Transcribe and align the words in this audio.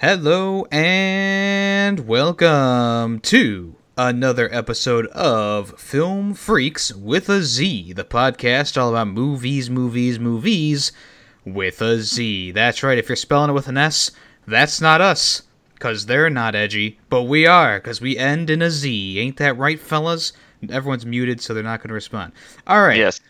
Hello 0.00 0.64
and 0.72 2.08
welcome 2.08 3.20
to 3.20 3.74
another 3.98 4.48
episode 4.50 5.06
of 5.08 5.78
Film 5.78 6.32
Freaks 6.32 6.94
with 6.94 7.28
a 7.28 7.42
Z, 7.42 7.92
the 7.92 8.04
podcast 8.04 8.80
all 8.80 8.88
about 8.88 9.08
movies, 9.08 9.68
movies, 9.68 10.18
movies 10.18 10.92
with 11.44 11.82
a 11.82 11.98
Z. 11.98 12.52
That's 12.52 12.82
right, 12.82 12.96
if 12.96 13.10
you're 13.10 13.16
spelling 13.16 13.50
it 13.50 13.52
with 13.52 13.68
an 13.68 13.76
S, 13.76 14.10
that's 14.46 14.80
not 14.80 15.02
us, 15.02 15.42
because 15.74 16.06
they're 16.06 16.30
not 16.30 16.54
edgy, 16.54 16.98
but 17.10 17.24
we 17.24 17.46
are, 17.46 17.78
because 17.78 18.00
we 18.00 18.16
end 18.16 18.48
in 18.48 18.62
a 18.62 18.70
Z. 18.70 19.18
Ain't 19.18 19.36
that 19.36 19.58
right, 19.58 19.78
fellas? 19.78 20.32
Everyone's 20.70 21.04
muted, 21.04 21.42
so 21.42 21.52
they're 21.52 21.62
not 21.62 21.80
going 21.80 21.88
to 21.88 21.94
respond. 21.94 22.32
All 22.66 22.80
right. 22.80 22.96
Yes. 22.96 23.20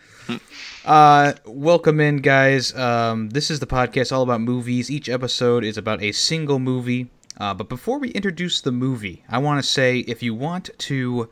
Uh, 0.85 1.35
welcome 1.45 2.01
in, 2.01 2.17
guys. 2.19 2.75
Um, 2.75 3.29
this 3.31 3.51
is 3.51 3.61
the 3.61 3.67
podcast 3.67 4.13
all 4.13 4.23
about 4.23 4.41
movies. 4.41 4.91
Each 4.91 5.11
episode 5.11 5.63
is 5.63 5.77
about 5.77 6.03
a 6.03 6.13
single 6.13 6.59
movie. 6.59 7.11
Uh, 7.39 7.53
but 7.53 7.69
before 7.69 7.99
we 7.99 8.09
introduce 8.11 8.63
the 8.63 8.73
movie, 8.73 9.23
I 9.29 9.39
want 9.39 9.63
to 9.63 9.69
say 9.69 9.99
if 10.01 10.23
you 10.23 10.35
want 10.35 10.71
to 10.79 11.29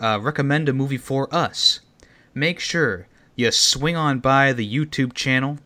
uh, 0.00 0.18
recommend 0.22 0.70
a 0.70 0.72
movie 0.72 0.96
for 0.96 1.32
us, 1.34 1.80
make 2.32 2.58
sure 2.58 3.06
you 3.34 3.52
swing 3.52 3.96
on 3.96 4.20
by 4.20 4.54
the 4.54 4.66
YouTube 4.66 5.12
channel 5.12 5.58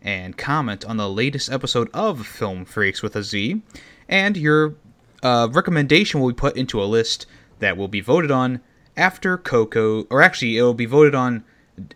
and 0.00 0.38
comment 0.38 0.82
on 0.86 0.96
the 0.96 1.10
latest 1.10 1.52
episode 1.52 1.90
of 1.92 2.26
Film 2.26 2.64
Freaks 2.64 3.02
with 3.02 3.14
a 3.16 3.22
Z, 3.22 3.60
and 4.08 4.34
your 4.34 4.76
uh, 5.22 5.48
recommendation 5.50 6.20
will 6.20 6.28
be 6.28 6.34
put 6.34 6.56
into 6.56 6.82
a 6.82 6.84
list 6.84 7.26
that 7.58 7.76
will 7.76 7.88
be 7.88 8.00
voted 8.00 8.30
on 8.30 8.62
after 8.96 9.36
Coco, 9.36 10.04
or 10.04 10.22
actually, 10.22 10.56
it 10.56 10.62
will 10.62 10.72
be 10.72 10.86
voted 10.86 11.14
on 11.14 11.44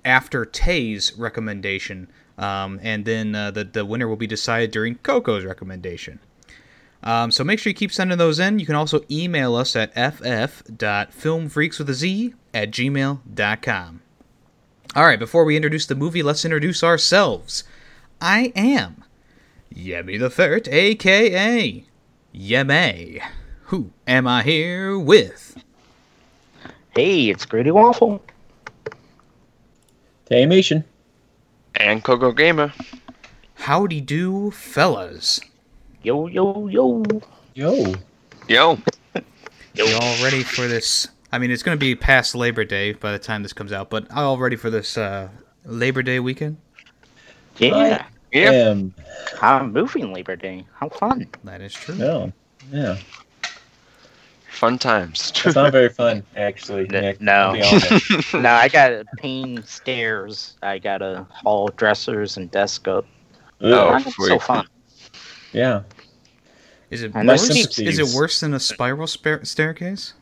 after 0.05 0.45
Tay's 0.45 1.13
recommendation, 1.17 2.09
um, 2.39 2.81
and 2.83 3.05
then 3.05 3.35
uh, 3.35 3.51
the 3.51 3.65
the 3.65 3.85
winner 3.85 4.09
will 4.09 4.17
be 4.17 4.27
decided 4.27 4.71
during 4.71 4.97
Coco's 4.97 5.45
recommendation. 5.45 6.21
Um, 7.05 7.31
so 7.31 7.43
make 7.43 7.59
sure 7.59 7.71
you 7.71 7.75
keep 7.75 7.93
sending 7.93 8.19
those 8.19 8.39
in. 8.39 8.59
You 8.59 8.67
can 8.67 8.77
also 8.77 9.05
email 9.11 9.57
us 9.57 9.75
at 9.75 9.93
ff.filmfreaks 9.95 11.79
with 11.79 11.91
a 11.91 11.95
Z 11.95 12.35
at 12.55 12.71
gmail.com. 12.71 14.03
All 14.95 15.05
right, 15.05 15.19
before 15.19 15.45
we 15.45 15.57
introduce 15.57 15.87
the 15.87 15.95
movie, 15.95 16.23
let's 16.23 16.45
introduce 16.45 16.85
ourselves. 16.85 17.65
I 18.21 18.53
am 18.55 19.05
Yemi 19.75 20.19
the 20.19 20.31
Ferret, 20.31 20.69
aka 20.69 21.85
Yeme. 22.35 23.23
Who 23.65 23.91
am 24.07 24.29
I 24.29 24.43
here 24.43 24.99
with? 24.99 25.57
Hey, 26.95 27.31
it's 27.31 27.47
Grady 27.47 27.71
Waffle. 27.71 28.23
Taymation. 30.33 30.83
And 31.75 32.03
Coco 32.03 32.33
Gamer. 32.33 32.73
Howdy 33.55 34.01
do, 34.01 34.51
fellas. 34.51 35.41
Yo, 36.03 36.27
yo, 36.27 36.69
yo. 36.69 37.03
Yo. 37.55 37.95
Yo. 38.49 38.79
You 39.75 39.87
all 39.87 40.23
ready 40.23 40.43
for 40.43 40.67
this? 40.69 41.09
I 41.33 41.39
mean, 41.39 41.51
it's 41.51 41.63
going 41.63 41.75
to 41.75 41.81
be 41.81 41.95
past 41.95 42.35
Labor 42.35 42.63
Day 42.63 42.93
by 42.93 43.13
the 43.13 43.19
time 43.19 43.43
this 43.43 43.55
comes 43.55 43.73
out, 43.73 43.89
but 43.89 44.11
all 44.11 44.37
ready 44.37 44.57
for 44.57 44.69
this 44.69 44.99
uh, 44.99 45.31
Labor 45.65 46.03
Day 46.03 46.21
weekend? 46.21 46.59
Yeah, 47.57 48.05
Yeah. 48.31 48.51
Um, 48.51 48.93
I'm 49.41 49.73
moving 49.73 50.13
Labor 50.13 50.37
Day. 50.37 50.67
How 50.75 50.91
fun. 50.91 51.27
That 51.45 51.63
is 51.63 51.73
true. 51.73 51.95
no. 51.95 52.33
Yeah. 52.71 52.99
Fun 54.63 54.79
times. 54.79 55.33
It's 55.45 55.57
not 55.57 55.73
very 55.73 55.89
fun, 55.89 56.23
actually. 56.37 56.83
N- 56.83 57.03
Nick, 57.03 57.21
no. 57.21 57.33
I'll 57.33 57.53
be 57.55 57.63
honest. 57.65 58.33
no, 58.35 58.49
I 58.49 58.69
got 58.69 59.05
pain 59.17 59.61
stairs. 59.65 60.57
I 60.63 60.79
got 60.79 60.99
to 60.99 61.27
haul 61.33 61.67
dressers 61.71 62.37
and 62.37 62.49
desk 62.49 62.87
up. 62.87 63.05
Oh, 63.61 63.89
Ugh. 63.89 64.13
So 64.21 64.39
fun. 64.39 64.69
Yeah. 65.53 65.83
Is 66.91 67.03
it 67.03 67.13
worse? 67.13 67.51
Is 67.77 67.99
it 67.99 68.17
worse 68.17 68.39
than 68.39 68.55
a 68.55 68.61
spiral 68.61 69.09
spar- 69.09 69.45
staircase? 69.45 70.15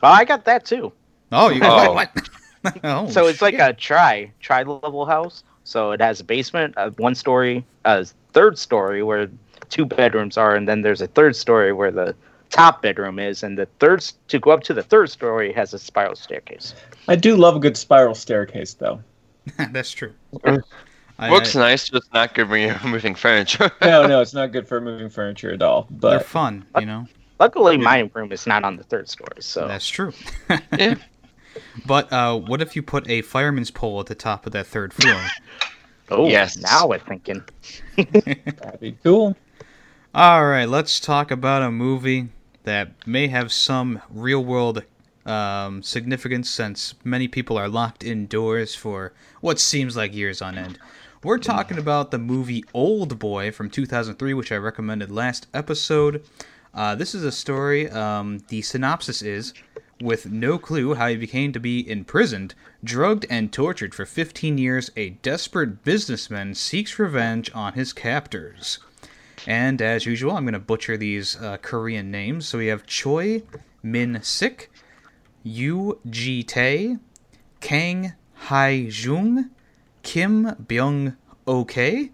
Oh, 0.00 0.06
I 0.06 0.24
got 0.24 0.44
that 0.44 0.64
too. 0.64 0.92
Oh, 1.32 1.48
you 1.50 1.60
Oh. 1.64 1.92
what? 1.92 2.30
oh, 2.84 3.10
so 3.10 3.26
it's 3.26 3.42
like 3.42 3.58
a 3.58 3.72
tri 3.72 4.30
tri 4.38 4.62
level 4.62 5.06
house. 5.06 5.42
So 5.64 5.90
it 5.90 6.00
has 6.00 6.20
a 6.20 6.24
basement, 6.24 6.74
a 6.76 6.90
one 6.98 7.16
story, 7.16 7.66
a 7.84 8.06
third 8.32 8.58
story 8.58 9.02
where 9.02 9.28
two 9.70 9.86
bedrooms 9.86 10.36
are, 10.36 10.54
and 10.54 10.68
then 10.68 10.82
there's 10.82 11.00
a 11.00 11.08
third 11.08 11.34
story 11.34 11.72
where 11.72 11.90
the 11.90 12.14
top 12.50 12.82
bedroom 12.82 13.18
is, 13.18 13.42
and 13.42 13.58
the 13.58 13.66
third 13.80 14.00
to 14.28 14.38
go 14.38 14.50
up 14.50 14.62
to 14.64 14.74
the 14.74 14.82
third 14.82 15.10
story 15.10 15.52
has 15.52 15.74
a 15.74 15.78
spiral 15.78 16.14
staircase. 16.16 16.74
I 17.08 17.16
do 17.16 17.36
love 17.36 17.56
a 17.56 17.60
good 17.60 17.76
spiral 17.76 18.14
staircase, 18.14 18.74
though. 18.74 19.00
that's 19.70 19.90
true. 19.90 20.12
I- 20.44 21.30
Looks 21.30 21.56
I- 21.56 21.60
nice, 21.60 21.88
just 21.88 22.12
not 22.14 22.34
good 22.34 22.48
when 22.48 22.68
you're 22.68 22.80
moving 22.90 23.14
furniture. 23.14 23.70
No, 23.82 24.06
no, 24.06 24.20
it's 24.20 24.34
not 24.34 24.52
good 24.52 24.68
for 24.68 24.80
moving 24.80 25.08
furniture 25.10 25.50
at 25.52 25.62
all. 25.62 25.86
But 25.90 26.10
they're 26.10 26.20
fun, 26.20 26.64
you 26.78 26.86
know. 26.86 27.06
Luckily, 27.40 27.76
my 27.76 28.10
room 28.14 28.32
is 28.32 28.46
not 28.46 28.64
on 28.64 28.76
the 28.76 28.82
third 28.84 29.08
story, 29.08 29.36
so 29.40 29.68
That's 29.68 29.88
true. 29.88 30.12
Yeah. 30.76 30.96
But 31.86 32.12
uh, 32.12 32.36
what 32.38 32.60
if 32.62 32.74
you 32.76 32.82
put 32.82 33.08
a 33.08 33.22
fireman's 33.22 33.70
pole 33.70 33.98
at 34.00 34.06
the 34.06 34.14
top 34.14 34.46
of 34.46 34.52
that 34.52 34.66
third 34.66 34.92
floor? 34.92 35.20
oh, 36.10 36.28
Yes. 36.28 36.56
now 36.56 36.86
we're 36.88 36.98
thinking. 36.98 37.42
that'd 37.96 38.80
be 38.80 38.96
cool. 39.04 39.36
All 40.14 40.46
right, 40.46 40.68
let's 40.68 40.98
talk 41.00 41.30
about 41.30 41.62
a 41.62 41.70
movie 41.70 42.28
that 42.68 43.06
may 43.06 43.28
have 43.28 43.50
some 43.50 44.02
real 44.10 44.44
world 44.44 44.84
um, 45.24 45.82
significance 45.82 46.50
since 46.50 46.94
many 47.02 47.26
people 47.26 47.56
are 47.56 47.66
locked 47.66 48.04
indoors 48.04 48.74
for 48.74 49.14
what 49.40 49.58
seems 49.58 49.96
like 49.96 50.14
years 50.14 50.42
on 50.42 50.58
end. 50.58 50.78
We're 51.24 51.38
talking 51.38 51.78
about 51.78 52.10
the 52.10 52.18
movie 52.18 52.62
Old 52.74 53.18
Boy 53.18 53.52
from 53.52 53.70
2003, 53.70 54.34
which 54.34 54.52
I 54.52 54.56
recommended 54.56 55.10
last 55.10 55.46
episode. 55.54 56.22
Uh, 56.74 56.94
this 56.94 57.14
is 57.14 57.24
a 57.24 57.32
story. 57.32 57.88
Um, 57.88 58.40
the 58.48 58.60
synopsis 58.60 59.22
is 59.22 59.54
with 59.98 60.26
no 60.26 60.58
clue 60.58 60.92
how 60.92 61.08
he 61.08 61.16
became 61.16 61.52
to 61.52 61.60
be 61.60 61.88
imprisoned, 61.90 62.54
drugged, 62.84 63.24
and 63.30 63.50
tortured 63.50 63.94
for 63.94 64.04
15 64.04 64.58
years, 64.58 64.90
a 64.94 65.10
desperate 65.22 65.84
businessman 65.84 66.54
seeks 66.54 66.98
revenge 66.98 67.50
on 67.54 67.72
his 67.72 67.94
captors. 67.94 68.78
And 69.46 69.80
as 69.80 70.06
usual, 70.06 70.32
I'm 70.32 70.44
going 70.44 70.54
to 70.54 70.58
butcher 70.58 70.96
these 70.96 71.36
uh, 71.36 71.58
Korean 71.58 72.10
names. 72.10 72.48
So 72.48 72.58
we 72.58 72.66
have 72.66 72.86
Choi 72.86 73.42
Min 73.82 74.20
Sik, 74.22 74.70
Yu 75.42 75.98
Ji 76.08 76.42
Tae, 76.42 76.96
Kang 77.60 78.14
Hye 78.34 78.88
Jung, 78.90 79.50
Kim 80.02 80.54
Byung 80.54 81.16
Ok, 81.46 82.10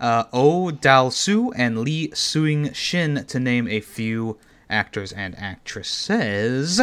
uh, 0.00 0.24
Oh 0.32 0.70
Dal 0.70 1.10
Soo, 1.10 1.52
and 1.52 1.78
Lee 1.78 2.08
Seung 2.08 2.74
Shin, 2.74 3.24
to 3.26 3.38
name 3.38 3.68
a 3.68 3.80
few 3.80 4.38
actors 4.68 5.12
and 5.12 5.36
actresses. 5.38 6.80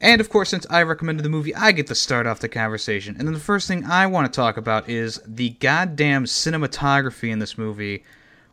And 0.00 0.20
of 0.20 0.28
course, 0.28 0.48
since 0.48 0.66
I 0.70 0.82
recommended 0.82 1.24
the 1.24 1.28
movie, 1.28 1.54
I 1.54 1.72
get 1.72 1.88
to 1.88 1.94
start 1.94 2.26
off 2.26 2.38
the 2.38 2.48
conversation. 2.48 3.16
And 3.18 3.26
then 3.26 3.34
the 3.34 3.40
first 3.40 3.66
thing 3.66 3.84
I 3.84 4.06
want 4.06 4.32
to 4.32 4.36
talk 4.36 4.56
about 4.56 4.88
is 4.88 5.20
the 5.26 5.50
goddamn 5.50 6.24
cinematography 6.24 7.30
in 7.30 7.40
this 7.40 7.58
movie 7.58 8.04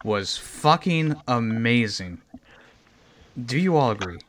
was 0.03 0.37
fucking 0.37 1.15
amazing. 1.27 2.19
Do 3.45 3.59
you 3.59 3.75
all 3.75 3.91
agree? 3.91 4.19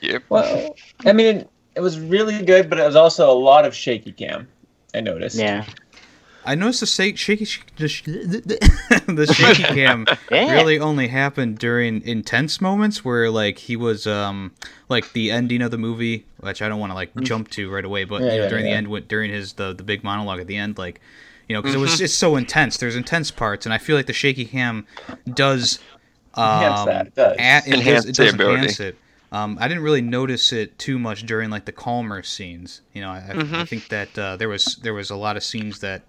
Yep. 0.00 0.22
Well, 0.28 0.74
I 1.04 1.12
mean, 1.12 1.26
it, 1.26 1.50
it 1.76 1.80
was 1.80 1.98
really 1.98 2.42
good, 2.44 2.70
but 2.70 2.78
it 2.78 2.84
was 2.84 2.96
also 2.96 3.30
a 3.30 3.34
lot 3.34 3.64
of 3.64 3.74
shaky 3.74 4.12
cam. 4.12 4.48
I 4.94 5.00
noticed. 5.00 5.36
Yeah, 5.36 5.66
I 6.46 6.54
noticed 6.54 6.80
the 6.80 6.86
sa- 6.86 7.14
shaky, 7.16 7.46
the, 7.76 7.88
sh- 7.88 8.02
the 8.04 9.26
shaky 9.34 9.62
cam 9.62 10.06
yeah. 10.30 10.52
really 10.52 10.78
only 10.78 11.08
happened 11.08 11.58
during 11.58 12.02
intense 12.06 12.60
moments 12.60 13.04
where 13.04 13.30
like 13.30 13.58
he 13.58 13.76
was 13.76 14.06
um 14.06 14.52
like 14.88 15.12
the 15.12 15.30
ending 15.30 15.62
of 15.62 15.70
the 15.70 15.78
movie, 15.78 16.26
which 16.40 16.60
I 16.62 16.68
don't 16.68 16.80
want 16.80 16.90
to 16.90 16.94
like 16.94 17.14
jump 17.22 17.50
to 17.52 17.70
right 17.70 17.84
away, 17.84 18.04
but 18.04 18.22
Yeah, 18.22 18.32
you 18.32 18.36
know 18.38 18.42
yeah, 18.44 18.48
during 18.48 18.64
the 18.64 18.70
yeah. 18.70 18.76
end 18.76 18.88
when- 18.88 19.06
during 19.06 19.30
his 19.30 19.54
the 19.54 19.72
the 19.74 19.82
big 19.82 20.04
monologue 20.04 20.40
at 20.40 20.46
the 20.46 20.56
end, 20.56 20.76
like 20.78 21.00
you 21.48 21.54
know 21.54 21.62
because 21.62 21.74
it 21.74 21.78
was 21.78 22.00
it's 22.00 22.14
so 22.14 22.36
intense. 22.36 22.76
There's 22.78 22.96
intense 22.96 23.30
parts, 23.30 23.66
and 23.66 23.72
I 23.72 23.78
feel 23.78 23.96
like 23.96 24.06
the 24.06 24.12
shaky 24.12 24.44
cam 24.44 24.86
does 25.32 25.78
um, 26.34 26.44
Enhance 26.62 26.84
that, 26.86 27.06
it 27.06 27.14
does. 27.14 27.36
add- 27.38 27.62
it 27.66 27.70
does, 27.70 27.78
Enhance 27.80 28.04
it 28.06 28.14
does 28.16 28.34
enhance 28.34 28.80
it. 28.80 28.98
Um, 29.32 29.58
I 29.60 29.66
didn't 29.66 29.82
really 29.82 30.00
notice 30.02 30.52
it 30.52 30.78
too 30.78 30.96
much 30.98 31.26
during 31.26 31.50
like 31.50 31.64
the 31.64 31.72
calmer 31.72 32.22
scenes. 32.22 32.82
You 32.92 33.00
know, 33.02 33.10
I, 33.10 33.16
I- 33.18 33.34
Mm-hmm. 33.34 33.54
I 33.56 33.64
think 33.64 33.88
that 33.88 34.18
uh, 34.18 34.36
there 34.36 34.48
was 34.48 34.76
there 34.82 34.94
was 34.94 35.10
a 35.10 35.16
lot 35.16 35.36
of 35.36 35.42
scenes 35.44 35.80
that 35.80 36.02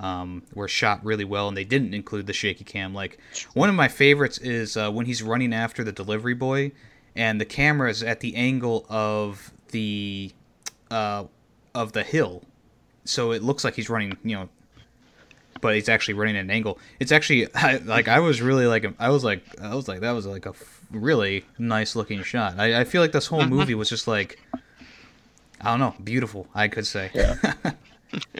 um, 0.00 0.42
were 0.54 0.68
shot 0.68 1.04
really 1.04 1.24
well, 1.24 1.48
and 1.48 1.56
they 1.56 1.64
didn't 1.64 1.94
include 1.94 2.26
the 2.26 2.32
shaky 2.32 2.64
cam. 2.64 2.94
Like 2.94 3.18
one 3.54 3.68
of 3.68 3.74
my 3.74 3.88
favorites 3.88 4.38
is 4.38 4.76
uh, 4.76 4.90
when 4.90 5.06
he's 5.06 5.22
running 5.22 5.52
after 5.52 5.82
the 5.82 5.92
delivery 5.92 6.34
boy, 6.34 6.72
and 7.16 7.40
the 7.40 7.44
camera 7.44 7.90
is 7.90 8.02
at 8.02 8.20
the 8.20 8.34
angle 8.36 8.86
of 8.88 9.52
the 9.68 10.32
uh, 10.90 11.24
of 11.74 11.92
the 11.92 12.02
hill, 12.02 12.42
so 13.04 13.32
it 13.32 13.42
looks 13.42 13.64
like 13.64 13.74
he's 13.74 13.90
running. 13.90 14.16
You 14.22 14.36
know. 14.36 14.48
But 15.60 15.74
he's 15.74 15.88
actually 15.88 16.14
running 16.14 16.36
at 16.36 16.44
an 16.44 16.52
angle. 16.52 16.78
It's 17.00 17.10
actually 17.10 17.48
I, 17.54 17.78
like 17.78 18.06
I 18.06 18.20
was 18.20 18.40
really 18.40 18.66
like 18.66 18.86
I 19.00 19.10
was 19.10 19.24
like 19.24 19.42
I 19.60 19.74
was 19.74 19.88
like 19.88 20.00
that 20.00 20.12
was 20.12 20.24
like 20.24 20.46
a 20.46 20.50
f- 20.50 20.82
really 20.92 21.44
nice 21.58 21.96
looking 21.96 22.22
shot. 22.22 22.60
I, 22.60 22.80
I 22.80 22.84
feel 22.84 23.02
like 23.02 23.10
this 23.10 23.26
whole 23.26 23.44
movie 23.44 23.74
was 23.74 23.88
just 23.88 24.06
like 24.06 24.38
I 25.60 25.70
don't 25.70 25.80
know, 25.80 25.94
beautiful. 26.04 26.46
I 26.54 26.68
could 26.68 26.86
say. 26.86 27.10
Yeah. 27.12 27.54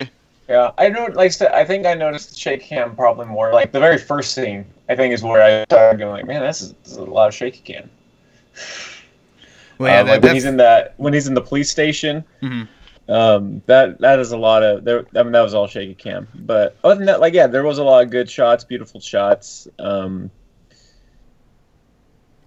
Yeah, 0.48 0.70
I 0.78 0.88
know. 0.88 1.04
Like 1.12 1.26
I 1.26 1.28
said, 1.28 1.52
I 1.52 1.64
think 1.64 1.84
I 1.86 1.92
noticed 1.94 2.30
the 2.30 2.36
shaky 2.36 2.64
cam 2.64 2.96
probably 2.96 3.26
more. 3.26 3.52
Like 3.52 3.70
the 3.72 3.80
very 3.80 3.98
first 3.98 4.32
scene, 4.32 4.64
I 4.88 4.96
think 4.96 5.12
is 5.12 5.22
where 5.22 5.42
I 5.42 5.64
started 5.64 5.98
going 5.98 6.12
like, 6.12 6.26
man, 6.26 6.40
this 6.42 6.62
is, 6.62 6.72
this 6.82 6.92
is 6.92 6.96
a 6.98 7.04
lot 7.04 7.28
of 7.28 7.34
shaky 7.34 7.60
cam. 7.60 7.90
Well, 9.78 9.90
yeah, 9.90 10.02
that, 10.02 10.10
like 10.10 10.22
when 10.22 10.34
he's 10.34 10.44
in 10.46 10.56
that 10.56 10.94
when 10.96 11.12
he's 11.12 11.28
in 11.28 11.34
the 11.34 11.40
police 11.42 11.70
station, 11.70 12.24
Mhm. 12.42 12.66
um, 13.08 13.62
that 13.66 13.98
that 14.00 14.18
is 14.18 14.32
a 14.32 14.36
lot 14.38 14.62
of 14.62 14.84
there. 14.84 15.04
I 15.14 15.22
mean, 15.22 15.32
that 15.32 15.42
was 15.42 15.52
all 15.54 15.66
shaky 15.68 15.94
cam. 15.94 16.26
But 16.34 16.76
other 16.82 16.96
than 16.96 17.06
that, 17.06 17.20
like 17.20 17.34
yeah, 17.34 17.46
there 17.46 17.62
was 17.62 17.78
a 17.78 17.84
lot 17.84 18.02
of 18.02 18.10
good 18.10 18.28
shots, 18.30 18.64
beautiful 18.64 19.00
shots. 19.00 19.68
Um, 19.78 20.30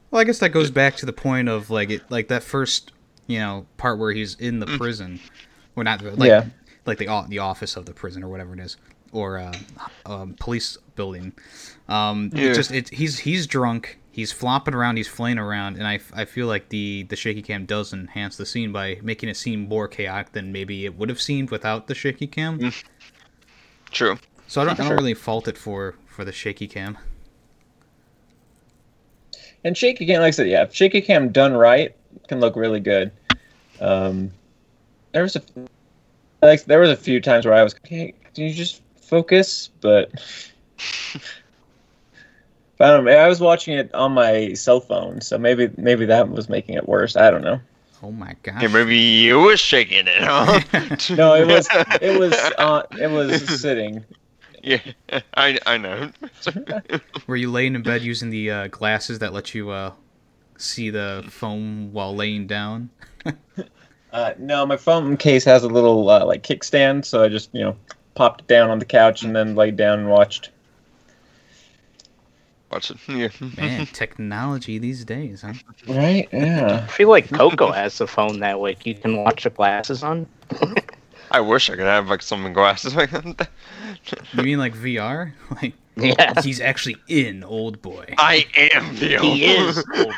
Well, 0.10 0.20
I 0.20 0.26
guess 0.26 0.40
that 0.40 0.50
goes 0.50 0.72
back 0.72 0.98
to 0.98 1.06
the 1.06 1.14
point 1.14 1.48
of 1.48 1.70
like 1.70 1.90
it, 1.90 2.02
like 2.10 2.28
that 2.28 2.44
first, 2.44 2.92
you 3.28 3.40
know, 3.40 3.66
part 3.78 3.98
where 3.98 4.12
he's 4.12 4.36
in 4.36 4.60
the 4.60 4.66
prison, 4.66 5.22
or 5.78 5.86
not 5.86 6.04
like 6.18 6.28
Yeah. 6.28 6.46
Like 6.86 6.98
the 6.98 7.26
the 7.30 7.40
office 7.40 7.76
of 7.76 7.86
the 7.86 7.94
prison 7.94 8.24
or 8.24 8.30
whatever 8.30 8.54
it 8.54 8.60
is, 8.60 8.78
or 9.12 9.38
uh, 9.40 9.54
um, 10.06 10.36
police 10.40 10.78
building. 10.96 11.34
Um, 11.88 12.32
it 12.36 12.38
Yeah. 12.40 12.54
just 12.54 12.72
it, 12.72 12.90
he's 12.90 13.20
he's 13.20 13.48
drunk, 13.48 14.00
he's 14.12 14.32
flopping 14.32 14.74
around, 14.74 14.98
he's 14.98 15.08
flaying 15.08 15.38
around, 15.40 15.78
and 15.78 15.88
I, 15.88 16.00
I 16.14 16.26
feel 16.26 16.48
like 16.48 16.70
the 16.70 17.04
the 17.04 17.16
shaky 17.16 17.42
cam 17.42 17.66
does 17.66 17.94
enhance 17.94 18.38
the 18.38 18.46
scene 18.46 18.72
by 18.72 19.00
making 19.02 19.30
it 19.30 19.38
seem 19.38 19.68
more 19.68 19.88
chaotic 19.88 20.34
than 20.34 20.52
maybe 20.52 20.86
it 20.86 20.98
would 20.98 21.10
have 21.10 21.22
seemed 21.22 21.52
without 21.52 21.88
the 21.88 21.96
shaky 21.96 22.28
cam. 22.28 22.64
True. 23.92 24.18
So 24.48 24.62
I 24.62 24.66
don't, 24.66 24.80
I 24.80 24.84
don't 24.84 24.98
really 24.98 25.14
fault 25.14 25.48
it 25.48 25.58
for 25.58 25.96
for 26.08 26.26
the 26.26 26.32
shaky 26.32 26.68
cam. 26.68 26.98
and 29.64 29.78
shaky 29.78 30.06
cam, 30.06 30.22
like 30.22 30.30
I 30.30 30.32
said, 30.32 30.48
yeah, 30.48 30.68
shaky 30.72 31.02
cam 31.02 31.32
done 31.32 31.54
right 31.54 31.96
can 32.28 32.40
look 32.40 32.56
really 32.56 32.80
good. 32.80 33.12
Um, 33.80 34.32
there 35.14 35.24
was 35.24 35.36
a 35.36 35.42
like 36.42 36.66
there 36.66 36.80
was 36.80 36.90
a 36.90 36.96
few 36.96 37.22
times 37.22 37.46
where 37.46 37.54
I 37.54 37.64
was, 37.64 37.76
okay, 37.86 38.14
can 38.34 38.46
you 38.46 38.54
just 38.54 38.82
focus? 39.02 39.70
But 39.82 40.12
But 42.78 42.90
I 42.90 42.96
don't 42.96 43.06
know. 43.06 43.12
I 43.12 43.28
was 43.28 43.40
watching 43.40 43.78
it 43.78 43.94
on 43.94 44.14
my 44.14 44.54
cell 44.54 44.80
phone, 44.80 45.22
so 45.22 45.38
maybe 45.38 45.70
maybe 45.78 46.06
that 46.08 46.28
was 46.30 46.50
making 46.50 46.74
it 46.76 46.90
worse. 46.90 47.16
I 47.16 47.30
don't 47.30 47.44
know. 47.44 47.60
Oh 48.02 48.12
my 48.12 48.36
gosh! 48.42 48.60
Hey, 48.60 48.68
maybe 48.68 48.98
you 48.98 49.40
was 49.40 49.60
shaking 49.60 50.08
it, 50.08 50.24
huh? 50.24 50.62
No, 51.16 51.36
it 51.36 51.46
was 51.46 51.68
it 52.02 52.20
was 52.20 52.34
uh, 52.34 52.82
it 53.00 53.12
was 53.12 53.48
sitting. 53.62 54.04
yeah, 54.64 54.80
I 55.36 55.60
I 55.68 55.78
know. 55.78 56.10
Were 57.28 57.36
you 57.36 57.52
laying 57.52 57.76
in 57.76 57.84
bed 57.84 58.02
using 58.02 58.32
the 58.32 58.50
uh, 58.50 58.68
glasses 58.70 59.20
that 59.20 59.32
let 59.32 59.54
you 59.54 59.70
uh, 59.70 59.94
see 60.58 60.90
the 60.90 61.24
foam 61.30 61.94
while 61.94 62.16
laying 62.16 62.48
down? 62.48 62.90
Uh, 64.12 64.34
no, 64.38 64.66
my 64.66 64.78
phone 64.78 65.16
case 65.18 65.44
has 65.46 65.64
a 65.64 65.68
little 65.70 66.10
uh, 66.10 66.26
like 66.26 66.44
kickstand, 66.44 67.06
so 67.06 67.24
I 67.24 67.30
just 67.30 67.50
you 67.54 67.62
know 67.62 67.76
popped 68.16 68.42
it 68.42 68.48
down 68.48 68.70
on 68.70 68.80
the 68.80 68.86
couch 68.86 69.24
and 69.24 69.36
then 69.36 69.56
laid 69.56 69.78
down 69.78 70.00
and 70.00 70.10
watched. 70.10 70.50
Watch 72.72 72.92
it. 72.92 72.98
Yeah. 73.08 73.30
Man, 73.58 73.86
technology 73.88 74.78
these 74.78 75.04
days, 75.06 75.42
huh? 75.42 75.54
Right? 75.88 76.28
Yeah. 76.32 76.86
I 76.86 76.88
feel 76.88 77.10
like 77.10 77.30
Coco 77.30 77.72
has 77.72 77.98
the 77.98 78.08
phone 78.08 78.40
that 78.40 78.60
way. 78.60 78.78
You 78.84 78.96
can 78.96 79.18
watch 79.18 79.44
the 79.44 79.50
glasses 79.50 80.04
on. 80.04 80.26
I 81.32 81.40
wish 81.42 81.70
I 81.70 81.76
could 81.76 81.86
have 81.86 82.08
like 82.10 82.22
some 82.22 82.52
glasses 82.54 82.96
like 82.96 83.12
that. 83.12 83.50
You 84.34 84.44
mean 84.44 84.60
like 84.60 84.74
VR? 84.74 85.32
Like 85.62 85.74
Yeah. 85.98 86.42
he's 86.42 86.60
actually 86.62 86.98
in 87.08 87.44
Old 87.44 87.82
Boy. 87.82 88.14
I 88.18 88.46
am 88.74 88.96
the 88.98 89.18
He 89.20 89.46
is 89.46 89.78
old 89.78 90.16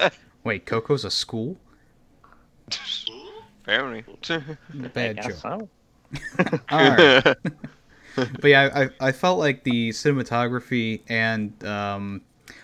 boy. 0.00 0.10
Wait, 0.44 0.64
Coco's 0.66 1.04
a 1.04 1.10
school? 1.10 1.56
Apparently. 3.62 4.04
I 4.30 4.88
Bad 4.88 5.16
guess 5.16 5.26
joke. 5.26 5.34
so. 5.36 5.68
All 6.70 6.78
right. 6.90 7.36
but 8.14 8.44
yeah, 8.44 8.88
I, 9.00 9.08
I 9.08 9.12
felt 9.12 9.38
like 9.38 9.64
the 9.64 9.90
cinematography 9.90 11.02
and 11.08 11.52
um, 11.64 12.22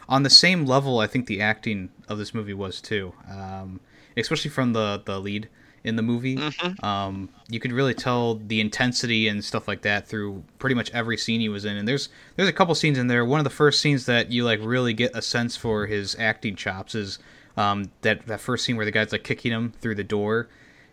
on 0.08 0.22
the 0.22 0.30
same 0.30 0.64
level, 0.64 1.00
I 1.00 1.06
think 1.06 1.26
the 1.26 1.40
acting 1.40 1.90
of 2.08 2.18
this 2.18 2.34
movie 2.34 2.54
was 2.54 2.80
too, 2.80 3.12
um, 3.30 3.80
especially 4.16 4.50
from 4.50 4.72
the 4.72 5.02
the 5.04 5.18
lead 5.20 5.48
in 5.84 5.96
the 5.96 6.02
movie. 6.02 6.38
Um, 6.82 7.28
you 7.48 7.58
could 7.58 7.72
really 7.72 7.94
tell 7.94 8.36
the 8.36 8.60
intensity 8.60 9.26
and 9.26 9.44
stuff 9.44 9.66
like 9.66 9.82
that 9.82 10.06
through 10.06 10.44
pretty 10.60 10.74
much 10.74 10.90
every 10.92 11.16
scene 11.18 11.40
he 11.40 11.48
was 11.48 11.64
in. 11.64 11.76
And 11.76 11.88
there's 11.88 12.08
there's 12.36 12.48
a 12.48 12.52
couple 12.52 12.74
scenes 12.76 12.98
in 12.98 13.08
there. 13.08 13.24
One 13.24 13.40
of 13.40 13.44
the 13.44 13.50
first 13.50 13.80
scenes 13.80 14.06
that 14.06 14.30
you 14.30 14.44
like 14.44 14.60
really 14.62 14.92
get 14.94 15.10
a 15.16 15.22
sense 15.22 15.56
for 15.56 15.86
his 15.86 16.14
acting 16.18 16.54
chops 16.54 16.94
is 16.94 17.18
um, 17.56 17.90
that 18.02 18.26
that 18.26 18.40
first 18.40 18.64
scene 18.64 18.76
where 18.76 18.84
the 18.84 18.90
guy's 18.90 19.12
like 19.12 19.24
kicking 19.24 19.52
him 19.52 19.72
through 19.80 19.94
the 19.96 20.04
door. 20.04 20.48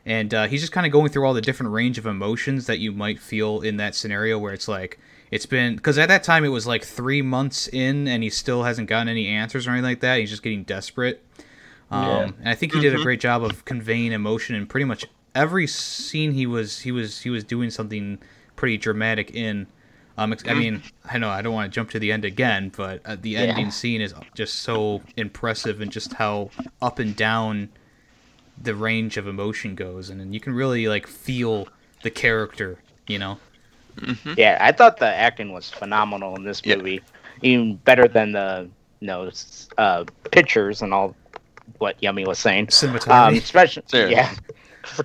And 0.06 0.34
uh, 0.34 0.48
he's 0.48 0.62
just 0.62 0.72
kind 0.72 0.86
of 0.88 0.92
going 0.94 1.10
through 1.12 1.26
all 1.26 1.34
the 1.34 1.42
different 1.42 1.72
range 1.74 1.98
of 1.98 2.06
emotions 2.06 2.66
that 2.68 2.80
you 2.80 2.92
might 2.92 3.20
feel 3.20 3.62
in 3.62 3.78
that 3.78 3.94
scenario 3.96 4.40
where 4.40 4.54
it's 4.54 4.68
like 4.68 4.98
it's 5.30 5.46
been 5.46 5.76
because 5.76 5.98
at 5.98 6.08
that 6.08 6.24
time 6.24 6.44
it 6.44 6.50
was 6.50 6.66
like 6.66 6.84
three 6.84 7.22
months 7.22 7.68
in 7.68 8.08
and 8.08 8.24
he 8.24 8.30
still 8.30 8.64
hasn't 8.64 8.88
gotten 8.90 9.08
any 9.10 9.28
answers 9.28 9.68
or 9.68 9.72
anything 9.72 9.84
like 9.92 10.00
that. 10.00 10.20
He's 10.20 10.30
just 10.30 10.42
getting 10.42 10.64
desperate. 10.64 11.24
Um, 11.92 12.04
Yeah. 12.06 12.24
and 12.40 12.50
i 12.50 12.54
think 12.56 12.74
he 12.74 12.80
did 12.82 12.94
a 12.94 13.02
great 13.02 13.20
job 13.20 13.44
of 13.44 13.66
conveying 13.66 14.12
emotion 14.12 14.56
in 14.56 14.68
pretty 14.68 14.86
much 14.86 15.06
every 15.34 15.66
scene 15.66 16.34
he 16.34 16.46
was 16.46 16.80
he 16.82 16.92
was 16.92 17.22
he 17.22 17.32
was 17.32 17.44
doing 17.44 17.72
something 17.72 18.20
pretty 18.56 18.78
dramatic 18.78 19.32
in 19.36 19.66
um, 20.20 20.36
I 20.48 20.54
mean, 20.54 20.82
I 21.06 21.18
know 21.18 21.30
I 21.30 21.42
don't 21.42 21.54
want 21.54 21.72
to 21.72 21.76
jump 21.76 21.90
to 21.92 22.00
the 22.00 22.12
end 22.12 22.26
again, 22.26 22.72
but 22.76 23.02
uh, 23.06 23.16
the 23.20 23.38
ending 23.38 23.72
scene 23.72 24.02
is 24.02 24.14
just 24.36 24.56
so 24.56 25.02
impressive 25.16 25.80
and 25.80 25.92
just 25.92 26.14
how 26.14 26.52
up 26.82 27.00
and 27.00 27.16
down 27.16 27.70
the 28.62 28.76
range 28.76 29.16
of 29.18 29.28
emotion 29.28 29.76
goes, 29.76 30.10
and 30.10 30.20
then 30.20 30.34
you 30.34 30.40
can 30.40 30.54
really 30.54 30.88
like 30.88 31.08
feel 31.08 31.70
the 32.04 32.10
character, 32.10 32.80
you 33.08 33.18
know. 33.18 33.40
Yeah, 34.36 34.58
I 34.60 34.72
thought 34.74 34.98
the 34.98 35.08
acting 35.08 35.54
was 35.54 35.70
phenomenal 35.70 36.36
in 36.36 36.44
this 36.44 36.66
Yeah. 36.66 36.76
movie, 36.76 37.02
even 37.42 37.76
better 37.78 38.08
than 38.08 38.34
the 38.34 38.70
you 39.00 39.08
know 39.08 39.32
uh, 39.78 40.04
pictures 40.32 40.82
and 40.82 40.94
all 40.94 41.16
what 41.78 41.96
Yummy 42.02 42.26
was 42.26 42.40
saying. 42.40 42.70
Um, 43.08 43.36
especially 43.36 43.84
Yeah. 43.94 44.10
yeah, 44.10 44.36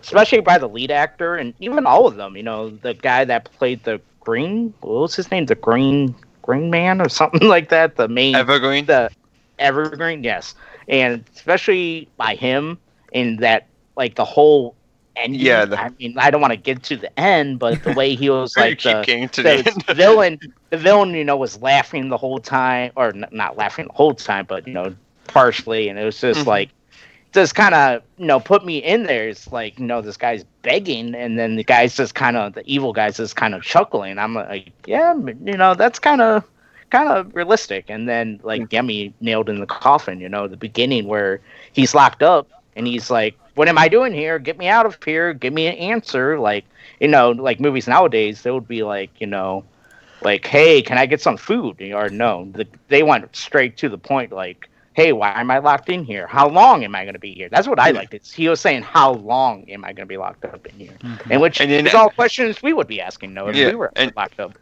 especially 0.02 0.40
by 0.40 0.58
the 0.58 0.68
lead 0.68 0.90
actor 0.90 1.36
and 1.36 1.54
even 1.60 1.86
all 1.86 2.06
of 2.08 2.16
them. 2.16 2.36
You 2.36 2.42
know, 2.42 2.70
the 2.70 2.94
guy 2.94 3.24
that 3.24 3.52
played 3.52 3.84
the 3.84 4.00
Green, 4.24 4.74
what 4.80 5.00
was 5.02 5.16
his 5.16 5.30
name? 5.30 5.46
The 5.46 5.56
Green 5.56 6.16
Green 6.42 6.70
Man 6.70 7.00
or 7.00 7.08
something 7.08 7.48
like 7.54 7.70
that. 7.70 7.96
The 7.96 8.08
main 8.08 8.38
Evergreen. 8.38 8.86
the 8.86 9.10
Evergreen, 9.58 10.16
yes, 10.16 10.54
and 10.88 11.24
especially 11.34 12.10
by 12.16 12.34
him 12.34 12.78
in 13.12 13.36
that 13.38 13.68
like 13.96 14.14
the 14.14 14.24
whole 14.24 14.76
ending. 15.16 15.40
Yeah, 15.46 15.64
the- 15.66 15.78
I 15.78 15.88
mean, 15.98 16.14
I 16.18 16.30
don't 16.30 16.40
want 16.40 16.52
to 16.52 16.58
get 16.58 16.82
to 16.84 16.96
the 16.96 17.18
end, 17.18 17.58
but 17.58 17.82
the 17.82 17.92
way 17.92 18.14
he 18.14 18.30
was 18.30 18.56
like 18.56 18.82
the, 18.82 19.08
the 19.42 19.64
the 19.84 19.84
villain, 19.94 20.40
the 20.70 20.76
villain, 20.78 21.14
you 21.14 21.24
know, 21.24 21.36
was 21.36 21.60
laughing 21.60 22.08
the 22.08 22.16
whole 22.18 22.38
time, 22.38 22.92
or 22.96 23.08
n- 23.08 23.26
not 23.32 23.56
laughing 23.56 23.86
the 23.86 23.92
whole 23.94 24.14
time, 24.14 24.46
but 24.48 24.66
you 24.66 24.72
know, 24.72 24.94
partially, 25.26 25.88
and 25.88 25.98
it 25.98 26.04
was 26.04 26.20
just 26.20 26.46
Mhm. 26.46 26.46
like, 26.46 26.70
just 27.34 27.54
kind 27.54 27.74
of, 27.74 28.02
you 28.16 28.26
know, 28.26 28.40
put 28.40 28.64
me 28.64 28.78
in 28.78 29.02
there. 29.02 29.28
It's 29.28 29.52
like, 29.52 29.78
you 29.78 29.84
know, 29.84 30.00
this 30.00 30.16
guy's 30.16 30.44
begging, 30.62 31.14
and 31.14 31.38
then 31.38 31.56
the 31.56 31.64
guy's 31.64 31.96
just 31.96 32.14
kind 32.14 32.36
of, 32.36 32.54
the 32.54 32.62
evil 32.64 32.92
guy's 32.92 33.16
just 33.18 33.36
kind 33.36 33.54
of 33.54 33.62
chuckling. 33.62 34.18
I'm 34.18 34.34
like, 34.34 34.72
yeah, 34.86 35.14
you 35.14 35.56
know, 35.56 35.74
that's 35.74 35.98
kind 35.98 36.22
of, 36.22 36.44
kind 36.90 37.08
of 37.08 37.34
realistic. 37.34 37.86
And 37.88 38.08
then 38.08 38.40
like 38.44 38.72
Yummy 38.72 39.12
nailed 39.20 39.48
in 39.48 39.58
the 39.58 39.66
coffin, 39.66 40.20
you 40.20 40.28
know, 40.28 40.46
the 40.46 40.56
beginning 40.56 41.08
where 41.08 41.40
he's 41.72 41.94
locked 41.94 42.22
up 42.22 42.48
and 42.76 42.86
he's 42.86 43.10
like, 43.10 43.36
what 43.56 43.68
am 43.68 43.78
I 43.78 43.88
doing 43.88 44.12
here? 44.12 44.38
Get 44.38 44.58
me 44.58 44.68
out 44.68 44.86
of 44.86 45.02
here. 45.02 45.34
Give 45.34 45.52
me 45.52 45.66
an 45.66 45.74
answer. 45.74 46.38
Like, 46.38 46.64
you 47.00 47.08
know, 47.08 47.32
like 47.32 47.58
movies 47.58 47.88
nowadays, 47.88 48.42
they 48.42 48.52
would 48.52 48.68
be 48.68 48.84
like, 48.84 49.10
you 49.20 49.26
know, 49.26 49.64
like, 50.22 50.46
hey, 50.46 50.82
can 50.82 50.96
I 50.96 51.06
get 51.06 51.20
some 51.20 51.36
food? 51.36 51.82
Or 51.82 52.08
no, 52.08 52.48
the, 52.52 52.66
they 52.88 53.02
went 53.02 53.34
straight 53.34 53.76
to 53.78 53.88
the 53.88 53.98
point, 53.98 54.30
like, 54.32 54.68
hey, 54.94 55.12
why 55.12 55.38
am 55.40 55.50
I 55.50 55.58
locked 55.58 55.88
in 55.88 56.04
here? 56.04 56.26
How 56.26 56.48
long 56.48 56.84
am 56.84 56.94
I 56.94 57.02
going 57.04 57.14
to 57.14 57.20
be 57.20 57.34
here? 57.34 57.48
That's 57.48 57.68
what 57.68 57.78
I 57.78 57.90
liked. 57.90 58.14
It's, 58.14 58.32
he 58.32 58.48
was 58.48 58.60
saying, 58.60 58.82
how 58.82 59.12
long 59.14 59.68
am 59.70 59.84
I 59.84 59.88
going 59.88 60.06
to 60.06 60.12
be 60.12 60.16
locked 60.16 60.44
up 60.44 60.64
in 60.66 60.74
here? 60.78 60.96
And 61.30 61.40
which 61.40 61.60
And 61.60 61.70
then- 61.70 61.86
is 61.86 61.94
all 61.94 62.10
questions 62.10 62.62
we 62.62 62.72
would 62.72 62.86
be 62.86 63.00
asking, 63.00 63.34
though, 63.34 63.48
if 63.48 63.56
Yeah, 63.56 63.68
we 63.70 63.74
were 63.74 63.92
and- 63.96 64.12
locked 64.16 64.40
up. 64.40 64.52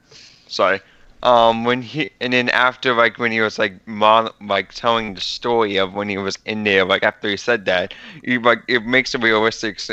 Sorry. 0.49 0.81
Um, 1.23 1.65
when 1.65 1.83
he 1.83 2.11
and 2.21 2.33
then 2.33 2.49
after 2.49 2.95
like 2.95 3.17
when 3.19 3.31
he 3.31 3.41
was 3.41 3.57
like 3.57 3.75
mon- 3.87 4.33
like 4.41 4.73
telling 4.73 5.15
the 5.15 5.21
story 5.21 5.77
of 5.77 5.95
when 5.95 6.09
he 6.09 6.19
was 6.19 6.37
in 6.47 6.65
there, 6.65 6.85
like 6.85 7.05
after 7.05 7.29
he 7.29 7.37
said 7.37 7.65
that, 7.67 7.95
he 8.25 8.39
like 8.39 8.59
it 8.67 8.85
makes 8.85 9.15
a 9.15 9.19
realistic. 9.19 9.77
s- 9.77 9.91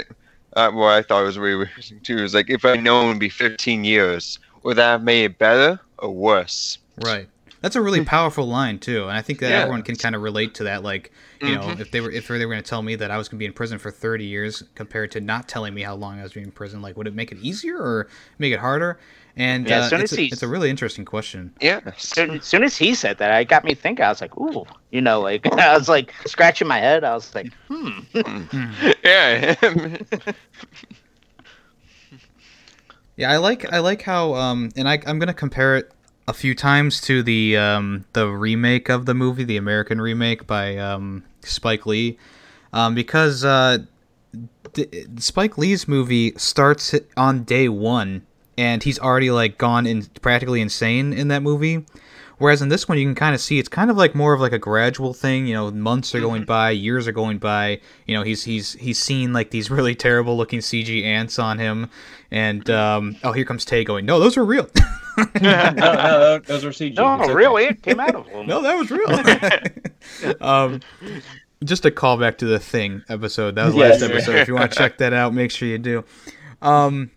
Uh, 0.56 0.72
well, 0.74 0.90
I 0.90 1.04
thought 1.04 1.22
it 1.22 1.26
was 1.26 1.38
realistic 1.38 2.02
too. 2.02 2.18
is 2.18 2.34
like 2.34 2.50
if 2.50 2.66
I'd 2.66 2.82
known 2.82 3.10
it'd 3.10 3.20
be 3.20 3.30
15 3.30 3.84
years, 3.84 4.40
would 4.64 4.78
that 4.78 4.90
have 4.94 5.04
made 5.04 5.26
it 5.26 5.38
better 5.38 5.80
or 6.00 6.10
worse? 6.10 6.80
Right. 7.06 7.28
That's 7.62 7.76
a 7.76 7.82
really 7.82 8.04
powerful 8.06 8.48
line 8.48 8.80
too, 8.80 9.04
and 9.04 9.12
I 9.18 9.22
think 9.22 9.40
that 9.40 9.50
Yeah. 9.50 9.58
everyone 9.60 9.82
can 9.84 9.96
kind 9.98 10.16
of 10.16 10.22
relate 10.22 10.54
to 10.56 10.64
that. 10.64 10.82
Like, 10.82 11.12
you 11.42 11.56
know, 11.56 11.62
Mhm. 11.64 11.80
if 11.82 11.92
they 11.92 12.00
were 12.00 12.10
if 12.10 12.28
they 12.28 12.46
were 12.46 12.52
going 12.54 12.64
to 12.64 12.70
tell 12.70 12.82
me 12.82 12.96
that 12.96 13.12
I 13.12 13.18
was 13.18 13.28
going 13.28 13.38
to 13.38 13.40
be 13.40 13.46
in 13.46 13.54
prison 13.54 13.78
for 13.80 13.92
thirty 13.92 14.24
years 14.26 14.64
compared 14.76 15.12
to 15.12 15.20
not 15.20 15.48
telling 15.50 15.74
me 15.74 15.82
how 15.82 15.96
long 15.96 16.20
I 16.20 16.24
was 16.24 16.32
being 16.32 16.46
in 16.46 16.52
prison, 16.54 16.82
like, 16.82 16.96
would 16.96 17.06
it 17.08 17.14
make 17.16 17.32
it 17.34 17.38
easier 17.42 17.78
or 17.78 18.08
make 18.38 18.54
it 18.54 18.60
harder? 18.60 18.98
And 19.36 19.68
Yeah, 19.68 19.80
uh, 19.82 19.90
soon 19.90 20.02
it's, 20.02 20.12
as 20.14 20.18
a, 20.18 20.22
he's- 20.22 20.34
it's 20.34 20.44
a 20.44 20.48
really 20.48 20.70
interesting 20.70 21.06
question. 21.06 21.54
Yeah. 21.62 21.80
soon, 21.98 22.32
as 22.38 22.46
soon 22.46 22.64
as 22.64 22.76
he 22.78 22.94
said 22.96 23.18
that, 23.20 23.32
I 23.32 23.44
got 23.44 23.64
me 23.64 23.74
thinking. 23.74 24.04
I 24.06 24.10
was 24.10 24.22
like, 24.22 24.36
ooh, 24.38 24.66
you 24.92 25.02
know, 25.02 25.20
like 25.22 25.46
I 25.54 25.78
was 25.78 25.88
like 25.90 26.14
scratching 26.26 26.68
my 26.68 26.80
head. 26.80 27.04
I 27.04 27.14
was 27.14 27.34
like, 27.36 27.52
hmm. 27.68 28.00
yeah. 29.04 29.56
Yeah, 33.18 33.32
I 33.32 33.38
like 33.38 33.70
I 33.74 33.80
like 33.80 34.02
how 34.02 34.34
um 34.36 34.70
and 34.78 34.88
I 34.88 35.00
I'm 35.06 35.20
gonna 35.20 35.34
compare 35.34 35.76
it 35.76 35.92
a 36.30 36.34
few 36.34 36.54
times 36.54 37.02
to 37.02 37.24
the 37.24 37.58
um 37.58 38.06
the 38.14 38.28
remake 38.28 38.88
of 38.88 39.08
the 39.08 39.16
movie, 39.16 39.44
the 39.44 39.58
American 39.58 40.00
remake 40.00 40.46
by 40.46 40.78
um 40.78 41.24
Spike 41.42 41.88
Lee, 41.88 42.20
um 42.72 42.94
because 42.94 43.44
uh 43.44 43.80
d- 44.74 45.06
Spike 45.18 45.58
Lee's 45.58 45.88
movie 45.88 46.34
starts 46.38 46.94
on 47.18 47.44
day 47.44 47.68
one 47.68 48.26
and 48.60 48.84
he's 48.84 49.00
already 49.00 49.32
like 49.32 49.58
gone 49.58 49.88
in 49.88 50.06
practically 50.22 50.62
insane 50.62 51.14
in 51.14 51.30
that 51.30 51.42
movie. 51.42 51.84
Whereas 52.38 52.62
in 52.62 52.70
this 52.70 52.88
one, 52.88 52.98
you 52.98 53.06
can 53.06 53.16
kind 53.16 53.36
of 53.36 53.42
see 53.42 53.60
it's 53.60 53.68
kind 53.68 53.92
of 53.92 53.98
like 53.98 54.16
more 54.16 54.34
of 54.34 54.40
like 54.40 54.54
a 54.54 54.60
gradual 54.60 55.14
thing. 55.14 55.46
You 55.46 55.56
know, 55.56 55.72
months 55.72 56.16
are 56.16 56.22
going 56.22 56.46
by, 56.46 56.70
years 56.70 57.06
are 57.06 57.12
going 57.12 57.38
by. 57.38 57.82
You 58.06 58.16
know, 58.16 58.24
he's 58.24 58.44
he's 58.44 58.74
he's 58.74 58.98
seen 58.98 59.34
like 59.34 59.50
these 59.50 59.70
really 59.70 59.94
terrible 59.94 60.38
looking 60.38 60.60
CG 60.60 61.04
ants 61.04 61.38
on 61.38 61.60
him, 61.60 61.90
and 62.32 62.70
um, 62.70 63.18
oh, 63.26 63.34
here 63.34 63.44
comes 63.44 63.66
Tay 63.66 63.84
going, 63.84 64.06
no, 64.06 64.20
those 64.22 64.38
are 64.38 64.46
real. 64.46 64.70
no, 65.42 65.74
no, 65.74 66.40
those 66.40 66.64
were 66.66 66.72
CG. 66.72 66.96
No, 66.96 67.22
okay. 67.24 67.34
really, 67.34 67.66
it 67.66 67.82
came 67.84 68.00
out 68.00 68.16
of 68.16 68.28
him. 68.28 68.48
no, 68.48 68.62
that 68.62 68.78
was 68.78 68.90
real. 68.92 70.38
um, 70.42 70.80
just 71.64 71.86
a 71.86 71.92
callback 71.92 72.38
to 72.40 72.46
the 72.46 72.60
thing 72.60 73.04
episode. 73.10 73.56
That 73.56 73.66
was 73.66 73.76
last 73.76 74.02
Yes. 74.02 74.10
episode. 74.10 74.36
If 74.36 74.48
you 74.48 74.56
want 74.56 74.72
to 74.72 74.78
check 74.78 74.98
that 75.00 75.14
out, 75.14 75.34
make 75.34 75.52
sure 75.52 75.68
you 75.68 75.78
do. 75.78 76.04
Um, 76.62 77.12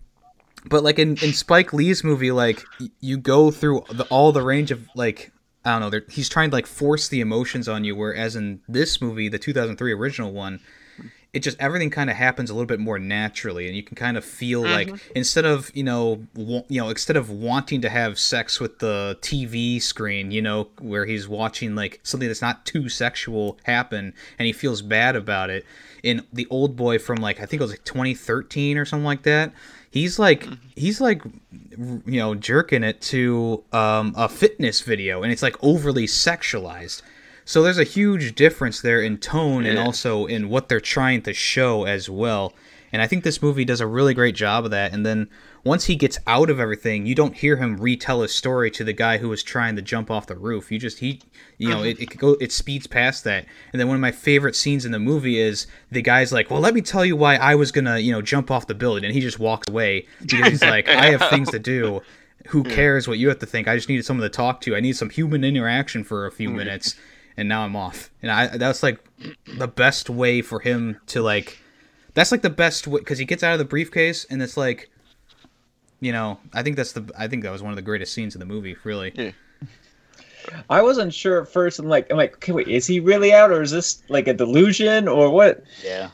but 0.65 0.83
like 0.83 0.99
in, 0.99 1.09
in 1.21 1.33
Spike 1.33 1.73
Lee's 1.73 2.03
movie, 2.03 2.31
like 2.31 2.63
y- 2.79 2.89
you 2.99 3.17
go 3.17 3.51
through 3.51 3.83
the, 3.91 4.03
all 4.05 4.31
the 4.31 4.41
range 4.41 4.71
of 4.71 4.87
like 4.95 5.31
I 5.65 5.79
don't 5.79 5.91
know. 5.91 5.99
He's 6.09 6.27
trying 6.27 6.49
to 6.49 6.55
like 6.55 6.67
force 6.67 7.07
the 7.07 7.21
emotions 7.21 7.69
on 7.69 7.83
you, 7.85 7.95
whereas 7.95 8.35
in 8.35 8.59
this 8.67 9.01
movie, 9.01 9.29
the 9.29 9.39
2003 9.39 9.91
original 9.93 10.31
one, 10.33 10.59
it 11.33 11.39
just 11.39 11.59
everything 11.59 11.89
kind 11.89 12.11
of 12.11 12.15
happens 12.15 12.51
a 12.51 12.53
little 12.53 12.67
bit 12.67 12.79
more 12.79 12.99
naturally, 12.99 13.65
and 13.67 13.75
you 13.75 13.81
can 13.81 13.95
kind 13.95 14.17
of 14.17 14.23
feel 14.23 14.61
like 14.61 14.89
instead 15.15 15.45
of 15.45 15.71
you 15.75 15.83
know 15.83 16.25
wa- 16.35 16.63
you 16.69 16.79
know 16.79 16.89
instead 16.89 17.17
of 17.17 17.29
wanting 17.29 17.81
to 17.81 17.89
have 17.89 18.19
sex 18.19 18.59
with 18.59 18.77
the 18.79 19.17
TV 19.21 19.81
screen, 19.81 20.29
you 20.29 20.41
know 20.41 20.69
where 20.79 21.05
he's 21.05 21.27
watching 21.27 21.73
like 21.73 21.99
something 22.03 22.29
that's 22.29 22.41
not 22.41 22.65
too 22.65 22.87
sexual 22.87 23.57
happen, 23.63 24.13
and 24.37 24.45
he 24.45 24.53
feels 24.53 24.81
bad 24.83 25.15
about 25.15 25.49
it. 25.49 25.65
In 26.03 26.23
the 26.31 26.45
old 26.49 26.75
boy 26.75 26.99
from 26.99 27.17
like 27.17 27.39
I 27.41 27.45
think 27.45 27.61
it 27.61 27.63
was 27.63 27.71
like 27.71 27.83
2013 27.83 28.77
or 28.77 28.85
something 28.85 29.05
like 29.05 29.23
that, 29.23 29.53
he's 29.89 30.19
like 30.19 30.47
he's 30.75 31.01
like 31.01 31.23
you 32.05 32.19
know 32.19 32.35
jerking 32.35 32.83
it 32.83 33.01
to 33.01 33.63
um, 33.71 34.13
a 34.15 34.29
fitness 34.29 34.81
video, 34.81 35.23
and 35.23 35.31
it's 35.31 35.41
like 35.41 35.55
overly 35.63 36.05
sexualized. 36.05 37.01
So 37.45 37.61
there's 37.61 37.77
a 37.77 37.83
huge 37.83 38.35
difference 38.35 38.81
there 38.81 39.01
in 39.01 39.17
tone 39.17 39.65
and 39.65 39.77
also 39.77 40.25
in 40.25 40.49
what 40.49 40.69
they're 40.69 40.79
trying 40.79 41.21
to 41.23 41.33
show 41.33 41.85
as 41.85 42.09
well. 42.09 42.53
And 42.93 43.01
I 43.01 43.07
think 43.07 43.23
this 43.23 43.41
movie 43.41 43.65
does 43.65 43.81
a 43.81 43.87
really 43.87 44.13
great 44.13 44.35
job 44.35 44.65
of 44.65 44.71
that. 44.71 44.93
And 44.93 45.03
then 45.03 45.27
once 45.63 45.85
he 45.85 45.95
gets 45.95 46.19
out 46.27 46.51
of 46.51 46.59
everything, 46.59 47.07
you 47.07 47.15
don't 47.15 47.35
hear 47.35 47.55
him 47.55 47.77
retell 47.77 48.21
his 48.21 48.35
story 48.35 48.69
to 48.69 48.83
the 48.83 48.93
guy 48.93 49.17
who 49.17 49.29
was 49.29 49.41
trying 49.41 49.75
to 49.75 49.81
jump 49.81 50.11
off 50.11 50.27
the 50.27 50.35
roof. 50.35 50.71
You 50.71 50.77
just 50.77 50.99
he, 50.99 51.19
you 51.57 51.69
know, 51.69 51.77
uh-huh. 51.77 51.85
it, 51.85 51.99
it 52.01 52.17
go 52.17 52.37
it 52.39 52.51
speeds 52.51 52.85
past 52.85 53.23
that. 53.23 53.45
And 53.71 53.79
then 53.79 53.87
one 53.87 53.95
of 53.95 54.01
my 54.01 54.11
favorite 54.11 54.55
scenes 54.55 54.85
in 54.85 54.91
the 54.91 54.99
movie 54.99 55.39
is 55.39 55.65
the 55.89 56.03
guy's 56.03 56.31
like, 56.31 56.51
"Well, 56.51 56.59
let 56.59 56.75
me 56.75 56.81
tell 56.81 57.03
you 57.03 57.15
why 57.15 57.35
I 57.37 57.55
was 57.55 57.71
gonna, 57.71 57.97
you 57.97 58.11
know, 58.11 58.21
jump 58.21 58.51
off 58.51 58.67
the 58.67 58.75
building," 58.75 59.05
and 59.05 59.13
he 59.13 59.21
just 59.21 59.39
walks 59.39 59.67
away 59.67 60.05
because 60.21 60.49
he's 60.49 60.61
like, 60.61 60.87
"I 60.87 61.11
have 61.11 61.29
things 61.29 61.49
to 61.51 61.59
do." 61.59 62.01
Who 62.47 62.65
cares 62.65 63.07
what 63.07 63.19
you 63.19 63.29
have 63.29 63.39
to 63.39 63.45
think? 63.45 63.69
I 63.69 63.77
just 63.77 63.87
needed 63.87 64.03
someone 64.03 64.29
to 64.29 64.29
talk 64.29 64.59
to. 64.61 64.75
I 64.75 64.81
need 64.81 64.97
some 64.97 65.09
human 65.09 65.45
interaction 65.45 66.03
for 66.03 66.25
a 66.25 66.31
few 66.31 66.49
mm. 66.49 66.55
minutes, 66.55 66.95
and 67.37 67.49
now 67.49 67.63
I'm 67.63 67.75
off. 67.75 68.09
And 68.21 68.31
I 68.31 68.57
that's 68.57 68.83
like 68.83 68.99
the 69.57 69.67
best 69.67 70.09
way 70.09 70.41
for 70.41 70.59
him 70.59 70.99
to 71.07 71.21
like. 71.21 71.59
That's 72.13 72.31
like 72.31 72.41
the 72.43 72.49
best 72.49 72.87
way 72.87 72.99
because 72.99 73.17
he 73.17 73.25
gets 73.25 73.43
out 73.43 73.53
of 73.53 73.59
the 73.59 73.65
briefcase 73.65 74.25
and 74.29 74.41
it's 74.41 74.55
like, 74.55 74.91
you 75.99 76.11
know, 76.11 76.39
I 76.53 76.61
think 76.61 76.75
that's 76.75 76.91
the 76.91 77.09
I 77.17 77.27
think 77.27 77.43
that 77.43 77.51
was 77.51 77.63
one 77.63 77.71
of 77.71 77.75
the 77.75 77.81
greatest 77.81 78.13
scenes 78.13 78.35
in 78.35 78.39
the 78.39 78.45
movie. 78.45 78.75
Really, 78.83 79.11
Yeah. 79.15 79.31
I 80.69 80.81
wasn't 80.81 81.13
sure 81.13 81.41
at 81.41 81.47
first. 81.47 81.79
I'm 81.79 81.87
like, 81.87 82.11
I'm 82.11 82.17
like, 82.17 82.35
okay, 82.35 82.51
wait, 82.51 82.67
is 82.67 82.85
he 82.85 82.99
really 82.99 83.31
out, 83.31 83.49
or 83.51 83.61
is 83.61 83.71
this 83.71 84.03
like 84.09 84.27
a 84.27 84.33
delusion, 84.33 85.07
or 85.07 85.29
what? 85.29 85.63
Yeah, 85.81 86.09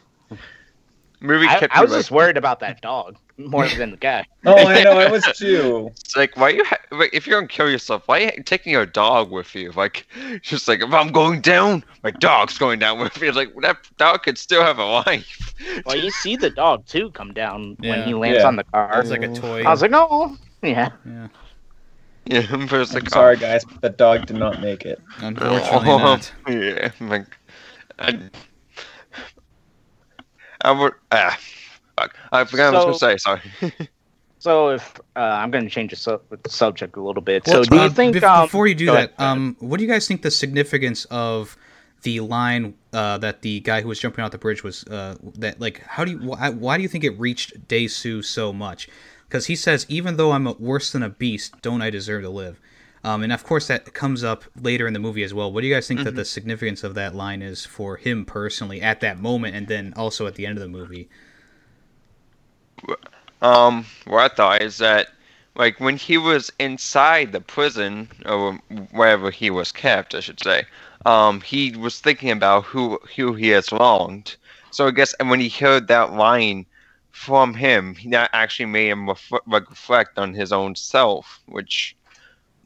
Movie 1.20 1.48
I, 1.48 1.60
kept 1.60 1.76
I 1.76 1.82
was 1.82 1.92
like, 1.92 2.00
just 2.00 2.12
worried 2.12 2.38
about 2.38 2.60
that 2.60 2.80
dog 2.82 3.18
more 3.40 3.68
than 3.68 3.92
the 3.92 3.98
guy. 3.98 4.26
Oh, 4.46 4.56
I 4.56 4.84
know, 4.84 4.98
I 4.98 5.10
was 5.12 5.24
too. 5.38 5.90
it's 6.00 6.16
like 6.16 6.38
why 6.38 6.50
you 6.50 6.64
ha- 6.64 6.78
if 7.12 7.28
you're 7.28 7.38
gonna 7.40 7.48
kill 7.48 7.70
yourself, 7.70 8.04
why 8.08 8.20
you 8.20 8.44
taking 8.44 8.72
your 8.72 8.86
dog 8.86 9.32
with 9.32 9.54
you? 9.54 9.72
Like, 9.74 10.06
just 10.42 10.68
like 10.68 10.82
if 10.82 10.94
I'm 10.94 11.12
going 11.12 11.42
down, 11.42 11.84
my 12.04 12.12
dog's 12.12 12.58
going 12.58 12.80
down 12.80 13.00
with 13.00 13.20
me. 13.20 13.32
Like 13.40 13.50
that 13.62 13.78
dog 13.98 14.24
could 14.24 14.38
still 14.38 14.62
have 14.64 14.80
a 14.80 14.86
life. 14.86 15.54
Well, 15.86 15.98
you 15.98 16.10
see 16.12 16.36
the 16.38 16.50
dog 16.50 16.86
too 16.86 17.12
come 17.12 17.34
down 17.34 17.76
when 17.80 18.04
he 18.08 18.14
lands 18.14 18.40
Yeah. 18.40 18.48
on 18.48 18.56
the 18.56 18.64
car. 18.64 19.02
it's 19.02 19.10
like 19.10 19.24
a 19.24 19.34
toy. 19.34 19.64
I 19.64 19.70
was 19.72 19.82
like, 19.82 19.92
no, 19.92 20.38
yeah. 20.64 20.90
yeah, 21.06 21.28
Yeah, 22.26 22.46
I'm 22.52 22.68
like 22.68 23.10
sorry, 23.10 23.36
guys, 23.38 23.66
but 23.66 23.82
the 23.82 23.90
dog 23.90 24.26
did 24.26 24.38
not 24.38 24.62
make 24.62 24.86
it. 24.86 25.02
unfortunately 25.20 25.90
Oh, 25.90 25.98
not. 25.98 26.32
Yeah, 26.48 26.92
I'm 27.00 27.10
like 27.10 27.26
I, 28.00 28.30
I 30.62 30.72
would 30.72 30.94
ah 31.12 31.38
fuck. 32.00 32.16
I 32.32 32.44
forgot 32.44 32.74
what 32.74 32.82
I 32.82 32.86
was 32.86 33.00
gonna 33.00 33.18
say. 33.18 33.18
Sorry. 33.18 33.90
So 34.40 34.70
if 34.70 35.00
uh, 35.18 35.20
I'm 35.20 35.52
going 35.52 35.66
to 35.66 35.70
change 35.70 35.92
the, 35.92 35.98
su- 35.98 36.22
the 36.30 36.50
subject 36.50 36.96
a 36.96 37.02
little 37.02 37.22
bit. 37.22 37.46
Well, 37.46 37.66
so 37.66 37.70
do 37.70 37.76
you 37.76 37.82
uh, 37.82 37.90
think 37.90 38.16
bef- 38.16 38.24
um, 38.24 38.46
before 38.46 38.68
you 38.68 38.76
do 38.76 38.86
that, 38.86 38.94
ahead. 38.94 39.14
um, 39.18 39.58
what 39.60 39.78
do 39.78 39.84
you 39.84 39.90
guys 39.90 40.08
think 40.08 40.22
the 40.22 40.32
significance 40.32 41.04
of 41.06 41.58
the 42.04 42.22
line 42.22 42.74
uh, 42.94 43.18
that 43.18 43.42
the 43.42 43.60
guy 43.60 43.82
who 43.82 43.90
was 43.90 44.00
jumping 44.00 44.24
off 44.24 44.32
the 44.32 44.38
bridge 44.38 44.64
was 44.64 44.86
uh, 44.86 45.16
that 45.36 45.60
like 45.60 45.82
how 45.82 46.06
do 46.06 46.12
you 46.12 46.20
why, 46.20 46.50
why 46.50 46.78
do 46.78 46.84
you 46.84 46.88
think 46.88 47.04
it 47.04 47.20
reached 47.20 47.68
Daesu 47.68 48.24
so 48.24 48.54
much? 48.54 48.88
Because 49.28 49.48
he 49.48 49.58
says 49.58 49.86
even 49.90 50.16
though 50.16 50.32
I'm 50.32 50.48
a, 50.48 50.54
worse 50.54 50.94
than 50.94 51.04
a 51.04 51.10
beast, 51.10 51.62
don't 51.62 51.82
I 51.82 51.90
deserve 51.90 52.24
to 52.24 52.30
live? 52.30 52.62
Um, 53.04 53.24
and 53.24 53.34
of 53.34 53.44
course 53.44 53.68
that 53.68 53.94
comes 53.94 54.24
up 54.24 54.46
later 54.62 54.88
in 54.88 54.94
the 54.94 55.00
movie 55.00 55.24
as 55.24 55.34
well. 55.34 55.52
What 55.52 55.62
do 55.62 55.68
you 55.68 55.74
guys 55.74 55.88
think 55.88 56.04
that 56.04 56.16
the 56.16 56.26
significance 56.26 56.86
of 56.86 56.96
that 56.96 57.14
line 57.14 57.42
is 57.42 57.66
for 57.66 57.98
him 57.98 58.24
personally 58.26 58.82
at 58.82 59.02
that 59.02 59.20
moment, 59.20 59.56
and 59.56 59.68
then 59.68 59.94
also 59.98 60.28
at 60.28 60.36
the 60.36 60.46
end 60.46 60.58
of 60.58 60.62
the 60.62 60.70
movie? 60.70 61.10
Um, 63.42 63.86
what 64.06 64.32
I 64.32 64.36
thought 64.36 64.62
is 64.62 64.78
that, 64.80 65.10
like, 65.56 65.80
when 65.80 65.98
he 65.98 66.18
was 66.18 66.52
inside 66.60 67.32
the 67.32 67.42
prison 67.42 68.10
or 68.26 68.54
wherever 68.92 69.32
he 69.32 69.50
was 69.50 69.72
kept, 69.72 70.16
I 70.16 70.20
should 70.20 70.42
say, 70.42 70.64
um, 71.06 71.42
he 71.42 71.72
was 71.76 72.00
thinking 72.00 72.32
about 72.32 72.66
who 72.66 73.00
who 73.16 73.34
he 73.34 73.50
has 73.50 73.72
wronged. 73.72 74.36
So 74.72 74.88
I 74.88 74.92
guess, 74.92 75.14
and 75.16 75.30
when 75.30 75.40
he 75.40 75.50
heard 75.50 75.88
that 75.88 76.14
line 76.14 76.66
from 77.12 77.54
him, 77.54 77.96
that 78.08 78.30
actually 78.34 78.66
made 78.68 78.90
him 78.90 79.08
ref- 79.08 79.32
reflect 79.48 80.18
on 80.20 80.34
his 80.34 80.52
own 80.52 80.76
self, 80.76 81.40
which 81.48 81.96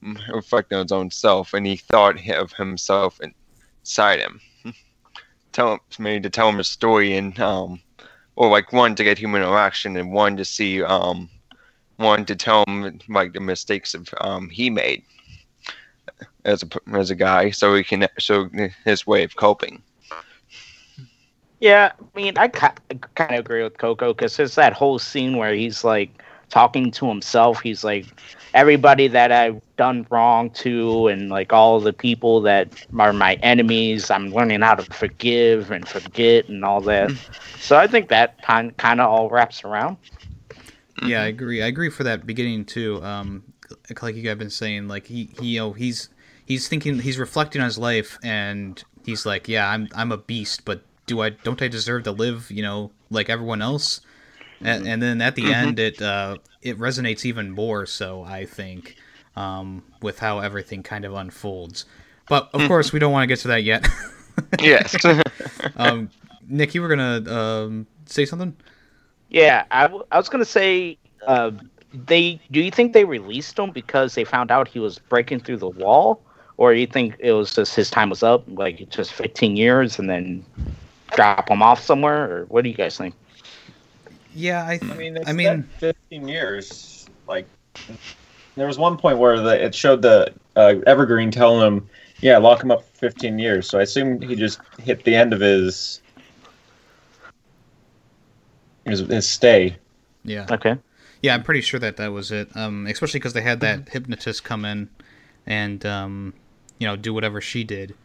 mm, 0.03 0.17
reflect 0.33 0.73
on 0.73 0.83
his 0.83 0.91
own 0.91 1.11
self, 1.11 1.53
and 1.53 1.65
he 1.65 1.77
thought 1.77 2.17
of 2.29 2.53
himself 2.53 3.19
inside 3.21 4.19
him. 4.19 4.41
Tell 5.51 5.73
him, 5.73 5.79
maybe 5.99 6.21
to 6.23 6.29
tell 6.31 6.49
him 6.49 6.59
a 6.59 6.63
story 6.63 7.15
and 7.15 7.39
um 7.39 7.81
or 8.35 8.49
like 8.49 8.73
one 8.73 8.95
to 8.95 9.03
get 9.03 9.17
human 9.17 9.41
interaction 9.41 9.97
and 9.97 10.11
one 10.11 10.37
to 10.37 10.45
see 10.45 10.83
um 10.83 11.29
one 11.97 12.25
to 12.25 12.35
tell 12.35 12.63
him 12.67 12.99
like 13.09 13.33
the 13.33 13.39
mistakes 13.39 13.93
of 13.93 14.09
um 14.21 14.49
he 14.49 14.69
made 14.69 15.03
as 16.45 16.63
a 16.63 16.95
as 16.95 17.09
a 17.11 17.15
guy 17.15 17.49
so 17.49 17.75
he 17.75 17.83
can 17.83 18.07
so 18.19 18.49
his 18.85 19.07
way 19.07 19.23
of 19.23 19.35
coping. 19.35 19.81
Yeah, 21.59 21.93
I 21.97 22.19
mean, 22.19 22.33
I 22.37 22.49
kind 22.49 22.77
of 22.89 23.39
agree 23.39 23.63
with 23.63 23.77
Coco 23.77 24.13
because 24.13 24.37
it's 24.37 24.55
that 24.55 24.73
whole 24.73 24.99
scene 24.99 25.37
where 25.37 25.53
he's 25.53 25.85
like 25.85 26.21
talking 26.53 26.91
to 26.91 27.07
himself. 27.07 27.61
He's 27.61 27.83
like, 27.83 28.05
everybody 28.53 29.07
that 29.07 29.31
I've 29.31 29.59
done 29.75 30.05
wrong 30.11 30.51
to, 30.51 31.07
and 31.07 31.29
like 31.29 31.51
all 31.51 31.79
the 31.79 31.91
people 31.91 32.41
that 32.41 32.85
are 32.99 33.11
my 33.11 33.33
enemies, 33.41 34.11
I'm 34.11 34.31
learning 34.31 34.61
how 34.61 34.75
to 34.75 34.83
forgive 34.93 35.71
and 35.71 35.87
forget 35.87 36.47
and 36.49 36.63
all 36.63 36.79
that. 36.81 37.09
so 37.59 37.75
I 37.75 37.87
think 37.87 38.09
that 38.09 38.39
kind 38.43 38.77
kind 38.77 39.01
of 39.01 39.09
all 39.09 39.29
wraps 39.29 39.63
around. 39.63 39.97
Yeah, 41.01 41.23
I 41.23 41.25
agree. 41.25 41.63
I 41.63 41.65
agree 41.65 41.89
for 41.89 42.03
that 42.03 42.27
beginning 42.27 42.65
too. 42.65 43.03
Um, 43.03 43.43
like 44.03 44.15
you 44.15 44.21
guys 44.21 44.29
have 44.29 44.37
been 44.37 44.51
saying, 44.51 44.87
like 44.87 45.07
he, 45.07 45.31
he, 45.39 45.47
you 45.47 45.59
know, 45.59 45.73
he's 45.73 46.09
he's 46.45 46.67
thinking, 46.67 46.99
he's 46.99 47.17
reflecting 47.17 47.61
on 47.61 47.65
his 47.65 47.79
life, 47.79 48.19
and 48.23 48.81
he's 49.03 49.25
like, 49.25 49.47
yeah, 49.47 49.67
I'm 49.67 49.89
I'm 49.95 50.11
a 50.11 50.17
beast, 50.17 50.65
but 50.65 50.83
do 51.07 51.21
I 51.21 51.31
don't 51.31 51.59
I 51.63 51.67
deserve 51.67 52.03
to 52.03 52.11
live, 52.11 52.51
you 52.51 52.61
know, 52.61 52.91
like 53.09 53.27
everyone 53.27 53.63
else? 53.63 54.01
And, 54.65 54.87
and 54.87 55.01
then 55.01 55.21
at 55.21 55.35
the 55.35 55.53
end, 55.53 55.79
it 55.79 56.01
uh, 56.01 56.37
it 56.61 56.77
resonates 56.77 57.25
even 57.25 57.51
more. 57.51 57.85
So 57.85 58.23
I 58.23 58.45
think 58.45 58.95
um, 59.35 59.83
with 60.01 60.19
how 60.19 60.39
everything 60.39 60.83
kind 60.83 61.05
of 61.05 61.13
unfolds. 61.13 61.85
But 62.29 62.49
of 62.53 62.67
course, 62.67 62.93
we 62.93 62.99
don't 62.99 63.11
want 63.11 63.23
to 63.23 63.27
get 63.27 63.39
to 63.39 63.47
that 63.49 63.63
yet. 63.63 63.85
yes 64.59 64.95
um, 65.75 66.09
Nick, 66.47 66.73
you 66.73 66.81
were 66.81 66.87
gonna 66.87 67.31
um, 67.31 67.87
say 68.05 68.25
something? 68.25 68.55
Yeah, 69.29 69.65
I, 69.71 69.83
w- 69.83 70.05
I 70.11 70.17
was 70.17 70.29
gonna 70.29 70.45
say, 70.45 70.97
uh, 71.25 71.51
they 71.93 72.39
do 72.51 72.61
you 72.61 72.71
think 72.71 72.93
they 72.93 73.05
released 73.05 73.57
him 73.57 73.71
because 73.71 74.15
they 74.15 74.23
found 74.23 74.51
out 74.51 74.67
he 74.67 74.79
was 74.79 74.99
breaking 74.99 75.41
through 75.41 75.57
the 75.57 75.69
wall, 75.69 76.21
or 76.57 76.73
you 76.73 76.87
think 76.87 77.15
it 77.19 77.33
was 77.33 77.53
just 77.53 77.75
his 77.75 77.89
time 77.89 78.09
was 78.09 78.23
up, 78.23 78.43
like 78.47 78.89
just 78.89 79.13
15 79.13 79.55
years, 79.55 79.99
and 79.99 80.09
then 80.09 80.45
drop 81.13 81.49
him 81.49 81.61
off 81.61 81.81
somewhere, 81.81 82.31
or 82.31 82.45
what 82.45 82.63
do 82.63 82.69
you 82.69 82.75
guys 82.75 82.97
think? 82.97 83.15
Yeah, 84.35 84.63
I, 84.63 84.79
I 84.81 84.93
mean, 84.95 85.17
I 85.25 85.33
mean, 85.33 85.63
15 85.79 86.27
years. 86.27 87.07
like 87.27 87.47
there 88.55 88.67
was 88.67 88.77
one 88.77 88.97
point 88.97 89.17
where 89.17 89.39
the, 89.39 89.65
it 89.65 89.75
showed 89.75 90.01
the 90.01 90.33
uh, 90.55 90.75
Evergreen 90.85 91.31
telling 91.31 91.65
him, 91.65 91.89
"Yeah, 92.19 92.37
lock 92.37 92.63
him 92.63 92.71
up 92.71 92.83
for 92.83 93.09
15 93.09 93.39
years." 93.39 93.69
So 93.69 93.79
I 93.79 93.83
assume 93.83 94.21
he 94.21 94.35
just 94.35 94.59
hit 94.79 95.03
the 95.03 95.15
end 95.15 95.33
of 95.33 95.39
his 95.39 96.01
his, 98.85 98.99
his 99.01 99.27
stay. 99.27 99.77
Yeah. 100.23 100.47
Okay. 100.49 100.77
Yeah, 101.21 101.33
I'm 101.33 101.43
pretty 101.43 101.61
sure 101.61 101.79
that 101.79 101.97
that 101.97 102.11
was 102.11 102.31
it. 102.31 102.55
Um, 102.55 102.85
especially 102.87 103.19
because 103.19 103.33
they 103.33 103.41
had 103.41 103.61
that 103.61 103.89
hypnotist 103.89 104.43
come 104.43 104.65
in 104.65 104.89
and 105.45 105.85
um, 105.85 106.33
you 106.79 106.87
know 106.87 106.95
do 106.95 107.13
whatever 107.13 107.39
she 107.39 107.63
did 107.63 107.95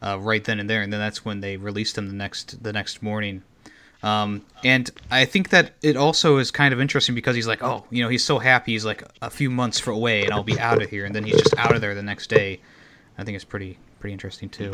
uh, 0.00 0.18
right 0.18 0.44
then 0.44 0.60
and 0.60 0.70
there, 0.70 0.82
and 0.82 0.92
then 0.92 1.00
that's 1.00 1.24
when 1.24 1.40
they 1.40 1.56
released 1.56 1.98
him 1.98 2.06
the 2.08 2.14
next 2.14 2.62
the 2.62 2.72
next 2.72 3.02
morning. 3.02 3.42
Um, 4.02 4.42
and 4.64 4.90
I 5.10 5.24
think 5.24 5.50
that 5.50 5.72
it 5.80 5.96
also 5.96 6.38
is 6.38 6.50
kind 6.50 6.74
of 6.74 6.80
interesting 6.80 7.14
because 7.14 7.36
he's 7.36 7.46
like, 7.46 7.62
oh, 7.62 7.84
you 7.90 8.02
know, 8.02 8.08
he's 8.08 8.24
so 8.24 8.38
happy. 8.38 8.72
He's 8.72 8.84
like 8.84 9.04
a 9.20 9.30
few 9.30 9.48
months 9.48 9.78
for 9.78 9.92
away, 9.92 10.24
and 10.24 10.32
I'll 10.32 10.42
be 10.42 10.58
out 10.58 10.82
of 10.82 10.90
here, 10.90 11.04
and 11.04 11.14
then 11.14 11.24
he's 11.24 11.40
just 11.40 11.56
out 11.56 11.74
of 11.74 11.80
there 11.80 11.94
the 11.94 12.02
next 12.02 12.28
day. 12.28 12.60
I 13.16 13.24
think 13.24 13.36
it's 13.36 13.44
pretty 13.44 13.78
pretty 14.00 14.12
interesting 14.12 14.48
too. 14.48 14.70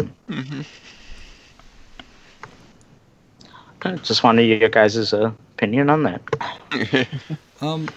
I 3.82 3.96
just 3.96 4.22
wanted 4.22 4.44
your 4.44 4.68
guys' 4.68 5.12
opinion 5.12 5.90
on 5.90 6.02
that. 6.04 7.08
Um, 7.60 7.88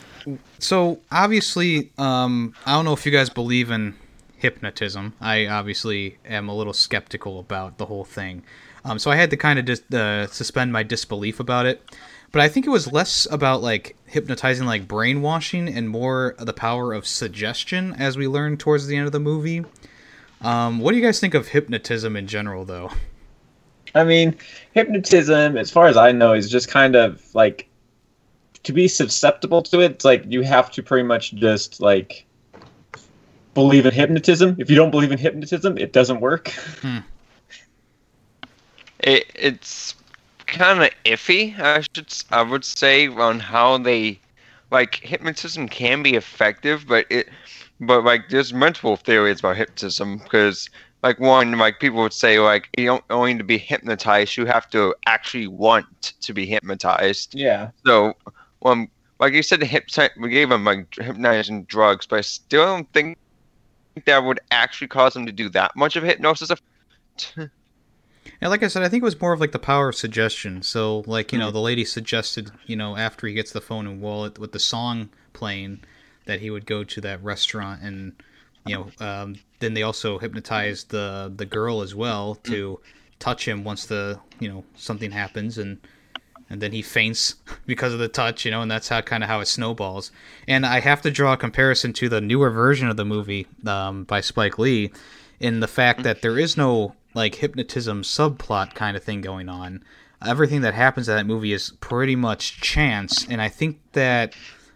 so 0.57 1.01
obviously, 1.11 1.91
um, 2.00 2.55
I 2.65 2.71
don't 2.71 2.85
know 2.85 2.93
if 2.93 3.05
you 3.05 3.11
guys 3.11 3.29
believe 3.29 3.69
in 3.69 3.95
hypnotism. 4.38 5.13
I 5.21 5.45
obviously 5.45 6.17
am 6.25 6.50
a 6.50 6.55
little 6.55 6.73
skeptical 6.73 7.39
about 7.39 7.77
the 7.77 7.85
whole 7.85 8.03
thing. 8.03 8.41
Um, 8.83 9.00
so 9.00 9.11
I 9.11 9.15
had 9.15 9.29
to 9.29 9.38
kind 9.38 9.59
of 9.59 9.65
just 9.65 9.93
uh, 9.93 10.27
suspend 10.27 10.73
my 10.73 10.83
disbelief 10.83 11.39
about 11.39 11.65
it. 11.65 11.83
But 12.31 12.41
I 12.41 12.47
think 12.47 12.65
it 12.65 12.69
was 12.69 12.91
less 12.91 13.27
about 13.29 13.61
like 13.61 13.95
hypnotizing, 14.05 14.65
like 14.65 14.88
brainwashing, 14.88 15.67
and 15.67 15.89
more 15.89 16.35
the 16.39 16.53
power 16.53 16.93
of 16.93 17.05
suggestion, 17.05 17.93
as 18.00 18.17
we 18.17 18.27
learn 18.27 18.57
towards 18.57 18.88
the 18.88 18.95
end 18.95 19.05
of 19.05 19.11
the 19.11 19.19
movie. 19.19 19.65
Um, 20.41 20.79
what 20.79 20.91
do 20.91 20.97
you 20.97 21.03
guys 21.03 21.19
think 21.19 21.33
of 21.33 21.50
hypnotism 21.50 22.15
in 22.15 22.27
general, 22.27 22.65
though? 22.65 22.89
I 23.93 24.05
mean, 24.05 24.38
hypnotism, 24.71 25.57
as 25.57 25.69
far 25.69 25.88
as 25.88 25.97
I 25.97 26.13
know, 26.13 26.33
is 26.33 26.50
just 26.50 26.69
kind 26.69 26.95
of 26.95 27.21
like 27.35 27.67
to 28.63 28.73
be 28.73 28.88
susceptible 28.88 29.61
to 29.63 29.81
it. 29.81 29.91
It's 29.91 30.05
like 30.05 30.23
you 30.27 30.41
have 30.41 30.71
to 30.71 30.83
pretty 30.83 31.03
much 31.05 31.33
just 31.33 31.81
like 31.81 32.25
believe 33.53 33.85
in 33.85 33.93
hypnotism. 33.93 34.55
If 34.57 34.69
you 34.69 34.77
don't 34.77 34.91
believe 34.91 35.11
in 35.11 35.17
hypnotism, 35.17 35.77
it 35.77 35.91
doesn't 35.91 36.21
work. 36.21 36.53
It, 39.03 39.31
it's 39.36 39.96
kind 40.48 40.84
of 40.84 40.89
iffy. 41.05 41.58
I 41.60 41.81
should 41.93 42.13
I 42.31 42.41
would 42.43 42.65
say 42.65 43.08
on 43.08 43.39
how 43.39 43.77
they 43.77 44.20
like 44.72 44.96
hypnotism 44.96 45.67
can 45.67 46.03
be 46.03 46.15
effective, 46.15 46.86
but 46.88 47.05
it 47.10 47.29
but 47.79 48.03
like 48.03 48.29
there's 48.29 48.53
multiple 48.53 48.96
theories 48.98 49.39
about 49.39 49.58
hypnotism 49.58 50.20
because 50.20 50.70
like 51.03 51.20
one 51.20 51.58
like 51.58 51.79
people 51.79 52.00
would 52.01 52.13
say 52.13 52.39
like 52.39 52.70
you 52.77 52.86
don't 52.86 53.03
only 53.10 53.38
to 53.38 53.43
be 53.43 53.58
hypnotized 53.58 54.38
you 54.38 54.46
have 54.46 54.70
to 54.70 54.93
actually 55.08 55.48
want 55.48 56.13
to 56.22 56.34
be 56.34 56.46
hypnotized. 56.46 57.34
Yeah. 57.36 57.72
So 57.86 58.13
um 58.63 58.89
like 59.20 59.34
you 59.34 59.43
said 59.43 59.60
the 59.60 59.65
hypno- 59.65 60.10
we 60.20 60.29
gave 60.29 60.51
him 60.51 60.63
like 60.63 60.93
hypnotizing 60.96 61.63
drugs, 61.65 62.05
but 62.08 62.20
I 62.20 62.22
still 62.22 62.65
don't 62.65 62.91
think 62.93 63.17
that 64.05 64.24
would 64.24 64.39
actually 64.51 64.88
cause 64.88 65.15
him 65.15 65.25
to 65.25 65.31
do 65.31 65.50
that 65.50 65.75
much 65.75 65.96
of 65.96 66.03
hypnosis. 66.03 66.51
Yeah, 68.41 68.48
like 68.48 68.63
I 68.63 68.67
said, 68.67 68.81
I 68.81 68.89
think 68.89 69.03
it 69.03 69.05
was 69.05 69.21
more 69.21 69.33
of 69.33 69.39
like 69.39 69.51
the 69.51 69.60
power 69.60 69.89
of 69.89 69.95
suggestion. 69.95 70.63
So, 70.63 71.03
like 71.05 71.31
you 71.31 71.38
know, 71.38 71.51
the 71.51 71.60
lady 71.60 71.86
suggested, 71.86 72.51
you 72.65 72.75
know, 72.75 72.98
after 72.98 73.27
he 73.27 73.33
gets 73.33 73.51
the 73.51 73.62
phone 73.62 73.86
and 73.86 74.01
wallet 74.01 74.39
with 74.39 74.51
the 74.51 74.60
song 74.60 75.10
playing, 75.33 75.81
that 76.25 76.39
he 76.39 76.50
would 76.50 76.65
go 76.65 76.83
to 76.83 77.01
that 77.01 77.24
restaurant, 77.24 77.83
and 77.83 78.13
you 78.65 78.75
know, 78.75 79.05
um, 79.05 79.36
then 79.60 79.75
they 79.75 79.83
also 79.83 80.17
hypnotized 80.17 80.89
the 80.89 81.31
the 81.36 81.45
girl 81.45 81.81
as 81.81 81.93
well 81.93 82.36
to 82.43 82.79
touch 83.19 83.48
him 83.48 83.63
once 83.63 83.86
the 83.86 84.19
you 84.39 84.50
know 84.50 84.63
something 84.75 85.11
happens, 85.11 85.59
and 85.59 85.77
and 86.50 86.61
then 86.61 86.72
he 86.72 86.81
faints 86.81 87.35
because 87.68 87.94
of 87.94 88.00
the 88.00 88.07
touch, 88.07 88.44
you 88.44 88.50
know, 88.50 88.63
and 88.63 88.72
that's 88.72 88.89
how 88.89 89.01
kind 89.01 89.24
of 89.24 89.29
how 89.29 89.39
it 89.39 89.48
snowballs. 89.48 90.11
And 90.48 90.66
I 90.66 90.79
have 90.79 91.03
to 91.03 91.11
draw 91.11 91.33
a 91.33 91.37
comparison 91.37 91.94
to 91.94 92.09
the 92.09 92.22
newer 92.22 92.50
version 92.50 92.89
of 92.89 92.98
the 92.98 93.05
movie 93.05 93.46
um, 93.68 94.03
by 94.03 94.22
Spike 94.22 94.57
Lee, 94.57 94.92
in 95.39 95.59
the 95.59 95.68
fact 95.68 96.01
that 96.01 96.24
there 96.24 96.39
is 96.39 96.57
no 96.57 96.96
like 97.13 97.35
hypnotism 97.35 98.03
subplot 98.03 98.74
kind 98.74 98.95
of 98.97 99.03
thing 99.03 99.21
going 99.21 99.50
on. 99.50 99.83
Everything 100.25 100.61
that 100.61 100.74
happens 100.74 101.09
in 101.09 101.15
that 101.15 101.25
movie 101.25 101.51
is 101.51 101.71
pretty 101.79 102.15
much 102.15 102.61
chance, 102.61 103.27
and 103.27 103.41
I 103.41 103.50
think 103.50 103.79
that 103.93 104.33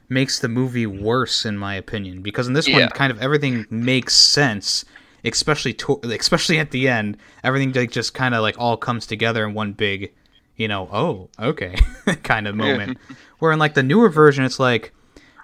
makes 0.10 0.40
the 0.40 0.48
movie 0.48 0.86
worse 0.86 1.46
in 1.46 1.58
my 1.58 1.74
opinion 1.76 2.22
because 2.22 2.48
in 2.48 2.54
this 2.54 2.68
Yeah. 2.68 2.80
one 2.82 2.90
kind 2.90 3.12
of 3.12 3.20
everything 3.22 3.66
makes 3.72 4.16
sense 4.16 4.86
especially 5.24 5.74
to- 5.74 6.00
especially 6.04 6.60
at 6.60 6.70
the 6.70 6.88
end 6.88 7.18
everything 7.44 7.74
like, 7.74 7.90
just 7.90 8.14
kind 8.14 8.36
of 8.36 8.44
like 8.44 8.54
all 8.60 8.78
comes 8.78 9.08
together 9.08 9.44
in 9.48 9.56
one 9.56 9.74
big 9.74 10.14
you 10.58 10.68
know 10.68 10.88
oh 10.94 11.28
okay 11.40 11.74
kind 12.22 12.48
of 12.48 12.54
moment 12.56 13.00
where 13.40 13.52
in 13.52 13.58
like 13.58 13.74
the 13.74 13.82
newer 13.82 14.08
version 14.08 14.46
it's 14.46 14.60
like 14.60 14.94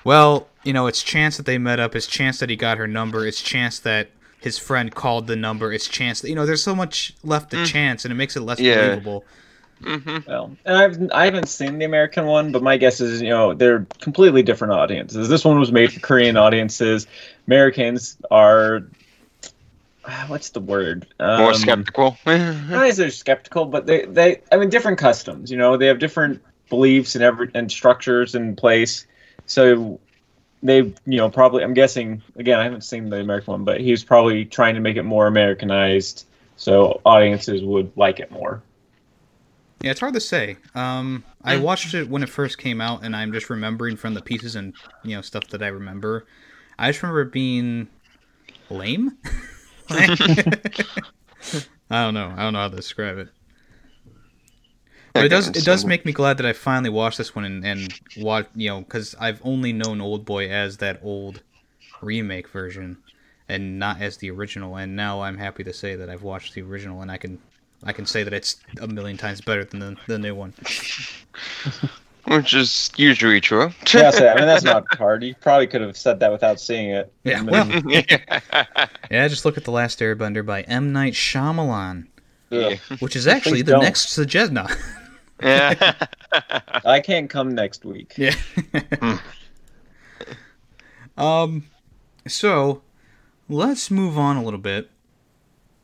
well 0.03 0.47
you 0.63 0.71
know 0.73 0.85
it's 0.85 1.01
chance 1.01 1.37
that 1.37 1.47
they 1.47 1.57
met 1.57 1.79
up 1.79 1.95
it's 1.95 2.05
chance 2.05 2.37
that 2.37 2.51
he 2.51 2.55
got 2.55 2.77
her 2.77 2.85
number 2.87 3.25
it's 3.25 3.41
chance 3.41 3.79
that 3.79 4.11
his 4.41 4.59
friend 4.59 4.95
called 4.95 5.27
the 5.27 5.37
number 5.37 5.73
it's 5.73 5.87
chance 5.87 6.21
that 6.21 6.29
you 6.29 6.35
know 6.35 6.45
there's 6.45 6.63
so 6.63 6.75
much 6.75 7.13
left 7.23 7.51
to 7.51 7.57
chance 7.59 8.05
and 8.05 8.11
it 8.11 8.15
makes 8.15 8.35
it 8.37 8.41
less 8.41 8.61
Yeah. 8.61 8.63
believable 8.63 9.25
Well, 10.27 10.57
and 10.65 10.77
I've 10.77 11.11
I 11.13 11.25
haven't 11.25 11.47
seen 11.47 11.79
the 11.79 11.85
American 11.85 12.25
one, 12.25 12.51
but 12.51 12.61
my 12.63 12.77
guess 12.77 13.01
is 13.01 13.21
you 13.21 13.29
know 13.29 13.53
they're 13.53 13.87
completely 13.99 14.43
different 14.43 14.73
audiences. 14.73 15.29
This 15.29 15.43
one 15.43 15.59
was 15.59 15.71
made 15.71 15.91
for 15.93 15.99
Korean 15.99 16.37
audiences. 16.37 17.07
Americans 17.47 18.17
are 18.29 18.91
ah, 20.05 20.25
what's 20.27 20.49
the 20.51 20.59
word? 20.59 21.07
More 21.35 21.53
Um, 21.53 21.61
skeptical. 21.61 22.17
Not 22.73 22.85
as 22.87 22.97
they're 22.97 23.09
skeptical, 23.09 23.65
but 23.65 23.85
they 23.85 24.05
they 24.05 24.43
I 24.51 24.57
mean 24.57 24.69
different 24.69 24.97
customs. 24.99 25.51
You 25.51 25.57
know, 25.57 25.77
they 25.77 25.87
have 25.87 25.99
different 25.99 26.41
beliefs 26.69 27.15
and 27.15 27.23
every 27.23 27.49
and 27.53 27.71
structures 27.71 28.35
in 28.35 28.55
place. 28.55 29.05
So 29.45 30.01
they 30.63 30.77
you 30.77 31.17
know 31.17 31.29
probably 31.29 31.63
I'm 31.63 31.73
guessing 31.73 32.21
again 32.35 32.59
I 32.59 32.63
haven't 32.63 32.81
seen 32.81 33.09
the 33.09 33.19
American 33.19 33.51
one, 33.51 33.63
but 33.63 33.81
he 33.81 33.91
was 33.91 34.03
probably 34.03 34.45
trying 34.45 34.75
to 34.75 34.81
make 34.81 34.97
it 34.97 35.03
more 35.03 35.27
Americanized 35.27 36.25
so 36.57 37.01
audiences 37.05 37.63
would 37.63 37.91
like 37.95 38.19
it 38.19 38.31
more. 38.31 38.61
Yeah, 39.81 39.89
it's 39.89 39.99
hard 39.99 40.13
to 40.13 40.19
say. 40.19 40.57
Um, 40.75 41.23
I 41.43 41.57
watched 41.57 41.95
it 41.95 42.07
when 42.07 42.21
it 42.21 42.29
first 42.29 42.59
came 42.59 42.79
out, 42.79 43.03
and 43.03 43.15
I'm 43.15 43.33
just 43.33 43.49
remembering 43.49 43.97
from 43.97 44.13
the 44.13 44.21
pieces 44.21 44.55
and 44.55 44.75
you 45.03 45.15
know 45.15 45.21
stuff 45.21 45.47
that 45.49 45.63
I 45.63 45.67
remember. 45.67 46.27
I 46.77 46.89
just 46.91 47.01
remember 47.01 47.25
being 47.25 47.87
lame. 48.69 49.17
I 49.89 50.05
don't 51.89 52.13
know. 52.13 52.33
I 52.37 52.43
don't 52.43 52.53
know 52.53 52.59
how 52.59 52.69
to 52.69 52.75
describe 52.75 53.17
it. 53.17 53.29
But 55.13 55.25
it 55.25 55.29
does. 55.29 55.47
It 55.49 55.65
does 55.65 55.85
make 55.85 56.05
me 56.05 56.11
glad 56.13 56.37
that 56.37 56.45
I 56.45 56.53
finally 56.53 56.89
watched 56.89 57.17
this 57.17 57.35
one 57.35 57.45
and 57.45 57.65
and 57.65 57.99
watch. 58.17 58.47
You 58.55 58.69
know, 58.69 58.79
because 58.81 59.15
I've 59.19 59.41
only 59.43 59.73
known 59.73 59.99
Old 60.01 60.25
Boy 60.25 60.49
as 60.49 60.77
that 60.77 60.99
old 61.03 61.41
remake 62.01 62.47
version, 62.49 62.97
and 63.49 63.77
not 63.77 64.01
as 64.01 64.17
the 64.17 64.31
original. 64.31 64.75
And 64.77 64.95
now 64.95 65.21
I'm 65.21 65.37
happy 65.37 65.63
to 65.65 65.73
say 65.73 65.95
that 65.95 66.09
I've 66.09 66.23
watched 66.23 66.53
the 66.53 66.61
original, 66.61 67.01
and 67.01 67.11
I 67.11 67.17
can 67.17 67.39
I 67.83 67.93
can 67.93 68.05
say 68.05 68.23
that 68.23 68.33
it's 68.33 68.57
a 68.79 68.87
million 68.87 69.17
times 69.17 69.41
better 69.41 69.63
than 69.65 69.79
the, 69.79 69.97
the 70.07 70.17
new 70.19 70.35
one. 70.35 70.53
Which 72.27 72.53
is 72.53 72.91
usually 72.97 73.41
true. 73.41 73.71
yeah, 73.93 74.11
so, 74.11 74.27
I 74.27 74.35
mean 74.35 74.45
that's 74.45 74.63
not 74.63 74.85
hard. 74.95 75.23
You 75.23 75.33
probably 75.41 75.65
could 75.65 75.81
have 75.81 75.97
said 75.97 76.19
that 76.19 76.31
without 76.31 76.59
seeing 76.59 76.91
it. 76.91 77.11
Yeah, 77.23 77.41
well- 77.41 77.67
Yeah, 79.09 79.27
just 79.27 79.43
look 79.43 79.57
at 79.57 79.63
the 79.63 79.71
Last 79.71 79.99
Airbender 79.99 80.45
by 80.45 80.61
M 80.61 80.93
Night 80.93 81.13
Shyamalan, 81.13 82.05
ugh. 82.51 82.77
which 82.99 83.15
is 83.15 83.25
actually 83.25 83.53
Please 83.63 83.65
the 83.65 83.71
don't. 83.71 83.83
next 83.83 84.09
suggest. 84.11 84.53
No. 85.41 85.47
yeah. 85.47 85.93
I 86.85 86.99
can't 86.99 87.29
come 87.29 87.53
next 87.55 87.83
week. 87.85 88.13
Yeah. 88.17 88.35
um, 91.17 91.65
so 92.27 92.81
let's 93.49 93.91
move 93.91 94.17
on 94.17 94.37
a 94.37 94.43
little 94.43 94.59
bit. 94.59 94.89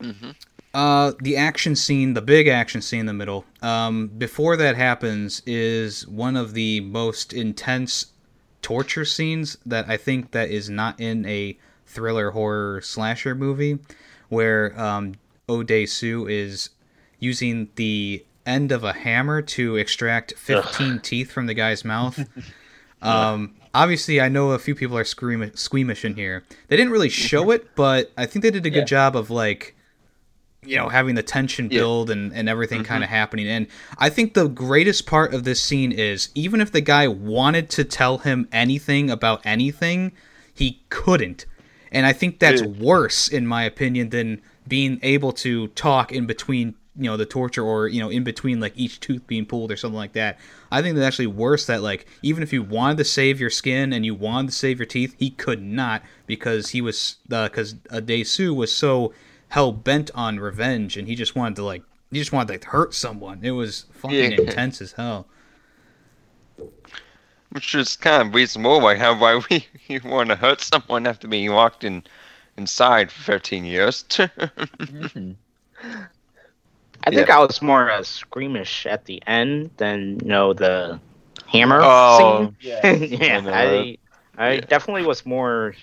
Mhm. 0.02 0.36
Uh, 0.74 1.14
the 1.22 1.36
action 1.36 1.76
scene, 1.76 2.14
the 2.14 2.22
big 2.22 2.48
action 2.48 2.82
scene 2.82 3.02
in 3.02 3.06
the 3.08 3.14
middle. 3.14 3.46
Um, 3.62 4.08
before 4.10 4.56
that 4.58 4.76
happens, 4.76 5.42
is 5.46 6.08
one 6.08 6.36
of 6.36 6.54
the 6.54 6.82
most 6.82 7.34
intense 7.34 8.08
torture 8.62 9.06
scenes 9.06 9.58
that 9.66 9.90
I 9.90 9.98
think 9.98 10.32
that 10.32 10.52
is 10.52 10.70
not 10.70 11.00
in 11.00 11.26
a 11.26 11.58
thriller 11.86 12.32
horror 12.32 12.82
slasher 12.82 13.34
movie, 13.34 13.80
where 14.30 14.80
um, 14.80 15.16
O'Day 15.50 15.86
Sue 15.86 16.28
is 16.28 16.70
using 17.20 17.70
the 17.76 18.24
end 18.48 18.72
of 18.72 18.84
a 18.84 18.94
hammer 18.94 19.42
to 19.42 19.76
extract 19.76 20.34
15 20.38 21.00
teeth 21.00 21.32
from 21.32 21.46
the 21.48 21.54
guy's 21.54 21.84
mouth. 21.86 22.28
Um, 23.00 23.54
obviously, 23.76 24.20
I 24.20 24.28
know 24.28 24.52
a 24.54 24.58
few 24.60 24.74
people 24.74 24.98
are 24.98 25.04
scream- 25.04 25.52
squeamish 25.56 26.04
in 26.04 26.16
here. 26.16 26.44
They 26.68 26.76
didn't 26.76 26.92
really 26.92 27.10
show 27.10 27.52
it, 27.56 27.76
but 27.76 28.12
I 28.18 28.26
think 28.26 28.42
they 28.42 28.50
did 28.50 28.66
a 28.66 28.72
good 28.72 28.80
Yeah. 28.80 28.86
job 28.86 29.16
of 29.16 29.30
like 29.30 29.76
you 30.64 30.76
know 30.78 30.90
having 30.90 31.14
the 31.14 31.22
tension 31.22 31.70
Yeah. 31.70 31.78
build 31.82 32.10
and, 32.10 32.34
and 32.34 32.50
everything 32.50 32.84
kind 32.84 33.04
of 33.04 33.10
happening 33.12 33.48
and 33.48 33.68
i 34.00 34.10
think 34.10 34.34
the 34.34 34.48
greatest 34.48 35.06
part 35.06 35.32
of 35.36 35.44
this 35.44 35.62
scene 35.62 35.92
is 35.92 36.30
even 36.34 36.60
if 36.62 36.72
the 36.72 36.82
guy 36.82 37.08
wanted 37.08 37.70
to 37.70 37.84
tell 37.84 38.18
him 38.18 38.48
anything 38.52 39.12
about 39.12 39.40
anything 39.46 40.12
he 40.52 40.82
couldn't 40.90 41.46
and 41.92 42.08
i 42.08 42.12
think 42.12 42.40
that's 42.40 42.62
Yeah. 42.64 42.68
worse 42.70 43.28
in 43.28 43.46
my 43.46 43.64
opinion 43.66 44.10
than 44.10 44.42
being 44.68 45.00
able 45.04 45.32
to 45.34 45.68
talk 45.70 46.12
in 46.12 46.26
between 46.26 46.74
you 46.98 47.04
know 47.06 47.18
the 47.18 47.26
torture 47.26 47.64
or 47.64 47.88
you 47.88 48.00
know 48.02 48.10
in 48.10 48.24
between 48.24 48.60
like 48.60 48.74
each 48.76 49.00
tooth 49.00 49.26
being 49.28 49.46
pulled 49.46 49.72
or 49.72 49.78
something 49.78 49.98
like 49.98 50.14
that 50.14 50.40
i 50.72 50.82
think 50.82 50.96
that's 50.96 51.06
actually 51.08 51.28
worse 51.28 51.66
that 51.68 51.82
like 51.82 52.06
even 52.22 52.42
if 52.44 52.52
you 52.52 52.64
wanted 52.64 52.98
to 52.98 53.06
save 53.06 53.40
your 53.40 53.50
skin 53.50 53.94
and 53.94 54.06
you 54.06 54.16
wanted 54.16 54.48
to 54.50 54.54
save 54.56 54.80
your 54.80 54.86
teeth 54.86 55.16
he 55.20 55.30
could 55.30 55.62
not 55.62 56.02
because 56.26 56.70
he 56.70 56.82
was 56.82 57.18
because 57.28 57.76
uh, 57.92 58.00
Daesu 58.00 58.56
was 58.56 58.72
so 58.74 59.14
hell 59.50 59.72
bent 59.72 60.12
on 60.16 60.40
revenge 60.40 60.98
and 60.98 61.08
he 61.08 61.16
just 61.16 61.36
wanted 61.36 61.56
to 61.56 61.64
like 61.64 61.84
he 62.12 62.20
just 62.20 62.32
wanted 62.34 62.62
to 62.62 62.68
hurt 62.70 62.94
someone 62.94 63.40
it 63.44 63.52
was 63.52 63.86
fucking 63.94 64.32
Yeah. 64.32 64.38
intense 64.38 64.82
as 64.82 64.94
hell 64.94 65.28
Which 67.50 67.76
is 67.76 67.96
kind 67.98 68.28
of 68.28 68.34
reasonable. 68.36 68.82
Like, 68.82 69.00
how 69.00 69.14
why 69.20 69.42
we 69.50 69.68
you 69.88 70.00
want 70.04 70.30
to 70.30 70.36
hurt 70.38 70.62
someone 70.62 71.06
after 71.08 71.28
being 71.28 71.50
locked 71.50 71.84
in 71.84 72.04
inside 72.56 73.12
for 73.12 73.24
13 73.24 73.66
years? 73.66 74.04
Mhm. 74.88 75.36
I 77.04 77.12
think 77.12 77.30
I 77.30 77.40
was 77.40 77.62
more 77.62 77.90
uh, 77.90 78.04
squeamish 78.04 78.86
at 78.86 79.06
the 79.06 79.22
end 79.26 79.72
than 79.78 80.20
you 80.22 80.28
know 80.30 80.54
the 80.54 81.00
hammer 81.48 81.92
Oh, 81.92 82.06
scene. 82.06 82.58
Yeah. 82.84 82.84
yeah, 82.84 83.42
I 83.52 83.98
I 84.38 84.58
Yeah. 84.58 84.68
definitely 84.68 85.04
was 85.04 85.26
more. 85.26 85.74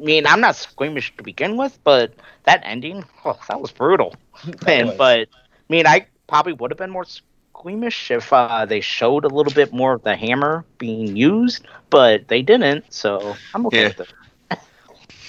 I 0.00 0.02
mean, 0.02 0.26
I'm 0.26 0.40
not 0.40 0.56
squeamish 0.56 1.14
to 1.16 1.22
begin 1.22 1.56
with, 1.56 1.78
but 1.84 2.14
that 2.44 2.62
ending, 2.64 3.04
oh, 3.24 3.38
that 3.48 3.60
was 3.60 3.72
brutal. 3.72 4.14
And 4.66 4.96
was. 4.96 4.96
but 4.96 5.28
I 5.28 5.68
mean, 5.68 5.86
I 5.86 6.06
probably 6.28 6.52
would 6.54 6.70
have 6.70 6.78
been 6.78 6.90
more 6.90 7.04
squeamish 7.04 8.10
if 8.10 8.32
uh, 8.32 8.64
they 8.66 8.80
showed 8.80 9.24
a 9.24 9.28
little 9.28 9.52
bit 9.52 9.72
more 9.72 9.94
of 9.94 10.02
the 10.02 10.16
hammer 10.16 10.64
being 10.78 11.16
used, 11.16 11.66
but 11.90 12.28
they 12.28 12.42
didn't. 12.42 12.92
So 12.92 13.40
I'm 13.54 13.66
okay 13.66 13.84
Yeah. 13.84 13.86
with 13.86 14.00
it. 14.00 14.08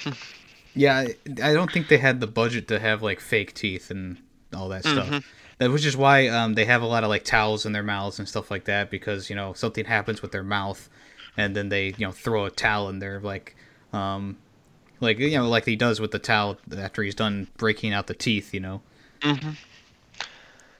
yeah 0.76 0.96
I, 0.98 1.16
I 1.44 1.54
don't 1.54 1.72
think 1.72 1.88
they 1.88 1.98
had 1.98 2.20
the 2.20 2.28
budget 2.28 2.68
to 2.70 2.80
have 2.80 3.02
like 3.02 3.20
fake 3.20 3.54
teeth 3.54 3.90
and 3.92 4.18
all 4.56 4.70
that 4.70 4.86
stuff. 4.86 5.08
Mhm. 5.10 5.24
that 5.58 5.72
which 5.72 5.86
is 5.86 5.96
why 5.96 6.28
um, 6.28 6.56
they 6.56 6.66
have 6.66 6.82
a 6.82 6.86
lot 6.88 7.04
of 7.04 7.10
like 7.10 7.24
towels 7.24 7.66
in 7.66 7.72
their 7.74 7.84
mouths 7.84 8.20
and 8.20 8.28
stuff 8.28 8.50
like 8.52 8.66
that 8.66 8.90
because 8.90 9.30
you 9.30 9.36
know 9.36 9.54
something 9.54 9.86
happens 9.86 10.22
with 10.22 10.32
their 10.32 10.44
mouth 10.44 10.90
and 11.38 11.56
then 11.56 11.70
they 11.70 11.88
you 11.98 12.06
know 12.06 12.12
throw 12.12 12.46
a 12.46 12.52
towel 12.52 12.90
in 12.90 13.00
there 13.00 13.20
like 13.20 13.56
um 13.94 14.38
like 15.00 15.20
you 15.20 15.38
know 15.38 15.48
like 15.50 15.66
he 15.66 15.76
does 15.76 16.00
with 16.00 16.12
the 16.12 16.20
towel 16.20 16.58
after 16.78 17.04
he's 17.04 17.16
done 17.16 17.48
breaking 17.58 17.94
out 17.94 18.08
the 18.08 18.14
teeth 18.14 18.54
you 18.54 18.60
know? 18.60 18.82
Hmm 19.24 19.52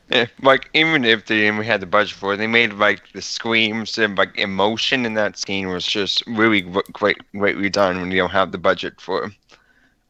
Yeah, 0.10 0.26
like 0.42 0.70
even 0.74 1.06
if 1.06 1.26
they 1.26 1.40
didn't 1.42 1.64
had 1.64 1.80
the 1.80 1.86
budget 1.86 2.16
for 2.18 2.34
it, 2.34 2.38
they 2.38 2.48
made 2.48 2.74
like 2.74 3.12
the 3.14 3.22
screams 3.22 3.98
and 3.98 4.18
like 4.18 4.38
emotion 4.38 5.06
in 5.06 5.14
that 5.14 5.38
scene 5.38 5.70
was 5.70 5.86
just 5.86 6.26
really 6.28 6.62
gr- 6.62 6.80
great, 6.92 7.18
greatly 7.32 7.70
done 7.70 8.00
when 8.02 8.12
you 8.12 8.18
don't 8.18 8.32
have 8.32 8.52
the 8.52 8.58
budget 8.58 9.00
for 9.00 9.32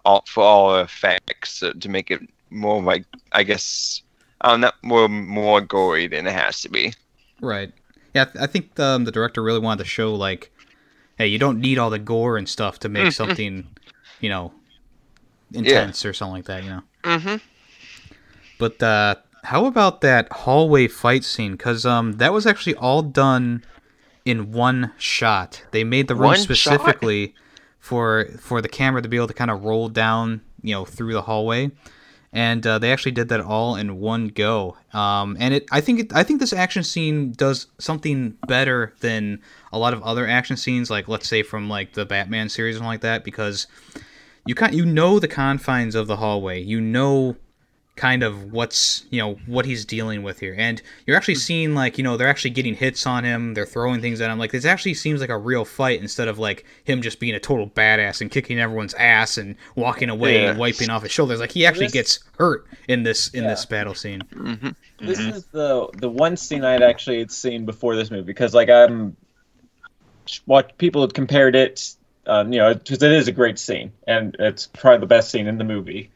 all 0.06 0.24
for 0.28 0.43
all 0.43 0.78
effects 0.80 1.63
uh, 1.63 1.74
to 1.80 1.89
make 1.89 2.12
it 2.12 2.21
more 2.51 2.81
like 2.81 3.05
I 3.31 3.43
guess 3.43 4.01
um 4.41 4.61
not 4.61 4.75
more 4.83 5.07
more 5.09 5.61
gory 5.61 6.07
than 6.07 6.27
it 6.27 6.33
has 6.33 6.61
to 6.61 6.69
be. 6.69 6.93
right 7.41 7.71
yeah 8.13 8.25
I- 8.39 8.47
think 8.47 8.77
um, 8.79 9.05
the 9.05 9.11
director 9.11 9.41
really 9.41 9.59
wanted 9.59 9.83
to 9.83 9.89
show 9.89 10.13
like 10.13 10.51
hey 11.17 11.27
you 11.27 11.39
don't 11.39 11.59
need 11.59 11.77
all 11.79 11.89
the 11.89 11.99
gore 11.99 12.37
and 12.37 12.47
stuff 12.49 12.77
to 12.79 12.89
make 12.89 13.11
something 13.13 13.67
you 14.19 14.29
know 14.29 14.51
intense 15.53 16.05
or 16.05 16.13
something 16.13 16.35
like 16.35 16.45
that 16.45 16.63
you 16.63 16.69
know 16.69 16.81
Mm-hmm. 17.03 17.37
But 18.59 18.83
uh, 18.83 19.15
how 19.43 19.65
about 19.65 20.01
that 20.01 20.31
hallway 20.31 20.87
fight 20.87 21.23
scene? 21.23 21.53
Because 21.53 21.83
um, 21.83 22.13
that 22.13 22.31
was 22.31 22.45
actually 22.45 22.75
all 22.75 23.01
done 23.01 23.63
in 24.23 24.51
one 24.51 24.91
shot. 24.99 25.63
They 25.71 25.83
made 25.83 26.07
the 26.07 26.13
room 26.13 26.25
One 26.25 26.35
shot? 26.37 26.43
specifically 26.43 27.33
for 27.79 28.25
for 28.39 28.61
the 28.61 28.69
camera 28.69 29.01
to 29.01 29.09
be 29.09 29.17
able 29.17 29.29
to 29.29 29.33
kind 29.33 29.49
of 29.49 29.63
roll 29.63 29.89
down, 29.89 30.41
you 30.61 30.75
know, 30.75 30.85
through 30.85 31.13
the 31.13 31.23
hallway. 31.23 31.71
And 32.33 32.65
uh, 32.65 32.79
they 32.79 32.93
actually 32.93 33.11
did 33.11 33.27
that 33.29 33.41
all 33.41 33.75
in 33.75 33.99
one 33.99 34.29
go. 34.29 34.77
Um, 34.93 35.35
and 35.39 35.53
it, 35.53 35.65
I 35.69 35.81
think, 35.81 35.99
it, 35.99 36.15
I 36.15 36.23
think 36.23 36.39
this 36.39 36.53
action 36.53 36.83
scene 36.83 37.33
does 37.33 37.67
something 37.77 38.37
better 38.47 38.93
than 39.01 39.41
a 39.73 39.77
lot 39.77 39.93
of 39.93 40.01
other 40.03 40.25
action 40.25 40.55
scenes, 40.55 40.89
like 40.89 41.09
let's 41.09 41.27
say 41.27 41.43
from 41.43 41.69
like 41.69 41.93
the 41.93 42.05
Batman 42.05 42.47
series 42.47 42.77
and 42.77 42.85
like 42.85 43.01
that, 43.01 43.25
because 43.25 43.67
you 44.45 44.55
kind 44.55 44.73
you 44.73 44.85
know 44.85 45.19
the 45.19 45.27
confines 45.27 45.93
of 45.93 46.07
the 46.07 46.17
hallway. 46.17 46.61
You 46.61 46.79
know 46.79 47.35
kind 48.01 48.23
of 48.23 48.51
what's 48.51 49.05
you 49.11 49.19
know 49.21 49.35
what 49.45 49.63
he's 49.63 49.85
dealing 49.85 50.23
with 50.23 50.39
here 50.39 50.55
and 50.57 50.81
you're 51.05 51.15
actually 51.15 51.35
seeing 51.35 51.75
like 51.75 51.99
you 51.99 52.03
know 52.03 52.17
they're 52.17 52.27
actually 52.27 52.49
getting 52.49 52.73
hits 52.73 53.05
on 53.05 53.23
him 53.23 53.53
they're 53.53 53.63
throwing 53.63 54.01
things 54.01 54.19
at 54.19 54.31
him 54.31 54.39
like 54.39 54.51
this 54.51 54.65
actually 54.65 54.95
seems 54.95 55.21
like 55.21 55.29
a 55.29 55.37
real 55.37 55.63
fight 55.63 56.01
instead 56.01 56.27
of 56.27 56.39
like 56.39 56.65
him 56.83 56.99
just 57.03 57.19
being 57.19 57.35
a 57.35 57.39
total 57.39 57.67
badass 57.69 58.19
and 58.19 58.31
kicking 58.31 58.59
everyone's 58.59 58.95
ass 58.95 59.37
and 59.37 59.55
walking 59.75 60.09
away 60.09 60.47
and 60.47 60.57
wiping 60.57 60.89
off 60.89 61.03
his 61.03 61.11
shoulders 61.11 61.39
like 61.39 61.51
he 61.51 61.63
actually 61.63 61.85
this- 61.85 61.93
gets 61.93 62.19
hurt 62.39 62.65
in 62.87 63.03
this 63.03 63.27
in 63.35 63.43
Yeah. 63.43 63.51
this 63.51 63.65
battle 63.67 63.93
scene 63.93 64.21
Mm-hmm. 64.33 64.69
This 65.07 65.19
Mhm. 65.19 65.33
is 65.35 65.45
the 65.51 65.87
the 65.99 66.09
one 66.09 66.35
scene 66.37 66.63
I'd 66.65 66.81
actually 66.81 67.27
seen 67.27 67.65
before 67.67 67.95
this 67.95 68.09
movie 68.09 68.23
because 68.23 68.55
like 68.55 68.69
I'm 68.69 69.15
what 70.45 70.75
people 70.79 71.01
had 71.01 71.13
compared 71.13 71.55
it, 71.55 71.95
um, 72.25 72.51
you 72.53 72.59
know, 72.59 72.73
because 72.73 73.01
it 73.03 73.11
is 73.11 73.27
a 73.27 73.31
great 73.31 73.59
scene 73.59 73.91
and 74.07 74.35
it's 74.39 74.67
probably 74.67 74.99
the 75.01 75.05
best 75.07 75.29
scene 75.29 75.45
in 75.47 75.57
the 75.59 75.63
movie. 75.63 76.09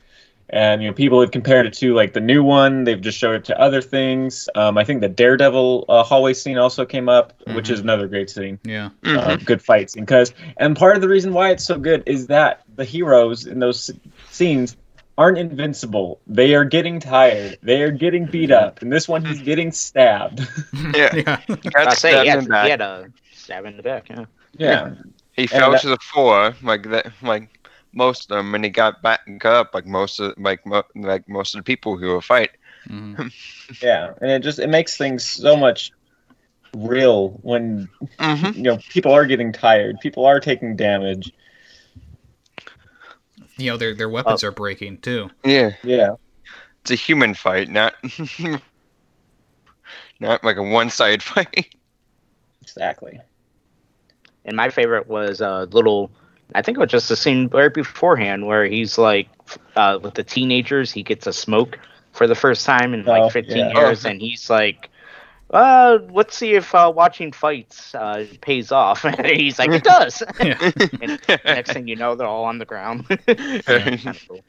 And 0.50 0.82
you 0.84 0.90
know, 0.90 0.94
people 0.94 1.20
have 1.22 1.32
compared 1.32 1.66
it 1.66 1.74
to 1.76 1.94
like 1.96 2.14
the 2.14 2.20
new 2.22 2.44
one. 2.44 2.84
They've 2.84 3.02
just 3.02 3.18
showed 3.18 3.36
it 3.36 3.46
to 3.46 3.60
other 3.60 3.82
things. 3.82 4.48
Um, 4.56 4.78
I 4.78 4.84
think 4.84 5.02
the 5.02 5.10
Daredevil 5.10 5.86
uh, 5.90 6.04
hallway 6.04 6.34
scene 6.34 6.58
also 6.60 6.86
came 6.86 7.10
up, 7.10 7.34
which 7.54 7.70
is 7.72 7.80
another 7.80 8.08
great 8.08 8.30
scene 8.30 8.60
yeah 8.64 8.90
uh, 9.06 9.38
good 9.38 9.62
fight 9.62 9.90
scene. 9.90 10.04
Because 10.06 10.34
and 10.58 10.76
part 10.78 10.96
of 10.96 11.02
the 11.02 11.10
reason 11.10 11.34
why 11.34 11.50
it's 11.50 11.64
so 11.66 11.80
good 11.80 12.04
is 12.06 12.28
that 12.28 12.62
the 12.76 12.86
heroes 12.86 13.48
in 13.48 13.58
those 13.60 13.90
s- 13.90 13.98
scenes 14.30 14.78
aren't 15.18 15.38
invincible. 15.40 16.20
They 16.28 16.54
are 16.56 16.66
getting 16.66 17.00
tired. 17.00 17.58
They 17.64 17.82
are 17.82 17.92
getting 17.92 18.26
beat 18.26 18.52
up. 18.52 18.82
And 18.82 18.92
this 18.94 19.08
one, 19.08 19.24
he's 19.26 19.42
getting 19.42 19.72
stabbed. 19.72 20.42
Yeah, 20.94 21.16
yeah 21.16 21.40
I 21.48 21.56
got 21.86 21.94
say 21.98 22.12
stabbed 22.12 22.24
he 22.26 22.30
in 22.30 22.36
had, 22.36 22.44
the 22.46 22.50
back. 22.50 22.64
he 22.66 22.70
had 22.72 22.82
a 22.82 23.08
stab 23.34 23.66
in 23.66 23.78
the 23.78 23.84
back. 23.84 24.10
Yeah. 24.10 24.26
yeah, 24.58 24.94
He 25.34 25.48
fell 25.48 25.72
that- 25.72 25.82
to 25.82 25.88
the 25.90 25.98
floor 25.98 26.54
like 26.62 26.84
that, 26.92 27.12
like 27.24 27.55
most 27.96 28.30
of 28.30 28.38
them, 28.38 28.54
and 28.54 28.64
he 28.64 28.70
got 28.70 29.02
back 29.02 29.22
got 29.40 29.56
up 29.56 29.74
like 29.74 29.88
most 29.88 30.20
of 30.20 30.34
like 30.38 30.66
mo- 30.66 30.84
like 30.96 31.28
most 31.28 31.56
of 31.56 31.60
the 31.60 31.64
people 31.64 31.98
who 31.98 32.08
were 32.10 32.22
fight. 32.22 32.52
Mhm. 32.88 33.34
yeah. 33.82 34.14
And 34.22 34.30
it 34.32 34.44
just 34.44 34.60
it 34.60 34.70
makes 34.70 34.98
things 34.98 35.26
so 35.26 35.56
much 35.56 35.92
real 36.76 37.30
when 37.42 37.90
Mm-hmm. 38.20 38.58
you 38.58 38.64
know 38.64 38.78
people 38.90 39.12
are 39.14 39.26
getting 39.26 39.52
tired. 39.52 39.98
People 40.02 40.26
are 40.26 40.40
taking 40.40 40.76
damage. 40.76 41.32
you 43.58 43.72
know 43.72 43.78
their 43.78 43.96
their 43.96 44.10
weapons 44.10 44.44
are 44.44 44.52
breaking 44.52 44.98
too 45.00 45.30
Yeah, 45.44 45.72
Yeah. 45.84 46.16
it's 46.82 46.92
a 46.92 46.96
human 46.96 47.34
fight, 47.34 47.70
not 47.70 47.96
not 50.20 50.44
like 50.44 50.58
a 50.58 50.64
one-sided 50.64 51.24
fight. 51.24 51.74
Exactly. 52.62 53.20
And 54.46 54.56
my 54.56 54.70
favorite 54.70 55.08
was 55.08 55.42
a 55.42 55.50
uh, 55.50 55.66
little. 55.66 56.12
I 56.54 56.62
think 56.62 56.78
it 56.78 56.82
was 56.82 56.92
just 56.92 57.12
a 57.12 57.16
scene 57.16 57.48
right 57.52 57.74
beforehand 57.74 58.46
where 58.46 58.66
he's 58.66 58.98
like, 58.98 59.28
uh, 59.76 60.00
with 60.02 60.14
the 60.14 60.24
teenagers, 60.24 60.92
he 60.92 61.04
gets 61.04 61.28
a 61.28 61.34
smoke 61.34 61.80
for 62.14 62.28
the 62.28 62.36
first 62.36 62.66
time 62.66 62.94
in 62.94 63.08
Oh, 63.08 63.12
like 63.12 63.32
15 63.32 63.70
yeah. 63.70 63.74
years, 63.74 64.06
and 64.06 64.22
he's 64.22 64.50
like, 64.50 64.90
uh, 65.52 66.00
let's 66.12 66.36
see 66.36 66.54
if 66.56 66.74
uh, 66.76 66.92
watching 66.94 67.32
fights 67.32 67.94
uh, 67.96 68.26
pays 68.42 68.72
off. 68.72 69.04
and 69.06 69.26
he's 69.26 69.60
like, 69.60 69.72
it 69.72 69.84
does. 69.84 70.22
yeah 70.44 70.72
and 71.02 71.20
next 71.46 71.74
thing 71.74 71.88
you 71.88 71.96
know, 71.96 72.16
they're 72.16 72.28
all 72.28 72.46
on 72.46 72.58
the 72.58 72.66
ground. 72.66 73.08
Kinda 73.08 74.16
cool. 74.28 74.42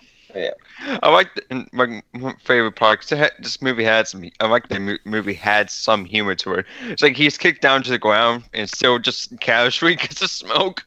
I 1.02 1.08
like 1.10 1.30
the, 1.34 1.66
my 1.72 2.02
my 2.12 2.34
favorite 2.44 2.72
part. 2.76 3.00
'cause 3.00 3.12
it 3.12 3.18
had, 3.18 3.30
this 3.38 3.62
movie 3.62 3.84
had 3.84 4.06
some. 4.06 4.28
I 4.40 4.46
like 4.48 4.68
the 4.68 4.78
mo- 4.78 4.98
movie 5.06 5.32
had 5.32 5.70
some 5.70 6.04
humor 6.04 6.34
to 6.36 6.54
it. 6.54 6.66
It's 6.88 7.02
like 7.02 7.16
he's 7.16 7.38
kicked 7.38 7.62
down 7.62 7.82
to 7.84 7.90
the 7.90 7.98
ground 7.98 8.44
and 8.52 8.68
still 8.68 8.98
just 8.98 9.38
casually 9.40 9.94
gets 9.96 10.20
a 10.20 10.28
smoke. 10.28 10.84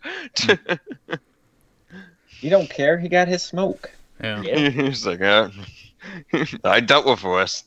You 2.41 2.49
don't 2.49 2.69
care. 2.69 2.97
He 2.99 3.09
got 3.09 3.27
his 3.27 3.41
smoke. 3.43 3.91
yeah 4.21 4.41
Yeah. 4.41 4.69
he's 4.69 5.05
like, 5.07 5.21
uh, 5.21 5.49
I 6.63 6.79
dealt 6.79 7.05
with 7.07 7.23
worse. 7.23 7.63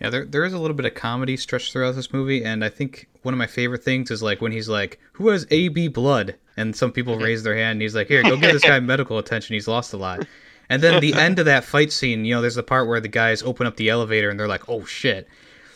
Yeah, 0.00 0.10
there 0.10 0.24
there 0.24 0.44
is 0.44 0.52
a 0.52 0.58
little 0.58 0.76
bit 0.76 0.86
of 0.86 0.94
comedy 0.94 1.36
stretched 1.36 1.72
throughout 1.72 1.94
this 1.94 2.12
movie, 2.12 2.42
and 2.42 2.64
I 2.64 2.70
think 2.70 3.08
one 3.22 3.34
of 3.34 3.38
my 3.38 3.46
favorite 3.46 3.84
things 3.84 4.10
is 4.10 4.22
like 4.22 4.40
when 4.40 4.52
he's 4.52 4.68
like, 4.68 4.98
"Who 5.12 5.28
has 5.28 5.46
AB 5.50 5.88
blood?" 5.88 6.36
and 6.56 6.74
some 6.74 6.92
people 6.92 7.14
mm-hmm. 7.14 7.24
raise 7.24 7.42
their 7.42 7.56
hand, 7.56 7.72
and 7.72 7.82
he's 7.82 7.94
like, 7.94 8.08
"Here, 8.08 8.22
go 8.22 8.36
give 8.36 8.52
this 8.52 8.62
guy 8.62 8.80
medical 8.80 9.18
attention. 9.18 9.54
He's 9.54 9.68
lost 9.68 9.92
a 9.92 9.98
lot." 9.98 10.26
And 10.70 10.82
then 10.82 11.00
the 11.00 11.14
end 11.14 11.38
of 11.38 11.46
that 11.46 11.64
fight 11.64 11.92
scene, 11.92 12.24
you 12.24 12.34
know, 12.34 12.40
there's 12.40 12.54
the 12.54 12.62
part 12.62 12.86
where 12.86 13.00
the 13.00 13.08
guys 13.08 13.42
open 13.42 13.66
up 13.66 13.76
the 13.76 13.88
elevator 13.90 14.30
and 14.30 14.40
they're 14.40 14.48
like, 14.48 14.68
"Oh 14.68 14.84
shit." 14.84 15.28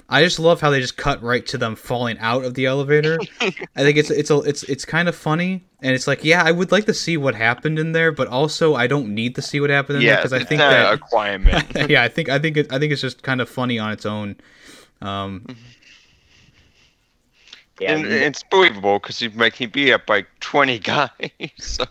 I 0.09 0.23
just 0.23 0.39
love 0.39 0.61
how 0.61 0.71
they 0.71 0.81
just 0.81 0.97
cut 0.97 1.23
right 1.23 1.45
to 1.47 1.57
them 1.57 1.77
falling 1.77 2.19
out 2.19 2.45
of 2.45 2.55
the 2.55 2.67
elevator. 2.67 3.19
I 3.41 3.51
think 3.83 3.97
it's 3.97 4.11
it's 4.11 4.31
a, 4.31 4.39
it's 4.41 4.63
it's 4.65 4.85
kind 4.85 5.09
of 5.09 5.17
funny, 5.17 5.65
and 5.81 5.95
it's 5.95 6.07
like, 6.07 6.23
yeah, 6.25 6.43
I 6.45 6.53
would 6.53 6.71
like 6.71 6.85
to 6.87 6.95
see 6.95 7.17
what 7.17 7.35
happened 7.35 7.79
in 7.79 7.93
there, 7.93 8.13
but 8.13 8.29
also 8.29 8.75
I 8.75 8.87
don't 8.87 9.15
need 9.15 9.35
to 9.37 9.43
see 9.43 9.61
what 9.61 9.71
happened 9.71 10.01
in 10.01 10.05
there 10.07 10.17
because 10.17 10.33
I 10.35 10.45
think 10.45 10.59
that 10.59 10.91
requirement. 10.91 11.67
yeah, 11.89 12.03
I 12.03 12.09
think 12.09 12.29
I 12.29 12.39
think 12.39 12.59
it, 12.59 12.73
I 12.73 12.79
think 12.79 12.93
it's 12.93 13.01
just 13.01 13.23
kind 13.23 13.41
of 13.41 13.49
funny 13.49 13.79
on 13.79 13.93
its 13.93 14.05
own. 14.05 14.37
Um, 15.01 15.47
Yeah, 17.81 17.97
and 17.97 18.07
it's 18.07 18.43
believable 18.45 18.99
because 18.99 19.19
he 19.19 19.29
like 19.31 19.55
he 19.55 19.67
beat 19.67 19.93
up 19.93 20.09
like 20.09 20.29
twenty 20.41 20.79
guys. 20.81 21.11
So 21.59 21.85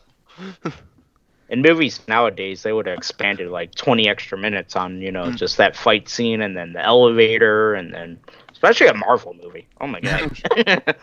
in 1.49 1.61
movies 1.61 1.99
nowadays, 2.07 2.63
they 2.63 2.73
would 2.73 2.85
have 2.87 2.97
expanded 2.97 3.49
like 3.49 3.75
20 3.75 4.07
extra 4.09 4.37
minutes 4.37 4.75
on, 4.75 5.01
you 5.01 5.11
know, 5.11 5.31
just 5.31 5.57
that 5.57 5.75
fight 5.75 6.07
scene 6.09 6.41
and 6.41 6.55
then 6.57 6.73
the 6.73 6.83
elevator 6.83 7.73
and 7.75 7.93
then, 7.93 8.19
especially 8.51 8.87
a 8.87 8.93
Marvel 8.93 9.33
movie. 9.41 9.67
Oh 9.81 9.87
my 9.87 9.99
god. 9.99 10.31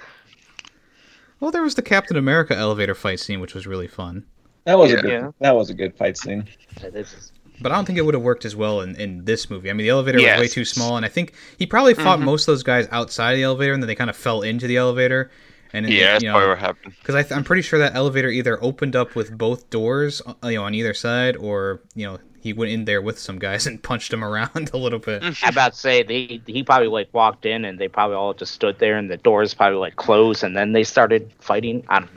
well, 1.40 1.50
there 1.50 1.62
was 1.62 1.74
the 1.74 1.82
Captain 1.82 2.16
America 2.16 2.54
elevator 2.56 2.94
fight 2.94 3.20
scene, 3.20 3.40
which 3.40 3.54
was 3.54 3.66
really 3.66 3.88
fun, 3.88 4.24
That 4.64 4.78
was 4.78 4.92
a 4.92 4.96
Yeah. 4.96 5.00
good. 5.02 5.10
Yeah. 5.10 5.30
That 5.40 5.54
was 5.54 5.70
a 5.70 5.74
good 5.74 5.96
fight 5.96 6.16
scene. 6.18 6.46
this 6.92 7.12
is, 7.14 7.32
but 7.60 7.72
I 7.72 7.74
don't 7.76 7.84
think 7.84 7.98
it 7.98 8.02
would 8.02 8.14
have 8.14 8.22
worked 8.22 8.44
as 8.44 8.56
well 8.56 8.80
in, 8.80 8.96
in 8.96 9.24
this 9.24 9.50
movie. 9.50 9.70
I 9.70 9.72
mean, 9.74 9.84
the 9.84 9.90
elevator 9.90 10.18
Yes. 10.20 10.38
was 10.38 10.48
way 10.48 10.48
too 10.48 10.64
small, 10.64 10.96
and 10.96 11.04
I 11.04 11.08
think 11.08 11.34
he 11.58 11.66
probably 11.66 11.94
fought 11.94 12.18
Mhm. 12.18 12.24
most 12.24 12.42
of 12.48 12.52
those 12.52 12.62
guys 12.62 12.88
outside 12.90 13.32
of 13.32 13.36
the 13.36 13.42
elevator, 13.44 13.72
and 13.74 13.82
then 13.82 13.88
they 13.88 13.94
kind 13.94 14.10
of 14.10 14.16
fell 14.16 14.42
into 14.42 14.66
the 14.66 14.76
elevator. 14.78 15.30
And 15.72 15.86
it- 15.86 15.92
yeah, 15.92 16.12
that's 16.12 16.24
you 16.24 16.30
probably 16.30 16.48
what 16.48 16.58
happened. 16.58 16.94
because 17.00 17.14
th- 17.14 17.32
I'm 17.36 17.44
pretty 17.44 17.62
sure 17.62 17.78
that 17.78 17.94
elevator 17.94 18.28
either 18.28 18.62
opened 18.62 18.96
up 18.96 19.14
with 19.14 19.36
both 19.36 19.70
doors, 19.70 20.20
uh, 20.26 20.34
you 20.48 20.56
know, 20.56 20.64
on 20.64 20.74
either 20.74 20.94
side, 20.94 21.36
or 21.36 21.80
you 21.94 22.06
know, 22.06 22.18
he 22.40 22.52
went 22.52 22.72
in 22.72 22.86
there 22.86 23.00
with 23.02 23.18
some 23.18 23.38
guys 23.38 23.66
and 23.68 23.82
punched 23.82 24.12
him 24.12 24.24
around 24.24 24.70
a 24.72 24.76
little 24.76 24.98
bit. 24.98 25.22
I'm 25.22 25.34
about 25.52 25.74
to 25.74 25.78
say 25.78 26.02
they 26.02 26.40
he 26.46 26.62
probably 26.64 26.88
like 26.88 27.08
walked 27.12 27.46
in 27.46 27.64
and 27.64 27.78
they 27.78 27.88
probably 27.88 28.16
all 28.16 28.34
just 28.34 28.52
stood 28.52 28.78
there 28.78 28.96
and 28.96 29.10
the 29.10 29.16
doors 29.18 29.54
probably 29.54 29.78
like 29.78 29.96
closed 29.96 30.42
and 30.42 30.56
then 30.56 30.72
they 30.72 30.82
started 30.84 31.30
fighting. 31.40 31.84
I 31.88 32.00
don't, 32.00 32.10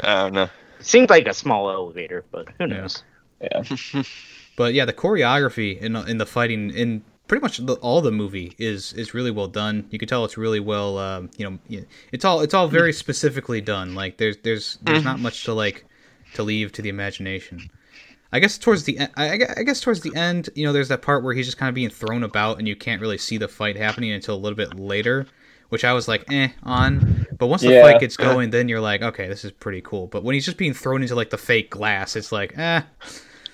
I 0.00 0.22
don't 0.24 0.34
know. 0.34 0.48
it 0.78 0.84
seemed 0.86 1.10
like 1.10 1.26
a 1.26 1.34
small 1.34 1.70
elevator, 1.70 2.24
but 2.30 2.48
who 2.58 2.66
Yeah. 2.66 2.66
knows? 2.66 3.02
Yeah. 3.40 3.62
But 4.54 4.74
yeah, 4.74 4.84
the 4.84 4.92
choreography 4.92 5.80
in 5.80 5.96
in 5.96 6.18
the 6.18 6.26
fighting 6.26 6.68
in 6.70 7.02
pretty 7.28 7.42
much 7.42 7.58
the, 7.58 7.74
all 7.74 8.00
the 8.00 8.10
movie 8.12 8.54
is 8.58 8.92
is 8.94 9.14
really 9.14 9.30
well 9.30 9.48
done. 9.48 9.86
You 9.90 9.98
can 9.98 10.08
tell 10.08 10.24
it's 10.24 10.36
really 10.36 10.60
well, 10.60 10.98
um, 10.98 11.30
you 11.36 11.48
know, 11.68 11.82
it's 12.12 12.24
all 12.24 12.40
it's 12.40 12.54
all 12.54 12.68
very 12.68 12.92
specifically 12.92 13.60
done. 13.60 13.94
Like 13.94 14.18
there's 14.18 14.36
there's 14.38 14.78
there's 14.82 15.04
not 15.04 15.20
much 15.20 15.44
to 15.44 15.54
like 15.54 15.86
to 16.34 16.42
leave 16.42 16.72
to 16.72 16.82
the 16.82 16.88
imagination. 16.88 17.70
I 18.34 18.38
guess 18.38 18.56
towards 18.56 18.84
the 18.84 18.98
end, 18.98 19.10
I, 19.16 19.30
I 19.32 19.38
I 19.58 19.62
guess 19.62 19.80
towards 19.80 20.00
the 20.00 20.14
end, 20.14 20.48
you 20.54 20.64
know, 20.64 20.72
there's 20.72 20.88
that 20.88 21.02
part 21.02 21.22
where 21.22 21.34
he's 21.34 21.46
just 21.46 21.58
kind 21.58 21.68
of 21.68 21.74
being 21.74 21.90
thrown 21.90 22.22
about 22.22 22.58
and 22.58 22.66
you 22.66 22.74
can't 22.76 23.00
really 23.00 23.18
see 23.18 23.36
the 23.38 23.48
fight 23.48 23.76
happening 23.76 24.10
until 24.10 24.34
a 24.34 24.38
little 24.40 24.56
bit 24.56 24.74
later, 24.74 25.26
which 25.68 25.84
I 25.84 25.92
was 25.92 26.08
like, 26.08 26.24
eh, 26.30 26.48
on. 26.62 27.04
But 27.38 27.48
once 27.48 27.64
the 27.64 27.72
Yeah. 27.72 27.80
fight 27.82 27.98
gets 27.98 28.16
going, 28.16 28.50
then 28.50 28.68
you're 28.68 28.80
like, 28.80 29.02
okay, 29.02 29.28
this 29.28 29.44
is 29.44 29.52
pretty 29.52 29.82
cool. 29.82 30.06
But 30.06 30.24
when 30.24 30.34
he's 30.34 30.46
just 30.46 30.56
being 30.56 30.72
thrown 30.72 31.02
into 31.02 31.14
like 31.14 31.28
the 31.30 31.36
fake 31.38 31.68
glass, 31.70 32.16
it's 32.16 32.32
like, 32.32 32.56
eh, 32.56 32.82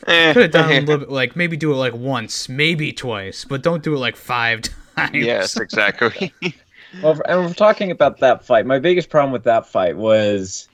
Eh, 0.06 0.32
could 0.32 0.42
have 0.42 0.50
done 0.52 0.70
a 0.72 0.80
little 0.80 0.98
bit 0.98 1.10
like 1.10 1.34
maybe 1.36 1.56
do 1.56 1.72
it 1.72 1.76
like 1.76 1.94
once, 1.94 2.48
maybe 2.48 2.92
twice, 2.92 3.44
but 3.44 3.62
don't 3.62 3.82
do 3.82 3.94
it 3.94 3.98
like 3.98 4.16
five 4.16 4.62
times. 4.96 5.14
yes, 5.14 5.56
exactly. 5.58 6.32
Well, 7.02 7.12
if- 7.12 7.20
and 7.28 7.44
we're 7.44 7.52
talking 7.52 7.90
about 7.90 8.20
that 8.20 8.46
fight. 8.46 8.64
My 8.64 8.78
biggest 8.78 9.10
problem 9.10 9.30
with 9.30 9.44
that 9.44 9.66
fight 9.66 9.98
was 9.98 10.70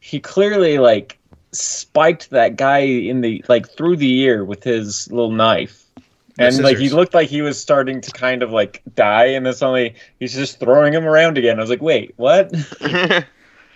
he 0.00 0.18
clearly 0.18 0.78
like 0.78 1.18
spiked 1.52 2.30
that 2.30 2.56
guy 2.56 2.78
in 2.78 3.20
the 3.20 3.44
like 3.48 3.68
through 3.76 3.96
the 3.96 4.20
ear 4.20 4.46
with 4.46 4.64
his 4.64 5.10
little 5.12 5.30
knife. 5.30 5.84
The 6.36 6.44
And 6.46 6.58
like 6.60 6.78
he 6.78 6.88
looked 6.88 7.12
like 7.12 7.28
he 7.28 7.42
was 7.42 7.60
starting 7.60 8.00
to 8.00 8.10
kind 8.12 8.42
of 8.42 8.50
like 8.50 8.80
die, 8.94 9.26
and 9.26 9.44
then 9.44 9.52
suddenly 9.52 9.94
he's 10.20 10.32
just 10.32 10.58
throwing 10.58 10.94
him 10.94 11.04
around 11.04 11.36
again. 11.36 11.58
I 11.58 11.60
was 11.60 11.68
like, 11.68 11.82
"Wait, 11.82 12.14
what?" 12.16 12.50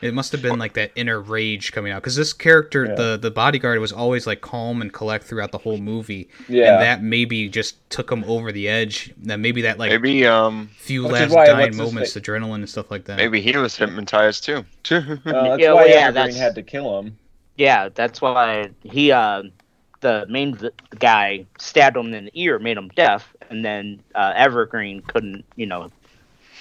It 0.03 0.13
must 0.15 0.33
have 0.33 0.43
been 0.43 0.59
like 0.59 0.75
that 0.75 0.91
inner 0.97 1.21
rage 1.21 1.73
coming 1.73 1.93
out 1.93 2.03
because 2.03 2.17
this 2.17 2.33
character, 2.33 2.87
Yeah. 2.87 2.95
the 2.97 3.17
the 3.17 3.31
bodyguard, 3.31 3.79
was 3.79 3.93
always 3.93 4.27
like 4.27 4.41
calm 4.41 4.83
and 4.83 4.93
collect 4.93 5.25
throughout 5.25 5.53
the 5.53 5.59
whole 5.59 5.79
movie, 5.79 6.29
Yeah, 6.49 6.73
and 6.75 6.83
that 6.83 7.03
maybe 7.03 7.49
just 7.49 7.77
took 7.91 8.11
him 8.11 8.25
over 8.27 8.51
the 8.53 8.69
edge. 8.69 9.13
That 9.23 9.39
maybe 9.39 9.63
that 9.63 9.79
like 9.79 9.91
maybe 9.91 10.27
um 10.27 10.71
few 10.77 11.07
last 11.07 11.33
dying 11.33 11.77
moments, 11.77 12.13
fa- 12.15 12.21
adrenaline 12.21 12.57
and 12.57 12.69
stuff 12.69 12.91
like 12.91 13.05
that. 13.05 13.17
maybe 13.17 13.41
he 13.41 13.57
was 13.57 13.77
hypnotized 13.77 14.45
too. 14.45 14.65
Uh, 14.91 14.99
that's 14.99 15.61
Yeah, 15.63 15.73
why 15.73 15.83
well, 15.83 15.89
yeah, 15.89 15.95
Evergreen 16.09 16.15
that's- 16.15 16.37
had 16.39 16.55
to 16.57 16.63
kill 16.63 16.99
him. 16.99 17.17
Yeah, 17.57 17.89
that's 17.95 18.21
why 18.21 18.71
he, 18.83 19.13
uh, 19.13 19.43
the 20.01 20.27
main 20.29 20.59
guy, 20.99 21.47
stabbed 21.59 21.97
him 21.97 22.13
in 22.13 22.25
the 22.25 22.31
ear, 22.35 22.59
made 22.59 22.77
him 22.77 22.89
deaf, 22.97 23.33
and 23.51 23.65
then 23.65 24.01
uh, 24.15 24.33
Evergreen 24.35 25.03
couldn't, 25.03 25.45
you 25.55 25.67
know, 25.67 25.91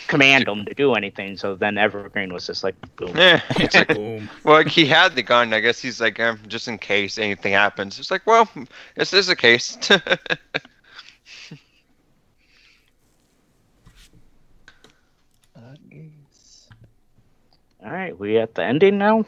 command 0.07 0.47
him 0.47 0.65
to 0.65 0.73
do 0.73 0.93
anything. 0.93 1.37
So 1.37 1.55
then 1.55 1.77
Evergreen 1.77 2.33
was 2.33 2.47
just 2.47 2.63
like, 2.63 2.75
boom. 2.95 3.15
yeah, 3.15 3.41
it's 3.57 3.75
like, 3.75 3.87
Boom. 3.87 4.29
well, 4.43 4.55
like, 4.55 4.67
he 4.67 4.85
had 4.85 5.15
the 5.15 5.23
gun. 5.23 5.53
I 5.53 5.59
guess 5.59 5.79
he's 5.79 6.01
like, 6.01 6.19
um, 6.19 6.39
just 6.47 6.67
in 6.67 6.77
case 6.77 7.17
anything 7.17 7.53
happens. 7.53 7.99
It's 7.99 8.11
like, 8.11 8.25
well, 8.25 8.49
this 8.95 9.13
is 9.13 9.29
a 9.29 9.35
case. 9.35 9.77
All 17.83 17.91
right, 17.91 18.17
we 18.17 18.37
at 18.37 18.53
the 18.53 18.63
ending 18.63 18.99
now. 18.99 19.25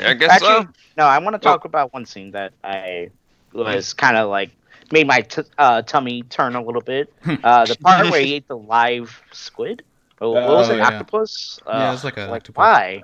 I 0.00 0.14
guess 0.14 0.30
Actually, 0.30 0.64
so. 0.64 0.68
no, 0.96 1.04
I 1.04 1.18
want 1.18 1.34
to 1.34 1.38
talk 1.40 1.64
about 1.64 1.92
one 1.92 2.06
scene 2.06 2.30
that 2.30 2.52
I 2.62 3.10
was 3.52 3.92
kind 3.92 4.16
of 4.16 4.28
like 4.28 4.50
made 4.92 5.06
my 5.06 5.20
t- 5.22 5.42
uh, 5.58 5.82
tummy 5.82 6.22
turn 6.22 6.54
a 6.54 6.62
little 6.62 6.80
bit. 6.80 7.12
Uh, 7.42 7.66
the 7.66 7.76
part 7.76 8.08
where 8.10 8.20
he 8.20 8.34
ate 8.34 8.46
the 8.46 8.56
live 8.56 9.20
squid. 9.32 9.82
Oh, 10.20 10.30
what 10.32 10.48
was 10.48 10.70
Oh, 10.70 10.74
it? 10.74 10.78
yeah. 10.78 10.86
Octopus? 10.88 11.60
Uh, 11.66 11.70
Yeah, 11.72 11.88
it 11.88 11.92
was 11.92 12.04
like 12.04 12.16
a 12.16 12.20
like 12.22 12.30
octopus. 12.42 12.56
why? 12.56 13.02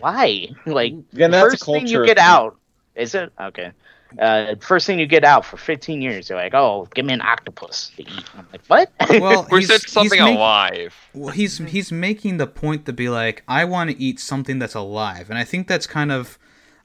Why? 0.00 0.48
Like 0.66 0.92
Again, 1.12 1.30
that's 1.30 1.44
first 1.52 1.64
thing 1.64 1.86
you 1.86 2.04
get 2.04 2.18
out 2.18 2.56
is 2.94 3.14
it 3.14 3.32
okay? 3.40 3.72
Uh, 4.18 4.54
first 4.60 4.86
thing 4.86 4.98
you 4.98 5.06
get 5.06 5.24
out 5.24 5.44
for 5.44 5.56
15 5.56 6.00
years, 6.00 6.30
you're 6.30 6.38
like, 6.38 6.54
oh, 6.54 6.86
give 6.94 7.04
me 7.04 7.12
an 7.12 7.20
octopus 7.20 7.90
to 7.96 8.02
eat. 8.02 8.24
I'm 8.38 8.46
like, 8.52 8.62
what? 8.68 8.90
Well, 9.20 9.46
We 9.50 9.58
he's- 9.58 9.68
said 9.68 9.80
he's 9.82 9.92
something 9.92 10.22
make- 10.22 10.36
alive. 10.36 10.94
Well, 11.12 11.34
he's 11.34 11.58
he's 11.58 11.90
making 11.92 12.36
the 12.38 12.46
point 12.46 12.86
to 12.86 12.92
be 12.92 13.08
like, 13.08 13.42
I 13.48 13.64
want 13.64 13.90
to 13.90 14.00
eat 14.00 14.20
something 14.20 14.58
that's 14.58 14.74
alive, 14.74 15.28
and 15.28 15.38
I 15.38 15.44
think 15.44 15.66
that's 15.68 15.86
kind 15.86 16.12
of 16.12 16.38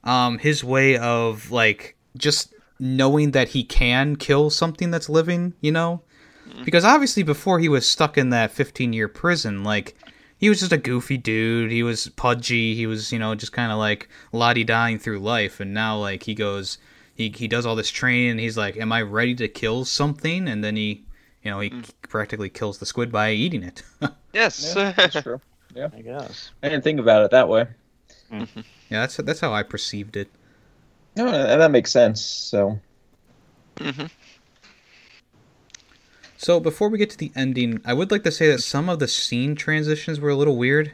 um, 0.04 0.38
his 0.38 0.62
way 0.64 0.98
of 0.98 1.50
like 1.52 1.96
just 2.18 2.52
knowing 2.80 3.30
that 3.30 3.48
he 3.50 3.62
can 3.64 4.16
kill 4.16 4.50
something 4.50 4.90
that's 4.90 5.08
living, 5.08 5.54
you 5.60 5.70
know? 5.70 6.02
Because 6.64 6.84
obviously, 6.84 7.22
before 7.22 7.58
he 7.58 7.68
was 7.68 7.88
stuck 7.88 8.16
in 8.18 8.30
that 8.30 8.50
15 8.52 8.92
year 8.92 9.08
prison, 9.08 9.64
like 9.64 9.96
he 10.38 10.48
was 10.48 10.60
just 10.60 10.72
a 10.72 10.78
goofy 10.78 11.16
dude. 11.16 11.70
He 11.70 11.82
was 11.82 12.08
pudgy. 12.08 12.74
He 12.74 12.86
was, 12.86 13.12
you 13.12 13.18
know, 13.18 13.34
just 13.34 13.52
kind 13.52 13.72
of 13.72 13.78
like 13.78 14.08
lottie 14.32 14.64
dying 14.64 14.98
through 14.98 15.20
life, 15.20 15.60
and 15.60 15.72
now 15.74 15.98
like 15.98 16.24
he 16.24 16.34
goes. 16.34 16.78
He, 17.14 17.28
he 17.28 17.46
does 17.46 17.66
all 17.66 17.76
this 17.76 17.90
training 17.90 18.30
and 18.30 18.40
he's 18.40 18.56
like 18.56 18.78
am 18.78 18.90
i 18.90 19.02
ready 19.02 19.34
to 19.34 19.46
kill 19.46 19.84
something 19.84 20.48
and 20.48 20.64
then 20.64 20.76
he 20.76 21.04
you 21.42 21.50
know 21.50 21.60
he 21.60 21.70
practically 22.08 22.48
kills 22.48 22.78
the 22.78 22.86
squid 22.86 23.12
by 23.12 23.32
eating 23.32 23.62
it 23.62 23.82
Yes. 24.32 24.74
Yeah, 24.74 24.92
that's 24.92 25.20
true. 25.22 25.40
Yeah. 25.74 25.88
I 25.94 26.00
guess. 26.00 26.50
I 26.62 26.68
didn't 26.68 26.84
think 26.84 27.00
about 27.00 27.24
it 27.24 27.30
that 27.30 27.48
way. 27.48 27.66
Yeah, 28.30 28.46
that's 28.90 29.16
that's 29.18 29.40
how 29.40 29.52
I 29.52 29.62
perceived 29.62 30.16
it. 30.16 30.28
No, 31.16 31.28
and 31.28 31.60
that 31.60 31.70
makes 31.70 31.90
sense. 31.90 32.22
So 32.22 32.78
hmm 33.78 34.06
So 36.42 36.58
before 36.58 36.88
we 36.88 36.98
get 36.98 37.08
to 37.10 37.16
the 37.16 37.30
ending, 37.36 37.80
I 37.84 37.94
would 37.94 38.10
like 38.10 38.24
to 38.24 38.32
say 38.32 38.48
that 38.48 38.58
some 38.62 38.88
of 38.88 38.98
the 38.98 39.06
scene 39.06 39.54
transitions 39.54 40.18
were 40.18 40.30
a 40.30 40.34
little 40.34 40.56
weird. 40.56 40.90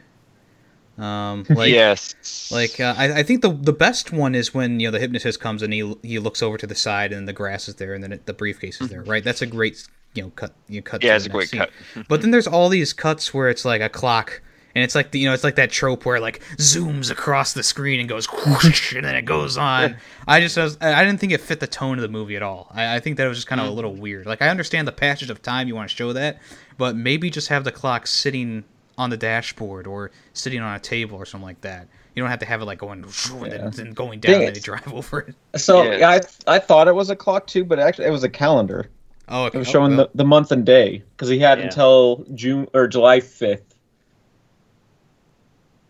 Um, 0.99 1.43
like, 1.49 1.71
yes. 1.71 2.51
like 2.51 2.79
uh, 2.79 2.93
I, 2.95 3.19
I 3.19 3.23
think 3.23 3.41
the 3.41 3.49
the 3.49 3.73
best 3.73 4.11
one 4.11 4.35
is 4.35 4.53
when 4.53 4.79
you 4.79 4.87
know 4.87 4.91
the 4.91 4.99
hypnotist 4.99 5.39
comes 5.39 5.63
and 5.63 5.73
he 5.73 5.95
he 6.03 6.19
looks 6.19 6.43
over 6.43 6.57
to 6.59 6.67
the 6.67 6.75
side 6.75 7.11
and 7.11 7.27
the 7.27 7.33
grass 7.33 7.67
is 7.67 7.75
there 7.75 7.95
and 7.95 8.03
then 8.03 8.11
it, 8.11 8.27
the 8.27 8.33
briefcase 8.33 8.79
is 8.79 8.89
there, 8.89 9.01
right? 9.01 9.23
That's 9.23 9.41
a 9.41 9.47
great 9.47 9.87
you 10.13 10.21
know 10.21 10.29
cut 10.35 10.53
you 10.67 10.83
cut. 10.83 11.03
yeah, 11.03 11.15
it's 11.15 11.25
a 11.25 11.29
great 11.29 11.49
scene. 11.49 11.61
cut. 11.61 11.71
But 12.07 12.21
then 12.21 12.29
there's 12.29 12.47
all 12.47 12.69
these 12.69 12.93
cuts 12.93 13.33
where 13.33 13.49
it's 13.49 13.65
like 13.65 13.81
a 13.81 13.89
clock, 13.89 14.43
and 14.75 14.83
it's 14.83 14.95
like 14.95 15.11
the, 15.11 15.19
you 15.19 15.27
know 15.27 15.33
it's 15.33 15.43
like 15.43 15.55
that 15.55 15.71
trope 15.71 16.05
where 16.05 16.17
it 16.17 16.21
like 16.21 16.41
zooms 16.57 17.09
across 17.11 17.53
the 17.53 17.63
screen 17.63 17.99
and 17.99 18.07
goes 18.09 18.27
whoosh, 18.27 18.93
and 18.95 19.05
then 19.05 19.15
it 19.15 19.23
goes 19.25 19.57
on. 19.57 19.97
I 20.27 20.39
just 20.41 20.57
was, 20.57 20.77
I 20.81 21.03
didn't 21.03 21.19
think 21.19 21.31
it 21.31 21.41
fit 21.41 21.59
the 21.59 21.67
tone 21.67 21.97
of 21.97 22.01
the 22.01 22.07
movie 22.09 22.35
at 22.35 22.43
all. 22.43 22.71
I, 22.73 22.95
I 22.95 22.99
think 22.99 23.17
that 23.17 23.25
it 23.25 23.29
was 23.29 23.37
just 23.39 23.47
kind 23.47 23.59
of 23.61 23.67
a 23.67 23.71
little 23.71 23.93
weird. 23.95 24.25
Like 24.25 24.41
I 24.41 24.49
understand 24.49 24.87
the 24.87 24.91
passage 24.91 25.29
of 25.29 25.41
time 25.41 25.67
you 25.67 25.75
want 25.75 25.89
to 25.89 25.95
show 25.95 26.13
that, 26.13 26.39
but 26.77 26.95
maybe 26.95 27.29
just 27.29 27.47
have 27.49 27.63
the 27.63 27.71
clock 27.71 28.07
sitting 28.07 28.63
on 28.97 29.09
the 29.09 29.17
dashboard 29.17 29.87
or 29.87 30.11
sitting 30.33 30.59
on 30.61 30.75
a 30.75 30.79
table 30.79 31.17
or 31.17 31.25
something 31.25 31.45
like 31.47 31.61
that. 31.61 31.87
You 32.15 32.23
don't 32.23 32.29
have 32.29 32.39
to 32.39 32.45
have 32.45 32.61
it 32.61 32.65
like 32.65 32.79
going 32.79 33.01
whoosh, 33.01 33.29
and 33.31 33.71
then, 33.73 33.93
going 33.93 34.19
down 34.19 34.33
Dang 34.33 34.41
and 34.41 34.49
it. 34.49 34.55
they 34.55 34.59
drive 34.59 34.91
over 34.93 35.19
it. 35.21 35.35
So 35.59 35.83
yeah, 35.83 36.09
I 36.47 36.55
I 36.55 36.59
thought 36.59 36.87
it 36.87 36.95
was 36.95 37.09
a 37.09 37.15
clock 37.15 37.47
too, 37.47 37.63
but 37.63 37.79
actually 37.79 38.05
it 38.07 38.11
was 38.11 38.23
a 38.23 38.29
calendar. 38.29 38.89
Oh, 39.31 39.45
okay. 39.45 39.57
It 39.57 39.59
was 39.59 39.67
Oh, 39.69 39.71
showing 39.71 39.95
well. 39.95 40.07
the, 40.11 40.17
the 40.17 40.25
month 40.25 40.51
and 40.51 40.65
day 40.65 41.03
because 41.15 41.29
he 41.29 41.37
had 41.39 41.59
Yeah. 41.59 41.65
until 41.65 42.25
June 42.33 42.67
or 42.73 42.87
July 42.87 43.19
fifth. 43.19 43.68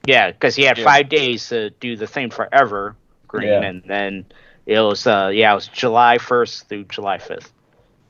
Yeah, 0.05 0.31
because 0.31 0.55
he 0.55 0.63
had 0.63 0.77
Yeah. 0.77 0.83
five 0.85 1.09
days 1.09 1.49
to 1.49 1.69
do 1.71 1.95
the 1.95 2.07
thing 2.07 2.29
forever 2.29 2.95
green, 3.27 3.47
Yeah. 3.49 3.61
and 3.61 3.83
then 3.85 4.25
it 4.65 4.79
was 4.79 5.05
uh 5.07 5.29
yeah, 5.33 5.51
it 5.51 5.55
was 5.55 5.67
July 5.67 6.17
first 6.17 6.67
through 6.69 6.85
July 6.85 7.17
fifth. 7.17 7.51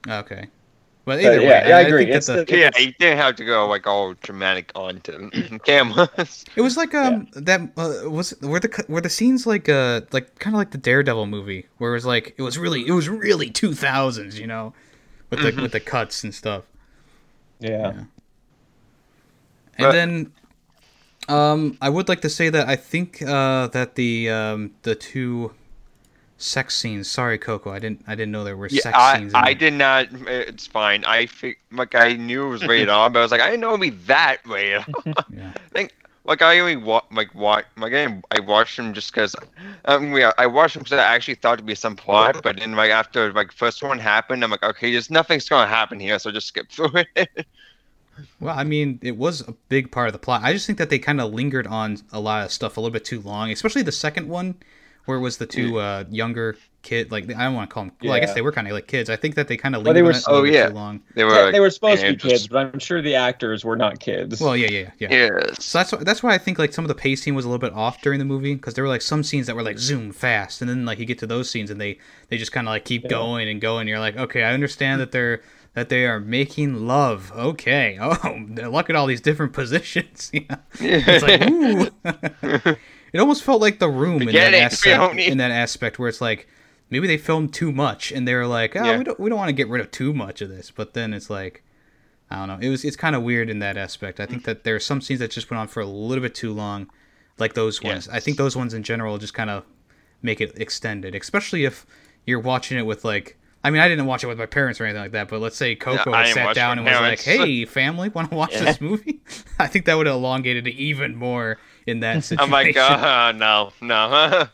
Okay. 0.08 0.48
But 1.06 1.20
either 1.22 1.38
But 1.38 1.40
way, 1.40 1.46
yeah, 1.50 1.68
yeah, 1.70 1.78
I 1.78 1.82
agree. 1.82 2.00
think 2.06 2.12
that 2.12 2.18
It's 2.18 2.28
the, 2.28 2.46
the- 2.46 2.58
Yeah, 2.58 2.70
you 2.78 2.94
didn't 3.00 3.18
have 3.18 3.36
to 3.38 3.46
go 3.46 3.68
like 3.68 3.88
all 3.88 4.14
dramatic 4.22 4.72
onto 4.76 5.30
cameras. 5.66 6.46
it 6.56 6.62
was 6.62 6.78
like 6.78 6.94
um 6.94 7.28
that 7.34 7.62
uh, 7.76 8.08
was 8.10 8.34
were 8.42 8.60
the 8.60 8.86
were 8.88 9.02
the 9.02 9.10
scenes 9.10 9.48
like 9.48 9.68
uh 9.68 10.02
like 10.12 10.38
kind 10.40 10.56
of 10.56 10.60
like 10.60 10.72
the 10.72 10.78
Daredevil 10.78 11.26
movie 11.26 11.66
where 11.80 11.92
it 11.92 11.96
was 11.96 12.06
like 12.06 12.36
it 12.38 12.44
was 12.44 12.58
really 12.60 12.86
it 12.88 12.92
was 12.92 13.10
really 13.10 13.50
two 13.50 13.74
thousands, 13.74 14.40
you 14.40 14.46
know, 14.48 14.74
with 15.32 15.42
the 15.42 15.60
with 15.62 15.72
the 15.72 15.80
cuts 15.80 16.24
and 16.24 16.34
stuff. 16.36 16.64
Yeah. 17.60 17.90
And 17.90 18.08
But- 19.78 19.92
then, 19.94 20.32
um, 21.30 21.78
I 21.82 21.90
would 21.90 22.10
like 22.10 22.22
to 22.22 22.30
say 22.30 22.50
that 22.50 22.68
I 22.68 22.76
think 22.76 23.22
uh, 23.22 23.68
that 23.68 23.96
the 23.96 24.30
um, 24.30 24.72
the 24.84 24.96
two 24.96 25.54
sex 26.38 26.76
scenes. 26.78 27.10
Sorry, 27.10 27.38
Coco, 27.38 27.72
I 27.72 27.80
didn't 27.80 28.04
I 28.08 28.16
didn't 28.16 28.32
know 28.32 28.44
there 28.44 28.58
were 28.58 28.68
Yeah, 28.70 28.82
sex 28.82 28.98
I, 28.98 29.18
scenes. 29.18 29.34
in 29.34 29.40
I 29.44 29.54
did 29.54 29.74
not. 29.74 30.08
It's 30.28 30.68
fine. 30.68 31.04
I 31.06 31.28
like 31.72 31.96
I 31.96 32.14
knew 32.14 32.48
it 32.48 32.50
was 32.50 32.66
rated 32.66 32.90
R, 32.90 33.10
but 33.10 33.20
I 33.20 33.22
was 33.22 33.32
like, 33.32 33.42
I 33.42 33.46
didn't 33.50 33.62
know 33.62 33.70
it'd 33.70 33.82
be 33.82 33.90
that 34.08 34.38
rated. 34.46 34.86
Yeah. 35.30 35.54
like 36.26 36.42
I 36.42 36.60
only 36.60 36.76
wa- 36.76 37.04
like 37.12 37.34
watch 37.34 37.66
like 37.78 37.94
I, 37.94 38.22
I 38.32 38.40
watched 38.42 38.78
them 38.78 38.94
just 38.94 39.14
because. 39.14 39.36
Um, 39.86 40.16
yeah, 40.16 40.32
I 40.38 40.46
watched 40.48 40.76
them 40.76 40.84
because 40.84 41.00
I 41.00 41.04
actually 41.16 41.36
thought 41.36 41.54
it'd 41.56 41.66
be 41.66 41.76
some 41.76 41.96
plot, 41.96 42.42
but 42.44 42.58
then 42.60 42.74
like 42.74 42.92
after 42.92 43.34
like 43.34 43.52
first 43.52 43.82
one 43.82 44.00
happened, 44.00 44.44
I'm 44.44 44.52
like, 44.52 44.64
okay, 44.64 44.92
there's 44.92 45.10
nothing's 45.10 45.50
gonna 45.50 45.68
happen 45.68 46.00
here, 46.00 46.20
so 46.20 46.32
just 46.32 46.48
skip 46.48 46.70
through 46.72 46.92
it. 47.16 47.46
Well, 48.40 48.58
I 48.58 48.64
mean, 48.64 49.00
it 49.02 49.18
was 49.18 49.42
a 49.48 49.54
big 49.70 49.92
part 49.92 50.08
of 50.08 50.14
the 50.14 50.20
plot. 50.20 50.42
I 50.44 50.54
just 50.54 50.66
think 50.66 50.78
that 50.80 50.90
they 50.90 51.00
kind 51.00 51.20
of 51.22 51.34
lingered 51.34 51.68
on 51.68 51.98
a 52.12 52.20
lot 52.20 52.46
of 52.46 52.52
stuff 52.52 52.78
a 52.78 52.80
little 52.82 52.94
bit 52.94 53.06
too 53.06 53.22
long, 53.22 53.52
especially 53.52 53.82
the 53.82 53.92
second 53.92 54.28
one, 54.28 54.56
where 55.06 55.18
it 55.18 55.22
was 55.22 55.38
the 55.38 55.46
two 55.48 55.80
uh, 55.80 56.04
younger 56.10 56.56
kid. 56.82 57.12
Like 57.12 57.24
I 57.36 57.44
don't 57.46 57.56
want 57.56 57.70
to 57.70 57.74
call 57.74 57.84
them. 57.86 57.94
Well, 58.04 58.14
I 58.14 58.20
guess 58.20 58.34
they 58.34 58.42
were 58.42 58.52
kind 58.52 58.68
of 58.68 58.74
like 58.74 58.88
kids. 58.88 59.10
I 59.10 59.16
think 59.18 59.36
that 59.36 59.48
they 59.48 59.58
kind 59.58 59.76
of 59.76 59.84
Well, 59.84 59.94
they 59.94 60.02
were 60.02 60.10
on 60.10 60.16
it 60.16 60.24
a 60.28 60.30
Oh, 60.30 60.44
yeah. 60.44 60.68
too 60.70 60.76
long. 60.76 61.02
they 61.16 61.24
were. 61.24 61.32
Yeah, 61.34 61.42
like, 61.46 61.52
they 61.54 61.60
were 61.60 61.70
supposed 61.70 62.02
to 62.02 62.12
be 62.12 62.16
kids, 62.16 62.48
but 62.48 62.58
I'm 62.74 62.80
sure 62.80 63.02
the 63.02 63.16
actors 63.16 63.66
were 63.66 63.76
not 63.76 64.00
kids. 64.00 64.40
Well, 64.40 64.56
yeah, 64.56 64.70
yeah, 64.70 64.92
yeah. 65.00 65.08
Yes. 65.12 65.66
So 65.66 65.78
that's 65.80 65.92
why, 65.92 66.04
that's 66.04 66.24
why 66.24 66.34
I 66.34 66.38
think 66.38 66.58
like 66.60 66.72
some 66.74 66.86
of 66.86 66.90
the 66.90 66.96
pacing 66.96 67.36
was 67.36 67.44
a 67.44 67.50
little 67.50 67.60
bit 67.60 67.74
off 67.74 68.02
during 68.02 68.20
the 68.20 68.26
movie 68.26 68.56
because 68.56 68.76
there 68.76 68.84
were 68.84 68.90
like 68.90 69.02
some 69.02 69.24
scenes 69.24 69.48
that 69.48 69.56
were 69.56 69.64
like 69.64 69.78
zoom 69.80 70.12
fast, 70.14 70.62
and 70.62 70.70
then 70.70 70.86
like 70.86 71.00
you 71.00 71.06
get 71.06 71.20
to 71.20 71.28
those 71.28 71.50
scenes 71.50 71.70
and 71.72 71.82
they 71.82 71.98
they 72.30 72.38
just 72.38 72.52
kind 72.52 72.68
of 72.68 72.72
like 72.72 72.86
keep 72.86 73.04
Yeah. 73.04 73.10
going 73.10 73.50
and 73.50 73.60
going. 73.60 73.88
You're 73.88 74.00
like, 74.00 74.16
okay, 74.16 74.44
I 74.44 74.54
understand 74.54 75.02
that 75.02 75.12
they're 75.12 75.42
that 75.80 75.88
they 75.88 76.06
are 76.06 76.20
making 76.20 76.88
love. 76.88 77.32
Okay, 77.34 77.98
oh, 78.02 78.38
look 78.70 78.90
at 78.90 78.98
all 78.98 79.06
these 79.08 79.22
different 79.22 79.54
positions. 79.54 80.30
Know? 80.50 80.58
It's 80.82 81.24
like 81.24 81.50
ooh. 81.50 82.76
it 83.14 83.20
almost 83.20 83.44
felt 83.44 83.62
like 83.62 83.80
the 83.80 83.88
room 83.88 84.24
in 84.24 84.34
that 84.34 84.54
aspect, 84.54 85.20
in 85.20 85.38
that 85.38 85.52
aspect 85.52 85.98
where 86.00 86.10
it's 86.10 86.20
like 86.20 86.50
maybe 86.90 87.08
they 87.08 87.18
filmed 87.18 87.54
too 87.54 87.72
much 87.72 88.12
and 88.12 88.28
they're 88.28 88.46
like, 88.46 88.76
oh, 88.76 88.84
Yeah. 88.84 88.98
we 88.98 89.04
don't 89.06 89.20
we 89.20 89.30
don't 89.30 89.40
want 89.40 89.48
to 89.48 89.54
get 89.54 89.70
rid 89.70 89.80
of 89.80 89.90
too 89.90 90.14
much 90.14 90.42
of 90.42 90.50
this, 90.50 90.70
but 90.70 90.94
then 90.94 91.14
it's 91.14 91.30
like. 91.30 91.64
I 92.32 92.36
don't 92.36 92.48
know. 92.48 92.60
It 92.62 92.70
was 92.70 92.86
it's 92.86 92.96
kind 92.96 93.16
of 93.16 93.24
weird 93.24 93.50
in 93.50 93.58
that 93.60 93.76
aspect. 93.76 94.20
I 94.20 94.28
think 94.28 94.44
that 94.44 94.64
there 94.64 94.76
are 94.76 94.80
some 94.80 95.02
scenes 95.02 95.20
that 95.20 95.32
just 95.32 95.50
went 95.50 95.62
on 95.62 95.68
for 95.68 95.80
a 95.82 95.86
little 95.88 96.22
bit 96.22 96.36
too 96.36 96.54
long, 96.54 96.88
like 97.40 97.56
those 97.56 97.82
ones. 97.82 98.08
I 98.08 98.20
think 98.20 98.38
those 98.38 98.56
ones 98.56 98.76
in 98.76 98.84
general 98.84 99.18
just 99.18 99.34
kind 99.34 99.50
of 99.50 99.66
make 100.22 100.40
it 100.40 100.52
extended, 100.56 101.16
especially 101.16 101.66
if 101.66 101.88
you're 102.28 102.40
watching 102.40 102.78
it 102.78 102.86
with 102.86 103.04
like. 103.04 103.39
I 103.64 103.72
mean, 103.72 103.82
I 103.82 103.90
didn't 103.90 104.06
watch 104.06 104.24
it 104.24 104.28
with 104.28 104.38
my 104.38 104.46
parents 104.46 104.80
or 104.80 104.86
anything 104.86 105.02
like 105.02 105.12
that, 105.12 105.28
but 105.28 105.42
let's 105.42 105.58
say 105.58 105.76
Coco 105.76 106.14
I 106.14 106.28
had 106.28 106.34
sat 106.34 106.56
down 106.56 106.78
and 106.78 106.86
with 106.86 106.94
was 106.94 107.02
like, 107.02 107.22
"Hey, 107.22 107.66
family, 107.66 108.08
want 108.10 108.30
to 108.32 108.36
watch 108.38 108.54
Yeah. 108.54 108.66
this 108.66 108.80
movie?" 108.80 109.20
I 109.60 109.68
think 109.68 109.86
that 109.86 109.96
would 109.96 110.08
have 110.08 110.16
elongated 110.16 110.66
it 110.68 110.76
even 110.76 111.16
more 111.16 111.58
in 111.86 112.00
that 112.00 112.24
situation. 112.24 112.46
I'm 112.46 112.52
like, 112.52 112.78
uh, 112.78 113.34
no, 113.34 113.74
no. 113.82 114.48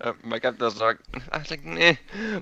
uh, 0.00 0.12
my 0.22 0.38
God, 0.38 0.60
was 0.60 0.78
like, 0.80 0.98
I 1.32 1.38
was 1.38 1.50
like, 1.50 1.64
nah. 1.64 1.92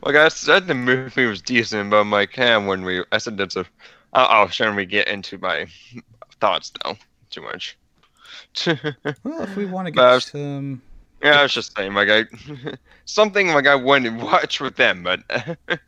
Like 0.03 0.17
I 0.17 0.29
said, 0.29 0.67
the 0.67 0.75
movie 0.75 1.27
was 1.27 1.41
decent, 1.41 1.91
but 1.91 2.01
I'm 2.01 2.11
like, 2.11 2.37
eh, 2.39 2.57
when 2.57 2.85
we, 2.85 3.05
I 3.13 3.19
said 3.19 3.37
that's 3.37 3.57
a. 3.57 3.65
Oh, 4.15 4.27
oh, 4.31 4.49
shouldn't 4.49 4.77
we 4.77 4.87
get 4.87 5.07
into 5.07 5.39
my 5.39 5.67
thoughts 6.41 6.73
though? 6.83 6.97
Too 7.31 7.43
much. 7.43 7.77
well, 8.67 9.43
if 9.43 9.57
we 9.57 9.67
want 9.67 9.87
to 9.87 9.93
But 9.93 10.05
I 10.05 10.19
get 10.19 10.35
um, 10.35 10.83
yeah, 11.23 11.41
I 11.41 11.43
was 11.43 11.53
just 11.53 11.77
saying, 11.77 11.95
like 11.95 12.09
I, 12.09 12.25
something 13.05 13.49
like 13.49 13.67
I 13.67 13.75
wouldn't 13.75 14.21
watch 14.23 14.61
with 14.61 14.77
them, 14.77 15.03
but 15.03 15.23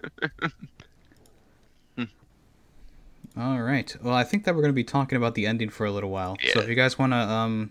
All 3.37 3.63
right. 3.63 3.97
Well, 4.03 4.15
I 4.15 4.25
think 4.25 4.45
that 4.45 4.55
we're 4.55 4.61
going 4.61 4.73
to 4.73 4.77
be 4.77 4.85
talking 4.85 5.17
about 5.17 5.35
the 5.35 5.47
ending 5.47 5.71
for 5.71 5.87
a 5.87 5.91
little 5.91 6.11
while. 6.11 6.37
Yeah. 6.43 6.53
So 6.55 6.61
if 6.61 6.69
you 6.69 6.75
guys 6.75 6.99
want 6.99 7.13
to 7.13 7.17
um, 7.17 7.71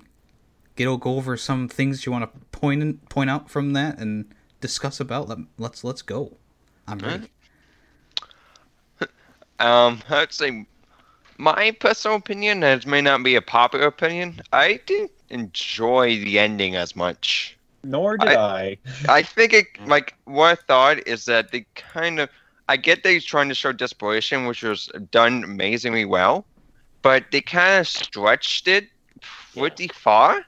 get 0.76 0.86
go 1.00 1.16
over 1.16 1.36
some 1.36 1.68
things 1.68 2.06
you 2.06 2.12
want 2.12 2.24
to 2.24 2.40
point 2.58 2.82
in, 2.82 2.98
point 3.10 3.30
out 3.30 3.50
from 3.50 3.74
that 3.74 4.00
and 4.00 4.34
discuss 4.62 5.00
about, 5.00 5.28
let, 5.28 5.38
let's 5.58 5.84
let's 5.84 6.02
go. 6.02 6.38
I'm 6.88 7.00
ready. 7.00 7.30
um, 9.60 10.02
I'd 10.10 10.34
say 10.34 10.66
my 11.38 11.72
personal 11.72 12.18
opinion, 12.18 12.64
and 12.64 12.82
it 12.82 12.88
may 12.88 13.02
not 13.02 13.24
be 13.24 13.36
a 13.36 13.42
popular 13.42 13.88
opinion, 13.88 14.42
I 14.52 14.80
didn't 14.86 15.12
enjoy 15.30 16.18
the 16.18 16.40
ending 16.40 16.76
as 16.76 16.96
much. 16.96 17.58
Nor 17.84 18.18
did 18.18 18.30
I. 18.30 18.78
I 19.08 19.24
think 19.24 19.54
it 19.54 19.66
like 19.86 20.16
what 20.26 20.52
I 20.52 20.56
thought 20.56 21.08
is 21.08 21.26
that 21.26 21.52
they 21.52 21.66
kind 21.76 22.20
of 22.20 22.30
I 22.68 22.78
get 22.78 23.04
that 23.04 23.12
he's 23.12 23.26
trying 23.26 23.50
to 23.50 23.56
show 23.56 23.72
desperation, 23.72 24.46
which 24.46 24.64
was 24.64 24.92
done 25.12 25.44
amazingly 25.44 26.06
well, 26.06 26.46
but 27.02 27.26
they 27.32 27.42
kind 27.42 27.80
of 27.80 27.88
stretched 27.88 28.68
it 28.68 28.90
pretty 29.22 29.88
far. 29.88 30.46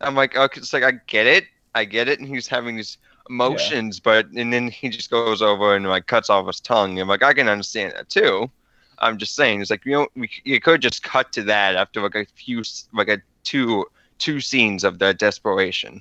I'm 0.00 0.14
like, 0.14 0.36
okay, 0.36 0.60
it's 0.60 0.72
like 0.72 0.82
I 0.82 0.92
get 1.06 1.26
it, 1.26 1.46
I 1.74 1.84
get 1.84 2.08
it, 2.08 2.20
and 2.20 2.28
he's 2.28 2.46
having 2.46 2.76
these 2.76 2.98
emotions, 3.28 3.98
but 3.98 4.26
and 4.36 4.52
then 4.52 4.68
he 4.68 4.88
just 4.88 5.10
goes 5.10 5.40
over 5.40 5.74
and 5.74 5.88
like 5.88 6.06
cuts 6.06 6.30
off 6.30 6.46
his 6.46 6.60
tongue. 6.60 7.00
I'm 7.00 7.08
like, 7.08 7.22
I 7.22 7.32
can 7.32 7.48
understand 7.48 7.94
that 7.96 8.08
too. 8.08 8.50
I'm 8.98 9.18
just 9.18 9.34
saying, 9.34 9.60
it's 9.60 9.70
like 9.70 9.84
you 9.84 9.92
know, 9.92 10.08
we, 10.14 10.30
you 10.44 10.60
could 10.60 10.82
just 10.82 11.02
cut 11.02 11.32
to 11.32 11.42
that 11.44 11.76
after 11.76 12.02
like 12.02 12.14
a 12.14 12.26
few, 12.36 12.62
like 12.92 13.08
a 13.08 13.20
two 13.42 13.86
two 14.18 14.40
scenes 14.40 14.84
of 14.84 14.98
the 14.98 15.14
desperation. 15.14 16.00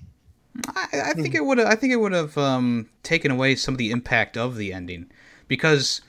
I, 0.76 0.88
I 1.06 1.14
think 1.14 1.34
it 1.34 1.44
would. 1.46 1.60
I 1.60 1.76
think 1.76 1.94
it 1.94 1.98
would 1.98 2.12
have 2.12 2.38
um, 2.38 2.88
taken 3.02 3.32
away 3.32 3.56
some 3.56 3.74
of 3.74 3.78
the 3.80 3.90
impact 3.92 4.38
of 4.38 4.56
the 4.56 4.72
ending, 4.72 5.10
because, 5.48 6.02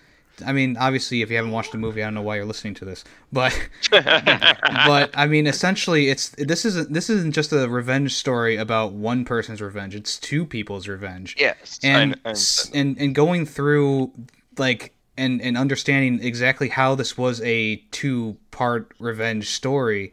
I 0.45 0.53
mean, 0.53 0.77
obviously, 0.77 1.23
if 1.23 1.31
you 1.31 1.37
haven't 1.37 1.53
watched 1.53 1.73
the 1.73 1.79
movie, 1.79 2.03
I 2.03 2.07
don't 2.07 2.15
know 2.15 2.21
why 2.21 2.37
you're 2.37 2.45
listening 2.45 2.75
to 2.75 2.85
this, 2.85 3.05
but 3.33 3.59
but 3.91 5.11
I 5.15 5.27
mean, 5.27 5.47
essentially, 5.47 6.09
it's 6.11 6.29
this 6.31 6.67
isn't 6.67 6.93
this 6.93 7.09
isn't 7.09 7.33
just 7.33 7.53
a 7.53 7.69
revenge 7.69 8.15
story 8.15 8.57
about 8.57 8.93
one 8.93 9.25
person's 9.25 9.63
revenge. 9.63 9.95
It's 9.95 10.19
two 10.19 10.45
people's 10.45 10.89
revenge, 10.89 11.37
yes, 11.39 11.81
and 11.83 12.21
I 12.27 12.31
s- 12.31 12.67
understand. 12.67 12.75
and 12.75 13.01
and 13.01 13.15
going 13.15 13.47
through 13.47 14.13
like 14.59 14.95
and 15.17 15.41
and 15.41 15.57
understanding 15.57 16.23
exactly 16.23 16.69
how 16.69 16.95
this 16.95 17.17
was 17.17 17.41
a 17.43 17.77
two 17.93 18.37
part 18.51 18.93
revenge 18.99 19.49
story 19.51 20.13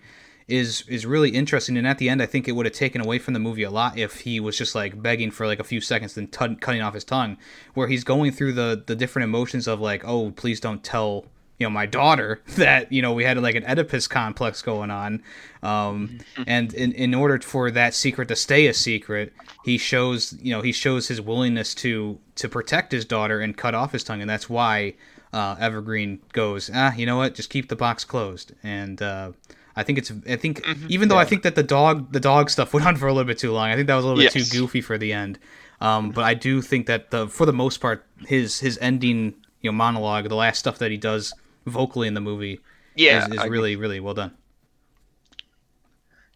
is 0.52 0.84
is 0.88 1.06
really 1.06 1.30
interesting. 1.30 1.78
And 1.78 1.88
at 1.88 1.98
the 1.98 2.10
end 2.10 2.22
i 2.22 2.26
think 2.26 2.48
it 2.48 2.54
would 2.54 2.66
have 2.66 2.74
taken 2.74 3.02
away 3.02 3.20
from 3.20 3.34
the 3.34 3.40
movie 3.40 3.64
a 3.64 3.70
lot 3.70 3.98
if 3.98 4.22
he 4.22 4.40
was 4.40 4.58
just 4.58 4.76
like 4.76 5.02
begging 5.02 5.32
for 5.32 5.46
like 5.46 5.60
a 5.60 5.64
few 5.64 5.82
seconds 5.82 6.16
then 6.16 6.28
t- 6.28 6.56
cutting 6.56 6.82
off 6.82 6.94
his 6.94 7.04
tongue 7.04 7.38
where 7.74 7.88
he's 7.88 8.04
going 8.04 8.32
through 8.32 8.54
the 8.54 8.84
the 8.86 8.96
different 8.96 9.24
emotions 9.24 9.68
of 9.68 9.80
like 9.80 10.04
oh 10.06 10.32
please 10.32 10.60
don't 10.60 10.84
tell 10.84 11.26
you 11.58 11.66
know 11.66 11.70
my 11.70 11.86
daughter 11.86 12.42
that 12.58 12.92
you 12.92 13.02
know 13.02 13.14
we 13.14 13.24
had 13.24 13.38
like 13.38 13.56
an 13.56 13.64
oedipus 13.66 14.08
complex 14.08 14.62
going 14.62 14.90
on. 14.90 15.22
Um 15.62 16.20
and 16.48 16.74
in, 16.74 16.92
in 16.94 17.14
order 17.14 17.40
for 17.40 17.70
that 17.72 17.94
secret 17.94 18.28
to 18.30 18.36
stay 18.36 18.68
a 18.68 18.74
secret 18.74 19.34
he 19.64 19.78
shows 19.78 20.34
you 20.42 20.52
know 20.52 20.62
he 20.62 20.72
shows 20.72 21.08
his 21.08 21.22
willingness 21.22 21.76
to 21.76 22.20
to 22.36 22.50
protect 22.50 22.92
his 22.92 23.06
daughter 23.06 23.40
and 23.40 23.56
cut 23.56 23.76
off 23.76 23.92
his 23.92 24.04
tongue. 24.04 24.22
And 24.22 24.30
that's 24.30 24.50
why 24.50 24.96
uh, 25.34 25.56
evergreen 25.60 26.20
goes 26.34 26.70
ah 26.74 26.94
you 26.96 27.06
know 27.06 27.18
what? 27.18 27.36
Just 27.36 27.50
keep 27.50 27.70
the 27.70 27.76
box 27.76 28.04
closed. 28.04 28.54
And 28.64 29.02
uh 29.02 29.32
I 29.76 29.84
think 29.84 29.98
it's. 29.98 30.12
I 30.28 30.36
think 30.36 30.66
even 30.90 31.10
though 31.10 31.18
I 31.18 31.26
think 31.26 31.44
that 31.44 31.56
the 31.56 31.64
dog, 31.64 32.12
the 32.12 32.20
dog 32.20 32.50
stuff 32.50 32.74
went 32.74 32.86
on 32.86 32.96
for 32.96 33.08
a 33.08 33.14
little 33.14 33.28
bit 33.28 33.38
too 33.38 33.52
long. 33.52 33.70
I 33.70 33.76
think 33.76 33.88
that 33.88 33.96
was 33.96 34.06
a 34.06 34.08
little 34.08 34.22
bit 34.22 34.32
too 34.32 34.46
goofy 34.52 34.82
for 34.82 34.98
the 34.98 35.14
end. 35.14 35.40
Um, 35.80 36.12
but 36.12 36.24
I 36.24 36.34
do 36.34 36.62
think 36.62 36.88
that 36.88 37.12
the 37.12 37.28
for 37.28 37.46
the 37.46 37.54
most 37.54 37.78
part, 37.80 38.06
his 38.28 38.60
his 38.60 38.78
ending, 38.82 39.36
you 39.62 39.72
know, 39.72 39.76
monologue, 39.76 40.30
the 40.30 40.36
last 40.36 40.60
stuff 40.60 40.78
that 40.80 40.92
he 40.92 40.98
does 40.98 41.34
vocally 41.66 42.08
in 42.08 42.14
the 42.14 42.22
movie, 42.22 42.60
yeah, 42.96 43.28
is, 43.28 43.34
is 43.34 43.50
really 43.50 43.76
really 43.76 44.00
well 44.00 44.14
done. 44.14 44.32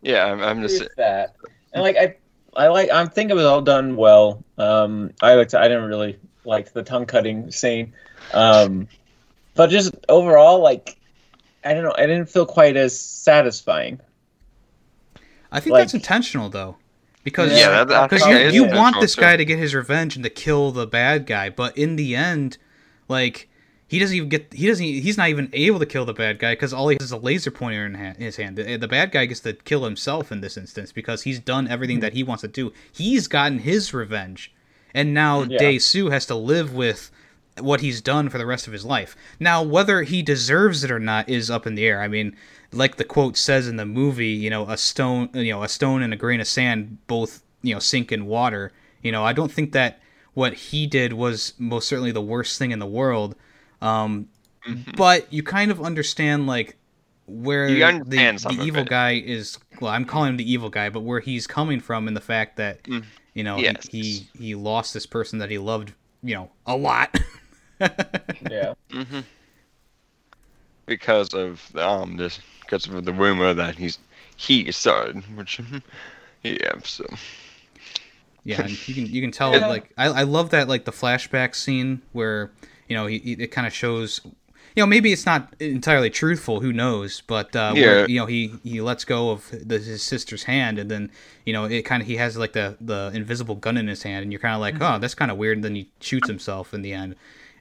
yeah. 0.01 0.25
I'm, 0.25 0.41
I'm 0.41 0.61
just 0.61 0.81
with 0.81 0.95
that. 0.95 1.35
And 1.73 1.83
like 1.83 1.97
I, 1.97 2.15
I 2.55 2.67
like. 2.69 2.89
I'm 2.91 3.09
think 3.09 3.31
it 3.31 3.33
was 3.33 3.45
all 3.45 3.61
done 3.61 3.97
well. 3.97 4.43
Um, 4.57 5.11
I 5.21 5.35
liked. 5.35 5.53
I 5.53 5.67
didn't 5.67 5.89
really 5.89 6.17
like 6.45 6.71
the 6.71 6.83
tongue 6.83 7.05
cutting 7.05 7.51
scene, 7.51 7.93
um, 8.33 8.87
but 9.55 9.69
just 9.69 9.93
overall, 10.09 10.59
like, 10.59 10.97
I 11.65 11.73
don't 11.73 11.83
know. 11.83 11.93
I 11.97 12.05
didn't 12.05 12.29
feel 12.29 12.45
quite 12.45 12.77
as 12.77 12.97
satisfying. 12.99 13.99
I 15.51 15.59
think 15.59 15.73
Like- 15.73 15.81
that's 15.83 15.93
intentional 15.93 16.49
though, 16.49 16.77
because 17.23 17.51
Yeah, 17.57 17.69
that- 17.69 17.87
that- 17.87 18.09
because 18.09 18.25
you, 18.53 18.63
you 18.63 18.63
want 18.71 18.99
this 19.01 19.15
too. 19.15 19.21
guy 19.21 19.37
to 19.37 19.45
get 19.45 19.57
his 19.57 19.73
revenge 19.73 20.15
and 20.15 20.23
to 20.23 20.29
kill 20.29 20.71
the 20.71 20.85
bad 20.87 21.25
guy, 21.25 21.49
but 21.49 21.77
in 21.77 21.95
the 21.95 22.15
end, 22.15 22.57
like 23.07 23.49
he 23.87 23.99
doesn't 23.99 24.15
even 24.17 24.29
get 24.29 24.51
he 24.53 24.67
doesn't 24.67 24.83
he's 24.85 25.17
not 25.17 25.29
even 25.29 25.49
able 25.53 25.79
to 25.79 25.85
kill 25.85 26.05
the 26.05 26.13
bad 26.13 26.39
guy 26.39 26.53
because 26.53 26.73
all 26.73 26.89
he 26.89 26.97
has 26.99 27.05
is 27.05 27.11
a 27.11 27.17
laser 27.17 27.51
pointer 27.51 27.85
in 27.85 27.93
ha- 27.93 28.13
his 28.17 28.35
hand. 28.35 28.57
The, 28.57 28.77
the 28.77 28.87
bad 28.87 29.11
guy 29.11 29.25
gets 29.25 29.39
to 29.41 29.53
kill 29.53 29.85
himself 29.85 30.31
in 30.31 30.41
this 30.41 30.57
instance 30.57 30.91
because 30.91 31.21
he's 31.23 31.39
done 31.39 31.67
everything 31.67 31.99
that 32.01 32.13
he 32.13 32.23
wants 32.23 32.41
to 32.41 32.47
do. 32.47 32.73
He's 32.91 33.27
gotten 33.27 33.59
his 33.59 33.93
revenge, 33.93 34.51
and 34.93 35.13
now 35.13 35.43
Yeah. 35.43 35.59
Dae-su 35.59 36.09
has 36.09 36.25
to 36.27 36.35
live 36.35 36.73
with 36.73 37.11
what 37.59 37.81
he's 37.81 38.01
done 38.01 38.29
for 38.29 38.37
the 38.37 38.45
rest 38.45 38.67
of 38.67 38.73
his 38.73 38.83
life. 38.85 39.15
Now, 39.39 39.63
whether 39.63 40.03
he 40.03 40.21
deserves 40.21 40.83
it 40.83 40.91
or 40.91 40.99
not 40.99 41.29
is 41.29 41.49
up 41.49 41.65
in 41.65 41.75
the 41.75 41.85
air. 41.85 42.01
I 42.01 42.07
mean, 42.07 42.35
like 42.71 42.97
the 42.97 43.03
quote 43.05 43.37
says 43.37 43.67
in 43.67 43.77
the 43.77 43.85
movie, 43.85 44.27
you 44.29 44.49
know, 44.49 44.69
a 44.69 44.77
stone, 44.77 45.29
you 45.33 45.51
know, 45.51 45.63
a 45.63 45.69
stone 45.69 46.01
and 46.01 46.13
a 46.13 46.17
grain 46.17 46.41
of 46.41 46.47
sand 46.47 46.97
both, 47.07 47.43
you 47.61 47.73
know, 47.73 47.79
sink 47.79 48.11
in 48.11 48.25
water. 48.25 48.73
You 49.01 49.11
know, 49.11 49.23
I 49.23 49.31
don't 49.33 49.51
think 49.51 49.71
that 49.71 49.99
what 50.33 50.53
he 50.53 50.85
did 50.85 51.13
was 51.13 51.53
most 51.57 51.87
certainly 51.87 52.11
the 52.11 52.21
worst 52.21 52.57
thing 52.59 52.71
in 52.71 52.79
the 52.79 52.85
world. 52.85 53.35
Um, 53.81 54.27
but 54.97 55.31
you 55.31 55.43
kind 55.43 55.71
of 55.71 55.81
understand 55.81 56.47
like 56.47 56.75
where 57.27 57.67
the, 57.69 58.03
the 58.05 58.57
evil 58.61 58.81
it. 58.81 58.89
guy 58.89 59.11
is. 59.13 59.57
Well, 59.79 59.91
I'm 59.91 60.05
calling 60.05 60.29
him 60.31 60.37
the 60.37 60.51
evil 60.51 60.69
guy, 60.69 60.89
but 60.89 61.01
where 61.01 61.19
he's 61.19 61.47
coming 61.47 61.79
from 61.79 62.07
and 62.07 62.17
the 62.17 62.21
fact 62.21 62.57
that 62.57 62.83
Mm. 62.83 63.03
you 63.33 63.43
know 63.43 63.57
Yes. 63.57 63.87
he, 63.91 64.01
he 64.01 64.27
he 64.47 64.55
lost 64.55 64.93
this 64.93 65.05
person 65.05 65.39
that 65.39 65.49
he 65.49 65.57
loved, 65.57 65.93
you 66.23 66.35
know, 66.35 66.51
a 66.65 66.75
lot. 66.75 67.17
Yeah. 68.49 68.73
hmm 68.91 69.21
Because 70.85 71.33
of 71.33 71.75
um 71.75 72.17
this, 72.17 72.39
because 72.61 72.87
of 72.87 73.05
the 73.05 73.13
rumor 73.13 73.53
that 73.53 73.75
he's 73.75 73.97
he 74.37 74.71
started, 74.71 75.23
which 75.35 75.59
yeah, 76.43 76.73
so 76.83 77.05
Yeah, 78.43 78.61
and 78.61 78.77
you 78.85 78.93
can 78.93 79.11
you 79.11 79.21
can 79.21 79.31
tell 79.31 79.53
Yeah. 79.53 79.67
like 79.67 79.91
I, 79.97 80.05
I 80.07 80.23
love 80.23 80.51
that 80.51 80.67
like 80.67 80.85
the 80.85 80.91
flashback 80.91 81.55
scene 81.55 82.01
where 82.11 82.51
you 82.87 82.95
know 82.95 83.07
he, 83.07 83.17
he- 83.19 83.33
it 83.33 83.47
kind 83.47 83.65
of 83.65 83.73
shows 83.73 84.21
you 84.75 84.83
know 84.83 84.85
maybe 84.85 85.11
it's 85.11 85.25
not 85.25 85.53
entirely 85.59 86.09
truthful 86.11 86.59
who 86.59 86.71
knows 86.71 87.21
but 87.25 87.55
uh 87.55 87.73
where, 87.73 88.01
Yeah. 88.01 88.05
you 88.07 88.19
know 88.19 88.25
he 88.27 88.53
he 88.63 88.81
lets 88.81 89.05
go 89.05 89.31
of 89.31 89.49
the, 89.51 89.79
his 89.79 90.03
sister's 90.03 90.43
hand 90.43 90.77
and 90.77 90.91
then 90.91 91.09
you 91.45 91.53
know 91.53 91.65
it 91.65 91.83
kind 91.83 92.01
of 92.03 92.07
he 92.07 92.17
has 92.17 92.37
like 92.37 92.53
the 92.53 92.77
the 92.79 93.09
invisible 93.15 93.55
gun 93.55 93.77
in 93.77 93.87
his 93.87 94.03
hand 94.03 94.21
and 94.21 94.31
you're 94.31 94.41
kind 94.41 94.53
of 94.53 94.61
like 94.61 94.79
oh 94.81 94.99
that's 94.99 95.15
kind 95.15 95.31
of 95.31 95.37
weird 95.37 95.57
and 95.57 95.63
then 95.63 95.73
he 95.75 95.89
shoots 95.99 96.27
himself 96.27 96.73
in 96.73 96.83
the 96.83 96.93
end 96.93 97.15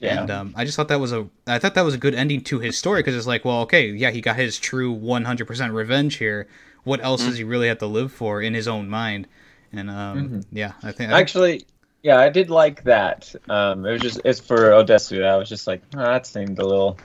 Yeah. 0.05 0.21
and 0.23 0.31
um, 0.31 0.55
I 0.57 0.65
just 0.65 0.77
thought 0.77 0.89
that 0.89 1.01
was 1.01 1.13
a 1.13 1.27
I 1.47 1.59
thought 1.59 1.75
that 1.75 1.85
was 1.85 1.95
a 1.95 1.99
good 1.99 2.15
ending 2.15 2.43
to 2.43 2.59
his 2.61 2.77
story 2.77 3.01
because 3.01 3.17
it's 3.17 3.27
like 3.27 3.45
well 3.45 3.61
okay 3.63 3.89
yeah 3.91 4.11
he 4.11 4.21
got 4.21 4.37
his 4.37 4.59
true 4.59 4.95
100% 4.95 5.73
revenge 5.73 6.17
here 6.17 6.47
what 6.85 7.03
else 7.03 7.25
does 7.25 7.39
he 7.39 7.45
really 7.45 7.69
have 7.69 7.79
to 7.79 7.87
live 7.87 8.13
for 8.13 8.43
in 8.43 8.53
his 8.55 8.69
own 8.69 8.89
mind 8.89 9.27
and 9.73 9.91
um, 9.91 10.29
Mhm. 10.29 10.45
yeah 10.53 10.73
I 10.83 10.93
think 10.93 11.11
I 11.13 11.19
Actually, 11.19 11.65
yeah, 12.03 12.19
I 12.19 12.29
did 12.29 12.51
like 12.51 12.85
that. 12.85 13.35
Um, 13.49 13.87
it 13.87 13.93
was 13.93 14.03
just 14.03 14.21
it's 14.27 14.39
for 14.41 14.71
Odessu. 14.73 15.25
I 15.25 15.37
was 15.37 15.49
just 15.49 15.67
like, 15.67 15.81
oh, 15.97 16.01
that 16.01 16.27
seemed 16.27 16.59
a 16.59 16.67
little. 16.67 16.99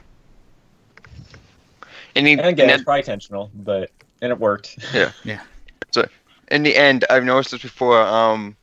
and 2.15 2.27
he 2.27 2.33
And 2.33 2.41
again, 2.47 2.69
and 2.69 2.71
it's 2.75 2.83
probably 2.83 2.99
intentional, 2.99 3.49
but 3.55 3.91
and 4.21 4.31
it 4.31 4.39
worked. 4.39 4.77
Yeah, 4.93 5.11
yeah. 5.23 5.39
So 5.91 6.05
in 6.51 6.63
the 6.63 6.75
end, 6.75 7.05
I've 7.09 7.23
noticed 7.23 7.51
this 7.51 7.61
before. 7.61 8.01
Um, 8.01 8.57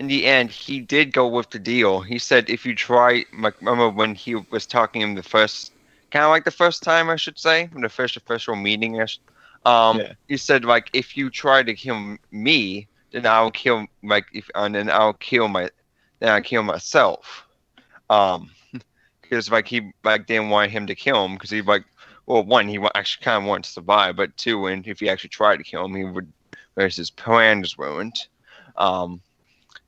in 0.00 0.06
the 0.06 0.24
end, 0.24 0.50
he 0.50 0.80
did 0.80 1.12
go 1.12 1.28
with 1.28 1.50
the 1.50 1.58
deal. 1.58 2.00
He 2.00 2.18
said, 2.18 2.48
if 2.48 2.64
you 2.64 2.74
try, 2.74 3.26
like, 3.38 3.60
remember 3.60 3.90
when 3.90 4.14
he 4.14 4.34
was 4.34 4.66
talking 4.66 5.02
to 5.02 5.08
him 5.08 5.14
the 5.14 5.22
first, 5.22 5.72
kind 6.10 6.24
of 6.24 6.30
like 6.30 6.44
the 6.44 6.50
first 6.50 6.82
time, 6.82 7.10
I 7.10 7.16
should 7.16 7.38
say, 7.38 7.68
the 7.76 7.88
first 7.90 8.16
official 8.16 8.56
meeting. 8.56 8.98
Um, 9.66 9.98
Yeah. 9.98 10.14
he 10.26 10.38
said, 10.38 10.64
like, 10.64 10.88
if 10.94 11.18
you 11.18 11.28
try 11.28 11.62
to 11.62 11.74
kill 11.74 12.16
me, 12.30 12.88
then 13.12 13.26
I'll 13.26 13.50
kill, 13.50 13.86
like, 14.02 14.24
if, 14.32 14.48
and 14.54 14.74
then 14.74 14.88
I'll 14.90 15.12
kill 15.12 15.48
my, 15.48 15.68
then 16.20 16.30
I 16.30 16.40
kill 16.40 16.62
myself. 16.62 17.46
Um, 18.08 18.50
because 19.22 19.50
like 19.50 19.68
he 19.68 19.92
like 20.02 20.26
didn't 20.26 20.48
want 20.48 20.70
him 20.72 20.86
to 20.86 20.94
kill 20.94 21.26
him 21.26 21.34
because 21.34 21.50
he 21.50 21.60
like, 21.60 21.84
well, 22.26 22.42
one 22.42 22.68
he 22.68 22.78
actually 22.94 23.24
kind 23.24 23.42
of 23.42 23.48
wanted 23.48 23.64
to 23.64 23.70
survive, 23.70 24.16
but 24.16 24.36
two, 24.38 24.66
and 24.66 24.86
if 24.86 25.00
he 25.00 25.10
actually 25.10 25.30
tried 25.30 25.58
to 25.58 25.62
kill 25.62 25.84
him, 25.84 25.94
he 25.94 26.04
would 26.04 26.32
whereas 26.74 26.96
his 26.96 27.10
plan 27.10 27.60
was 27.60 27.78
ruined. 27.78 28.26
Um, 28.76 29.20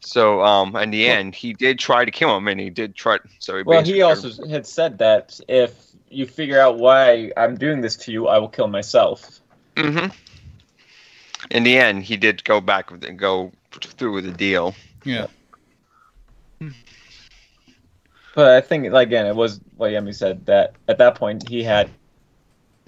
so 0.04 0.42
um, 0.42 0.74
in 0.76 0.90
the 0.90 1.06
Well- 1.06 1.16
end, 1.18 1.34
he 1.34 1.52
did 1.52 1.78
try 1.78 2.04
to 2.04 2.10
kill 2.10 2.36
him, 2.36 2.48
and 2.48 2.60
he 2.60 2.70
did 2.70 2.94
try. 2.94 3.18
So 3.38 3.56
he 3.56 3.62
Well, 3.62 3.82
he 3.82 4.02
also 4.02 4.46
had 4.46 4.66
said 4.66 4.98
that 4.98 5.38
if 5.48 5.74
you 6.08 6.26
figure 6.26 6.60
out 6.60 6.78
why 6.78 7.32
I'm 7.36 7.56
doing 7.56 7.80
this 7.80 7.96
to 7.96 8.12
you, 8.12 8.28
I 8.28 8.38
will 8.38 8.48
kill 8.48 8.68
myself. 8.68 9.40
hmm 9.76 10.06
In 11.50 11.64
the 11.64 11.78
end, 11.78 12.02
he 12.04 12.16
did 12.16 12.44
go 12.44 12.60
back 12.60 12.90
with 12.90 13.04
and 13.04 13.18
go 13.18 13.52
through 13.72 14.12
with 14.14 14.24
the 14.24 14.32
deal. 14.32 14.74
yeah 15.04 15.26
But 18.34 18.52
I 18.56 18.60
think, 18.62 18.92
again, 18.92 19.26
it 19.26 19.36
was 19.36 19.60
what 19.76 19.90
Yemi 19.90 20.14
said 20.14 20.46
that 20.46 20.74
at 20.88 20.98
that 20.98 21.16
point 21.16 21.46
he 21.48 21.62
had 21.62 21.90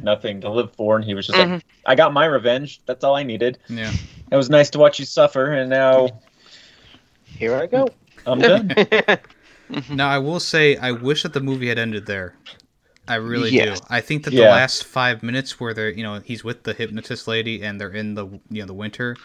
nothing 0.02 0.40
to 0.40 0.50
live 0.50 0.74
for, 0.74 0.96
and 0.96 1.04
he 1.04 1.14
was 1.14 1.26
just 1.26 1.38
Mhm. 1.38 1.50
like, 1.52 1.62
"I 1.84 1.94
got 1.94 2.12
my 2.12 2.24
revenge. 2.24 2.80
That's 2.86 3.04
all 3.04 3.14
I 3.14 3.22
needed. 3.24 3.58
yeah 3.68 3.92
It 4.30 4.36
was 4.36 4.48
nice 4.48 4.70
to 4.70 4.78
watch 4.78 4.98
you 4.98 5.04
suffer, 5.04 5.52
and 5.52 5.68
now 5.70 6.20
Here 7.38 7.54
I 7.54 7.66
go. 7.66 7.94
I'm 8.26 8.40
done." 8.44 8.76
Now 9.92 10.08
I 10.08 10.18
will 10.18 10.40
say 10.40 10.76
I 10.76 10.92
wish 10.92 11.22
that 11.22 11.32
the 11.32 11.40
movie 11.40 11.68
had 11.68 11.78
ended 11.78 12.06
there. 12.06 12.36
I 13.08 13.16
really 13.16 13.50
Yes. 13.50 13.80
do. 13.80 13.82
I 13.90 14.00
think 14.00 14.24
that 14.24 14.36
the 14.36 14.42
Yeah. 14.42 14.50
last 14.50 14.84
five 14.84 15.22
minutes 15.22 15.60
where 15.60 15.74
they're 15.74 15.90
you 15.90 16.02
know 16.02 16.20
he's 16.20 16.44
with 16.44 16.64
the 16.64 16.74
hypnotist 16.74 17.28
lady 17.28 17.62
and 17.62 17.80
they're 17.80 17.92
in 17.92 18.14
the 18.14 18.26
you 18.50 18.60
know 18.62 18.66
the 18.66 18.74
winter, 18.74 19.16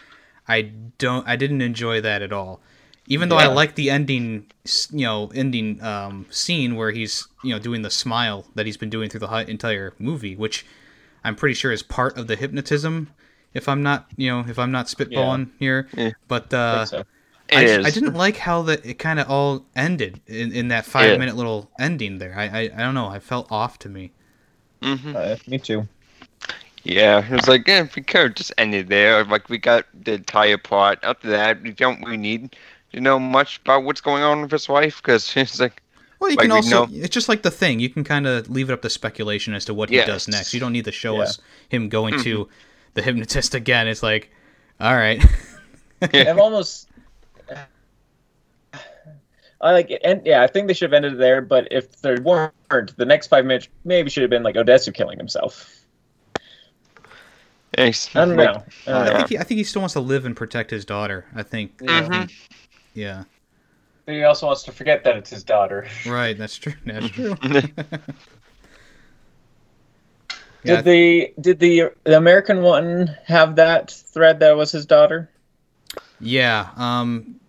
I 0.47 0.61
don't 0.97 1.27
I 1.27 1.35
didn't 1.35 1.61
enjoy 1.61 2.01
that 2.01 2.21
at 2.21 2.33
all. 2.33 2.61
Even 3.07 3.29
though 3.29 3.37
I 3.37 3.47
like 3.47 3.75
the 3.75 3.89
ending 3.89 4.47
you 4.91 5.05
know 5.05 5.31
ending 5.35 5.81
um, 5.83 6.27
scene 6.29 6.75
where 6.75 6.91
he's 6.91 7.27
you 7.43 7.53
know 7.53 7.59
doing 7.59 7.81
the 7.83 7.89
smile 7.91 8.45
that 8.55 8.65
he's 8.65 8.77
been 8.77 8.89
doing 8.89 9.09
through 9.09 9.21
the 9.21 9.45
entire 9.49 9.93
movie, 9.99 10.35
which 10.35 10.65
I'm 11.23 11.35
pretty 11.35 11.55
sure 11.55 11.71
is 11.71 11.83
part 11.83 12.17
of 12.17 12.27
the 12.27 12.35
hypnotism. 12.35 13.09
If 13.53 13.67
I'm 13.69 13.83
not 13.83 14.07
you 14.17 14.29
know 14.31 14.45
if 14.47 14.59
I'm 14.59 14.71
not 14.71 14.87
spitballing 14.87 15.51
here, 15.59 15.89
Yeah. 15.93 16.11
but 16.27 16.53
I 16.53 16.57
uh, 16.57 16.85
think 16.85 16.87
so. 16.87 17.03
It 17.51 17.57
I, 17.57 17.63
is. 17.63 17.85
I 17.85 17.89
didn't 17.89 18.13
like 18.13 18.37
how 18.37 18.61
that 18.63 18.85
it 18.85 18.99
kind 18.99 19.19
of 19.19 19.29
all 19.29 19.65
ended 19.75 20.21
in, 20.27 20.51
in 20.51 20.67
that 20.69 20.85
five 20.85 21.09
Yeah. 21.11 21.17
minute 21.17 21.35
little 21.35 21.69
ending 21.79 22.17
there. 22.19 22.33
I, 22.37 22.43
I 22.45 22.59
I 22.61 22.77
don't 22.77 22.93
know. 22.93 23.07
I 23.07 23.19
felt 23.19 23.51
off 23.51 23.79
to 23.79 23.89
me. 23.89 24.11
hmm 24.83 25.15
Uh, 25.15 25.35
me 25.47 25.57
too. 25.57 25.87
Yeah, 26.83 27.25
it 27.25 27.31
was 27.31 27.47
like, 27.47 27.67
yeah, 27.67 27.81
if 27.83 27.95
we 27.95 28.01
could 28.01 28.35
just 28.35 28.53
end 28.57 28.73
it 28.73 28.87
there. 28.87 29.23
Like 29.25 29.49
we 29.49 29.57
got 29.57 29.85
the 30.05 30.13
entire 30.13 30.57
plot. 30.57 30.99
After 31.03 31.29
that, 31.29 31.61
we 31.61 31.71
don't 31.71 32.01
really 32.03 32.17
need 32.17 32.55
to 32.93 33.01
know 33.01 33.19
much 33.19 33.59
about 33.59 33.83
what's 33.83 34.01
going 34.01 34.23
on 34.23 34.41
with 34.41 34.51
his 34.51 34.69
wife 34.69 35.01
because 35.01 35.35
it's 35.35 35.59
like, 35.65 35.81
Well, 36.19 36.29
you 36.31 36.37
Like, 36.37 36.43
can 36.47 36.51
we 36.51 36.55
also 36.57 36.85
know- 36.85 36.91
it's 37.03 37.13
just 37.13 37.27
like 37.29 37.41
the 37.41 37.51
thing. 37.51 37.79
You 37.79 37.89
can 37.89 38.03
kind 38.03 38.25
of 38.27 38.49
leave 38.49 38.69
it 38.69 38.73
up 38.73 38.81
to 38.83 38.89
speculation 38.89 39.53
as 39.53 39.65
to 39.65 39.73
what 39.73 39.89
he 39.89 39.97
does 39.97 40.27
next. 40.27 40.53
You 40.53 40.59
don't 40.59 40.71
need 40.73 40.85
to 40.85 40.91
show 40.91 41.15
Yeah. 41.17 41.23
us 41.23 41.39
him 41.69 41.89
going 41.89 42.19
to 42.23 42.45
Mm-hmm. 42.45 42.51
the 42.93 43.01
hypnotist 43.01 43.55
again. 43.55 43.87
It's 43.87 44.01
like, 44.03 44.29
all 44.79 44.95
right, 44.95 45.23
Yeah. 46.13 46.29
I've 46.31 46.39
almost. 46.39 46.87
I 49.61 49.71
like 49.73 49.91
it, 49.91 50.01
and 50.05 50.25
yeah, 50.25 50.41
I 50.41 50.47
think 50.47 50.67
they 50.67 50.73
should 50.73 50.89
have 50.91 50.95
ended 50.95 51.13
it 51.13 51.17
there. 51.19 51.41
But 51.41 51.67
if 51.71 52.01
there 52.01 52.17
weren't, 52.21 52.95
the 52.97 53.05
next 53.05 53.27
five 53.27 53.45
minutes 53.45 53.67
maybe 53.83 54.09
should 54.09 54.23
have 54.23 54.29
been 54.29 54.43
like 54.43 54.55
Odessa 54.55 54.91
killing 54.91 55.17
himself. 55.17 55.75
it's 57.73 58.13
I 58.15 58.25
don't 58.25 58.37
like- 58.37 58.53
know. 58.53 58.63
I 58.87 58.91
don't 58.91 59.01
I 59.01 59.05
know. 59.11 59.17
think 59.17 59.29
he, 59.29 59.37
I 59.37 59.43
think 59.43 59.57
he 59.57 59.63
still 59.63 59.81
wants 59.81 59.93
to 59.93 59.99
live 59.99 60.25
and 60.25 60.35
protect 60.35 60.71
his 60.71 60.85
daughter. 60.85 61.25
I 61.35 61.43
think, 61.43 61.73
Yeah. 61.81 62.07
Mhm. 62.07 62.31
yeah, 62.93 63.23
But 64.05 64.15
he 64.15 64.23
also 64.23 64.47
wants 64.47 64.63
to 64.63 64.71
forget 64.71 65.03
that 65.03 65.17
it's 65.17 65.29
his 65.29 65.43
daughter. 65.43 65.87
right. 66.07 66.37
That's 66.37 66.55
true. 66.57 66.73
That's 66.85 67.09
true. 67.09 67.35
Did 67.41 67.71
Yeah, 70.63 70.81
the 70.81 71.33
did 71.39 71.59
the 71.59 71.91
the 72.03 72.17
American 72.17 72.61
one 72.61 73.15
have 73.25 73.55
that 73.55 73.91
thread 73.91 74.39
that 74.41 74.57
was 74.57 74.71
his 74.73 74.85
daughter? 74.85 75.29
Yeah, 76.19 76.67
um, 76.75 77.39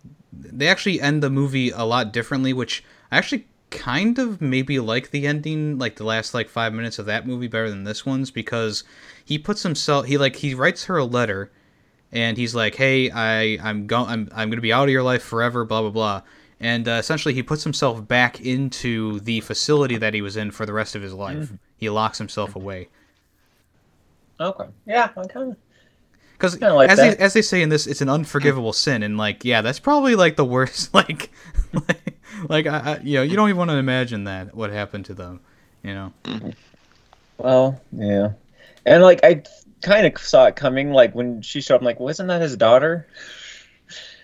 they 0.42 0.68
actually 0.68 1.00
end 1.00 1.22
the 1.22 1.30
movie 1.30 1.70
a 1.70 1.84
lot 1.84 2.12
differently, 2.12 2.52
which 2.52 2.84
I 3.10 3.18
actually 3.18 3.46
kind 3.70 4.18
of 4.18 4.40
maybe 4.40 4.78
like 4.80 5.10
the 5.10 5.26
ending, 5.26 5.78
like 5.78 5.96
the 5.96 6.04
last 6.04 6.34
like 6.34 6.48
five 6.48 6.72
minutes 6.72 6.98
of 6.98 7.06
that 7.06 7.26
movie 7.26 7.46
better 7.48 7.70
than 7.70 7.84
this 7.84 8.04
one's 8.04 8.30
because 8.30 8.84
he 9.24 9.38
puts 9.38 9.62
himself, 9.62 10.06
he 10.06 10.18
like 10.18 10.36
he 10.36 10.54
writes 10.54 10.84
her 10.84 10.96
a 10.96 11.04
letter, 11.04 11.50
and 12.12 12.36
he's 12.36 12.54
like, 12.54 12.74
"Hey, 12.74 13.10
I 13.10 13.58
I'm 13.62 13.86
going 13.86 14.08
I'm 14.08 14.28
I'm 14.34 14.50
gonna 14.50 14.60
be 14.60 14.72
out 14.72 14.84
of 14.84 14.90
your 14.90 15.02
life 15.02 15.22
forever," 15.22 15.64
blah 15.64 15.82
blah 15.82 15.90
blah, 15.90 16.22
and 16.58 16.88
uh, 16.88 16.92
essentially 16.92 17.34
he 17.34 17.42
puts 17.42 17.62
himself 17.64 18.06
back 18.06 18.40
into 18.40 19.20
the 19.20 19.40
facility 19.40 19.96
that 19.96 20.14
he 20.14 20.22
was 20.22 20.36
in 20.36 20.50
for 20.50 20.66
the 20.66 20.72
rest 20.72 20.94
of 20.96 21.02
his 21.02 21.14
life. 21.14 21.52
He 21.76 21.88
locks 21.88 22.18
himself 22.18 22.56
away. 22.56 22.88
Okay. 24.40 24.66
Yeah, 24.86 25.10
I 25.16 25.26
kind 25.26 25.52
of. 25.52 25.56
Because 26.40 26.58
like 26.58 26.88
as 26.88 26.96
that. 26.98 27.18
they 27.18 27.24
as 27.24 27.34
they 27.34 27.42
say 27.42 27.60
in 27.60 27.68
this, 27.68 27.86
it's 27.86 28.00
an 28.00 28.08
unforgivable 28.08 28.72
sin, 28.72 29.02
and 29.02 29.18
like, 29.18 29.44
yeah, 29.44 29.60
that's 29.60 29.78
probably 29.78 30.14
like 30.14 30.36
the 30.36 30.44
worst. 30.44 30.94
Like, 30.94 31.30
like, 31.72 32.18
like 32.48 32.66
I, 32.66 32.78
I, 32.78 33.00
you 33.02 33.16
know, 33.16 33.22
you 33.22 33.36
don't 33.36 33.50
even 33.50 33.58
want 33.58 33.70
to 33.70 33.76
imagine 33.76 34.24
that 34.24 34.54
what 34.54 34.70
happened 34.70 35.04
to 35.06 35.14
them. 35.14 35.40
You 35.82 35.94
know, 35.94 36.12
Well, 37.36 37.80
yeah, 37.92 38.32
and 38.86 39.02
like 39.02 39.20
I 39.22 39.42
kind 39.82 40.06
of 40.06 40.18
saw 40.18 40.46
it 40.46 40.56
coming. 40.56 40.92
Like 40.92 41.14
when 41.14 41.42
she 41.42 41.60
showed 41.60 41.74
up, 41.74 41.80
I'm 41.82 41.84
like, 41.84 42.00
wasn't 42.00 42.28
that 42.28 42.40
his 42.40 42.56
daughter? 42.56 43.06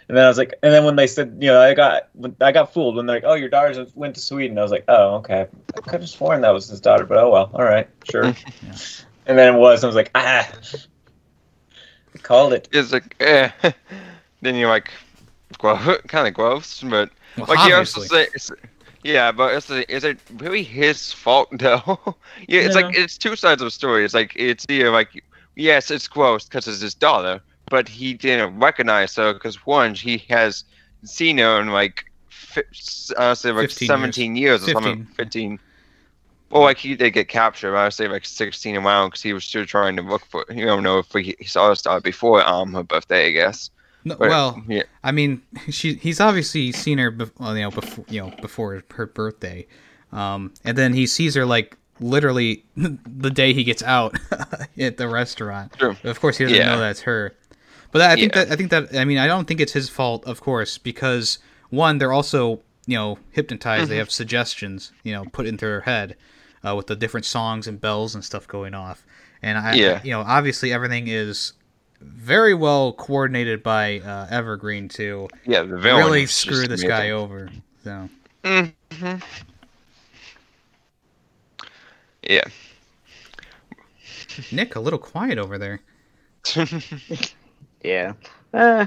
And 0.09 0.17
then 0.17 0.25
I 0.25 0.29
was 0.29 0.39
like, 0.39 0.55
and 0.63 0.73
then 0.73 0.85
when 0.85 0.97
they 0.97 1.07
said, 1.07 1.37
you 1.39 1.49
know, 1.49 1.61
I 1.61 1.75
got 1.75 2.09
I 2.41 2.51
got 2.51 2.73
fooled 2.73 2.97
when 2.97 3.05
they're 3.05 3.17
like, 3.17 3.25
oh, 3.27 3.35
your 3.35 3.51
daughter 3.51 3.87
went 3.95 4.15
to 4.15 4.23
Sweden. 4.23 4.59
I 4.59 4.63
was 4.63 4.71
like, 4.71 4.85
oh, 4.89 5.17
okay. 5.17 5.47
I 5.77 5.81
could 5.81 6.01
have 6.01 6.09
sworn 6.09 6.41
that 6.41 6.55
was 6.55 6.69
his 6.69 6.81
daughter, 6.81 7.05
but 7.05 7.19
oh 7.19 7.31
well, 7.31 7.51
all 7.53 7.65
right, 7.65 7.89
sure. 8.11 8.35
And 9.29 9.37
then 9.37 9.57
it 9.57 9.59
was. 9.59 9.83
I 9.83 9.89
was 9.89 9.97
like, 9.97 10.13
ah, 10.15 10.49
called 12.27 12.53
it. 12.53 12.69
It's 12.73 12.93
like, 12.93 13.15
eh. 13.21 13.51
then 14.43 14.55
you're 14.57 14.69
like, 14.69 14.91
kind 15.59 16.29
of 16.29 16.35
gross, 16.35 16.83
but 16.83 17.11
well, 17.37 17.47
like 17.49 17.59
he 17.61 17.73
also 17.73 18.01
obviously, 18.01 18.39
say, 18.39 18.55
Yeah, 19.05 19.33
but 19.33 19.55
it's 19.55 19.71
is 19.71 19.79
it, 19.79 19.91
is 19.91 20.05
it 20.05 20.19
really 20.37 20.63
his 20.63 21.13
fault 21.13 21.49
though? 21.59 21.99
yeah, 22.49 22.61
it's 22.63 22.75
like 22.75 22.97
it's 22.97 23.17
two 23.17 23.37
sides 23.37 23.63
of 23.63 23.67
the 23.67 23.71
story. 23.71 24.05
It's 24.05 24.15
like 24.15 24.33
it's 24.37 24.67
either 24.69 24.91
like 24.91 25.23
yes, 25.55 25.91
it's 25.91 26.09
gross 26.09 26.45
because 26.45 26.67
it's 26.69 26.81
his 26.81 26.95
daughter, 26.95 27.41
but 27.71 27.89
he 27.89 28.15
didn't 28.15 28.59
recognize 28.59 29.15
her 29.17 29.33
because 29.33 29.65
one, 29.67 29.95
he 29.95 30.19
has 30.29 30.65
seen 31.05 31.39
her 31.39 31.61
in 31.61 31.69
like 31.69 32.05
fi- 32.29 32.63
honestly 33.17 33.53
like 33.53 33.71
15 33.71 33.87
years. 33.87 33.89
seventeen 33.89 34.37
years, 34.37 34.63
or 34.63 34.67
15, 34.67 34.75
something, 34.75 35.05
fifteen. 35.15 35.59
Well, 36.51 36.63
like 36.63 36.79
he 36.79 36.95
did 36.95 37.11
get 37.11 37.29
captured. 37.29 37.77
I 37.77 37.85
would 37.85 37.93
say 37.93 38.09
like 38.09 38.25
sixteen 38.25 38.77
a 38.77 38.81
around 38.81 39.09
because 39.09 39.23
he 39.23 39.33
was 39.33 39.45
still 39.45 39.67
trying 39.67 39.97
to 39.97 40.03
look 40.03 40.25
for. 40.27 40.45
You 40.51 40.65
don't 40.65 40.83
know 40.83 40.99
if 40.99 41.13
he, 41.13 41.35
he 41.39 41.45
saw 41.47 41.71
his 41.71 41.83
daughter 41.83 42.01
before 42.01 42.47
um 42.47 42.73
her 42.75 42.83
birthday, 42.85 43.29
I 43.29 43.31
guess. 43.33 43.71
No, 44.05 44.15
But, 44.15 44.29
well, 44.29 44.63
yeah, 44.69 44.85
I 45.03 45.11
mean, 45.11 45.43
she 45.71 45.95
he's 45.95 46.21
obviously 46.21 46.71
seen 46.71 46.99
her, 46.99 47.13
well, 47.39 47.57
you 47.57 47.63
know, 47.63 47.71
before 47.73 48.05
you 48.09 48.21
know 48.21 48.33
before 48.41 48.81
her 48.95 49.07
birthday, 49.07 49.67
um, 50.13 50.55
and 50.65 50.79
then 50.79 50.93
he 50.95 51.07
sees 51.09 51.35
her 51.35 51.45
like 51.45 51.77
literally 51.99 52.65
the 52.77 53.31
day 53.31 53.53
he 53.53 53.65
gets 53.65 53.83
out 53.83 54.17
at 54.79 54.97
the 54.99 55.09
restaurant. 55.09 55.73
True. 55.73 55.97
Of 56.05 56.21
course, 56.21 56.39
he 56.39 56.45
doesn't 56.45 56.57
Yeah. 56.57 56.67
know 56.67 56.79
that's 56.79 57.01
her. 57.01 57.35
But 57.91 58.03
I 58.03 58.15
think 58.15 58.35
Yeah. 58.37 58.45
that 58.45 58.53
I 58.53 58.57
think 58.57 58.71
that 58.71 58.95
I 58.97 59.05
mean 59.05 59.19
I 59.19 59.27
don't 59.27 59.47
think 59.49 59.61
it's 59.61 59.73
his 59.73 59.89
fault, 59.89 60.25
of 60.25 60.41
course, 60.41 60.79
because 60.79 61.39
one 61.71 61.99
they're 61.99 62.13
also 62.13 62.61
you 62.87 62.97
know 62.97 63.19
hypnotized. 63.33 63.83
Mm-hmm. 63.85 63.91
They 63.91 63.97
have 63.97 64.13
suggestions, 64.13 64.93
you 65.03 65.13
know, 65.13 65.25
put 65.33 65.47
into 65.47 65.65
their 65.67 65.81
head 65.81 66.15
uh, 66.65 66.75
with 66.77 66.87
the 66.87 66.97
different 66.97 67.27
songs 67.27 67.67
and 67.67 67.81
bells 67.81 68.15
and 68.15 68.25
stuff 68.25 68.47
going 68.49 68.75
off. 68.75 69.05
And 69.43 69.59
I, 69.59 69.75
Yeah. 69.75 70.03
you 70.03 70.11
know, 70.11 70.21
obviously 70.21 70.73
everything 70.73 71.09
is 71.09 71.55
very 72.01 72.55
well 72.55 72.93
coordinated 72.93 73.63
by 73.63 74.01
uh, 74.01 74.27
Evergreen 74.31 74.89
to 74.91 75.31
yeah, 75.45 75.63
the 75.63 75.79
villain 75.79 76.13
really 76.13 76.27
screw 76.27 76.67
this 76.69 76.85
amazing. 76.85 76.85
guy 76.85 77.11
over. 77.11 77.51
So 77.85 78.11
hmm 78.45 79.21
Yeah. 82.23 82.49
Nick, 84.51 84.75
a 84.75 84.81
little 84.81 84.99
quiet 84.99 85.39
over 85.39 85.59
there. 85.59 85.83
Yeah. 87.83 88.15
Uh, 88.53 88.87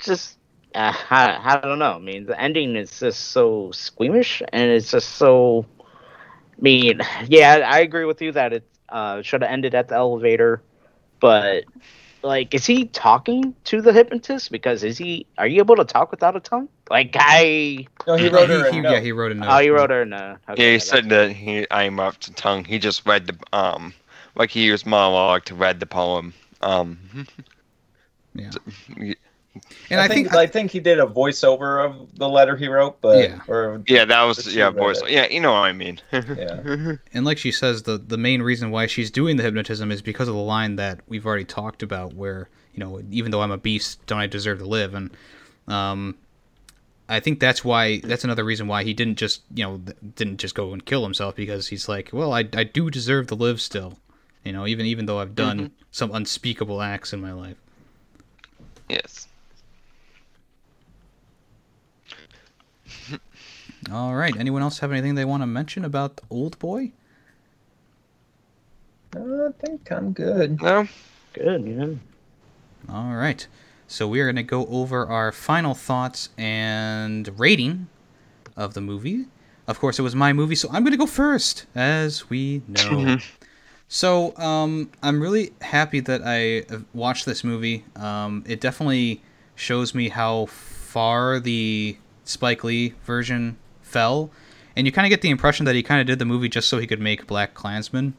just 0.00 0.38
uh, 0.74 0.92
I, 1.10 1.56
I 1.56 1.60
don't 1.60 1.78
know. 1.78 1.94
I 1.94 1.98
mean, 1.98 2.26
the 2.26 2.40
ending 2.40 2.76
is 2.76 3.00
just 3.00 3.26
so 3.26 3.70
squeamish, 3.72 4.42
and 4.52 4.70
it's 4.70 4.90
just 4.90 5.10
so. 5.16 5.66
I 6.58 6.62
mean, 6.62 7.00
yeah, 7.26 7.62
I 7.66 7.80
agree 7.80 8.04
with 8.04 8.20
you 8.22 8.32
that 8.32 8.52
it 8.52 8.68
uh, 8.88 9.22
should 9.22 9.42
have 9.42 9.50
ended 9.50 9.74
at 9.74 9.88
the 9.88 9.94
elevator, 9.94 10.62
but 11.20 11.64
like, 12.22 12.54
is 12.54 12.66
he 12.66 12.86
talking 12.86 13.54
to 13.64 13.80
the 13.80 13.92
hypnotist? 13.92 14.50
Because 14.50 14.82
is 14.84 14.98
he? 14.98 15.26
Are 15.38 15.46
you 15.46 15.60
able 15.60 15.76
to 15.76 15.84
talk 15.84 16.10
without 16.10 16.36
a 16.36 16.40
tongue? 16.40 16.68
Like, 16.90 17.14
I. 17.18 17.86
No, 18.06 18.16
he 18.16 18.28
wrote 18.28 18.48
her 18.48 18.66
a 18.66 18.72
he, 18.72 18.80
note. 18.80 18.92
yeah, 18.92 19.00
he 19.00 19.12
wrote 19.12 19.32
a 19.32 19.34
note. 19.34 19.48
Oh, 19.50 19.58
you 19.58 19.74
wrote 19.74 19.90
her 19.90 20.02
in 20.02 20.12
a. 20.12 20.38
Yeah, 20.48 20.52
okay, 20.52 20.72
he 20.72 20.74
I 20.74 20.78
said 20.78 21.08
that 21.10 21.32
he 21.32 21.66
I'm 21.70 22.00
off 22.00 22.18
to 22.20 22.32
tongue. 22.32 22.64
He 22.64 22.78
just 22.78 23.06
read 23.06 23.26
the 23.26 23.36
um 23.56 23.94
like 24.34 24.50
he 24.50 24.64
used 24.64 24.86
monologue 24.86 25.44
to 25.46 25.54
read 25.54 25.80
the 25.80 25.86
poem. 25.86 26.34
Um 26.60 26.98
Yeah. 28.34 28.50
Y- 29.64 29.76
And 29.90 30.00
I, 30.00 30.04
I, 30.04 30.08
think, 30.08 30.28
think, 30.28 30.36
I 30.40 30.46
think 30.46 30.70
he 30.70 30.80
did 30.80 30.98
a 30.98 31.06
voiceover 31.06 31.84
of 31.84 32.14
the 32.16 32.28
letter 32.28 32.56
he 32.56 32.68
wrote, 32.68 33.00
but 33.00 33.18
Yeah. 33.18 33.40
or 33.48 33.82
yeah, 33.86 34.04
that 34.04 34.22
was 34.24 34.54
yeah, 34.54 34.66
read 34.66 34.74
voice. 34.76 35.00
it. 35.02 35.10
Yeah, 35.10 35.26
you 35.30 35.40
know 35.40 35.52
what 35.52 35.64
I 35.64 35.72
mean. 35.72 36.00
yeah. 36.12 36.94
and 37.12 37.24
like 37.24 37.38
she 37.38 37.52
says, 37.52 37.82
the 37.84 37.98
the 37.98 38.18
main 38.18 38.42
reason 38.42 38.70
why 38.70 38.86
she's 38.86 39.10
doing 39.10 39.36
the 39.36 39.42
hypnotism 39.42 39.90
is 39.92 40.02
because 40.02 40.28
of 40.28 40.34
the 40.34 40.40
line 40.40 40.76
that 40.76 41.00
we've 41.08 41.26
already 41.26 41.44
talked 41.44 41.82
about, 41.82 42.14
where 42.14 42.48
you 42.74 42.80
know, 42.80 43.00
even 43.10 43.30
though 43.30 43.42
I'm 43.42 43.50
a 43.50 43.58
beast, 43.58 44.04
don't 44.06 44.18
I 44.20 44.26
deserve 44.26 44.58
to 44.60 44.66
live? 44.66 44.94
And 44.94 45.10
um, 45.66 46.16
I 47.08 47.20
think 47.20 47.40
that's 47.40 47.64
why 47.64 48.00
that's 48.00 48.24
another 48.24 48.44
reason 48.44 48.66
why 48.68 48.84
he 48.84 48.92
didn't 48.94 49.16
just 49.18 49.42
you 49.54 49.64
know 49.64 49.80
didn't 50.16 50.38
just 50.38 50.54
go 50.54 50.72
and 50.72 50.84
kill 50.84 51.02
himself 51.02 51.34
because 51.36 51.68
he's 51.68 51.88
like, 51.88 52.10
well, 52.12 52.32
I 52.32 52.40
I 52.54 52.64
do 52.64 52.90
deserve 52.90 53.26
to 53.28 53.34
live 53.34 53.60
still, 53.60 53.98
you 54.44 54.52
know, 54.52 54.66
even 54.66 54.84
even 54.86 55.06
though 55.06 55.18
I've 55.20 55.34
done 55.34 55.70
some 55.90 56.14
unspeakable 56.14 56.82
acts 56.82 57.12
in 57.14 57.20
my 57.20 57.32
life. 57.32 57.56
yes. 58.88 59.27
All 63.92 64.14
right. 64.14 64.36
Anyone 64.36 64.62
else 64.62 64.78
have 64.80 64.92
anything 64.92 65.14
they 65.14 65.24
want 65.24 65.42
to 65.42 65.46
mention 65.46 65.84
about 65.84 66.20
Oldboy? 66.30 66.92
I 69.14 69.48
think 69.64 69.90
I'm 69.90 70.12
good. 70.12 70.60
No. 70.60 70.88
Good, 71.32 71.66
yeah. 71.66 72.92
All 72.94 73.14
right. 73.14 73.46
So 73.86 74.06
we 74.06 74.20
are 74.20 74.26
going 74.26 74.36
to 74.36 74.42
go 74.42 74.66
over 74.66 75.06
our 75.06 75.32
final 75.32 75.74
thoughts 75.74 76.28
and 76.36 77.38
rating 77.38 77.88
of 78.56 78.74
the 78.74 78.80
movie. 78.80 79.26
Of 79.66 79.78
course, 79.78 79.98
it 79.98 80.02
was 80.02 80.14
my 80.14 80.32
movie, 80.32 80.54
so 80.54 80.68
I'm 80.70 80.82
going 80.82 80.92
to 80.92 80.98
go 80.98 81.06
first, 81.06 81.66
as 81.74 82.28
we 82.28 82.62
know. 82.68 83.18
so 83.88 84.36
um, 84.36 84.90
I'm 85.02 85.20
really 85.20 85.52
happy 85.60 86.00
that 86.00 86.22
I 86.24 86.60
uh, 86.74 86.80
watched 86.92 87.24
this 87.26 87.44
movie. 87.44 87.84
Um, 87.96 88.44
it 88.46 88.60
definitely 88.60 89.22
shows 89.54 89.94
me 89.94 90.08
how 90.08 90.46
far 90.46 91.40
the 91.40 91.96
Spike 92.28 92.62
Lee 92.62 92.94
version 93.04 93.56
fell, 93.80 94.30
and 94.76 94.86
you 94.86 94.92
kind 94.92 95.06
of 95.06 95.10
get 95.10 95.22
the 95.22 95.30
impression 95.30 95.64
that 95.66 95.74
he 95.74 95.82
kind 95.82 96.00
of 96.00 96.06
did 96.06 96.18
the 96.18 96.24
movie 96.24 96.48
just 96.48 96.68
so 96.68 96.78
he 96.78 96.86
could 96.86 97.00
make 97.00 97.26
BlacKkKlansman. 97.26 98.12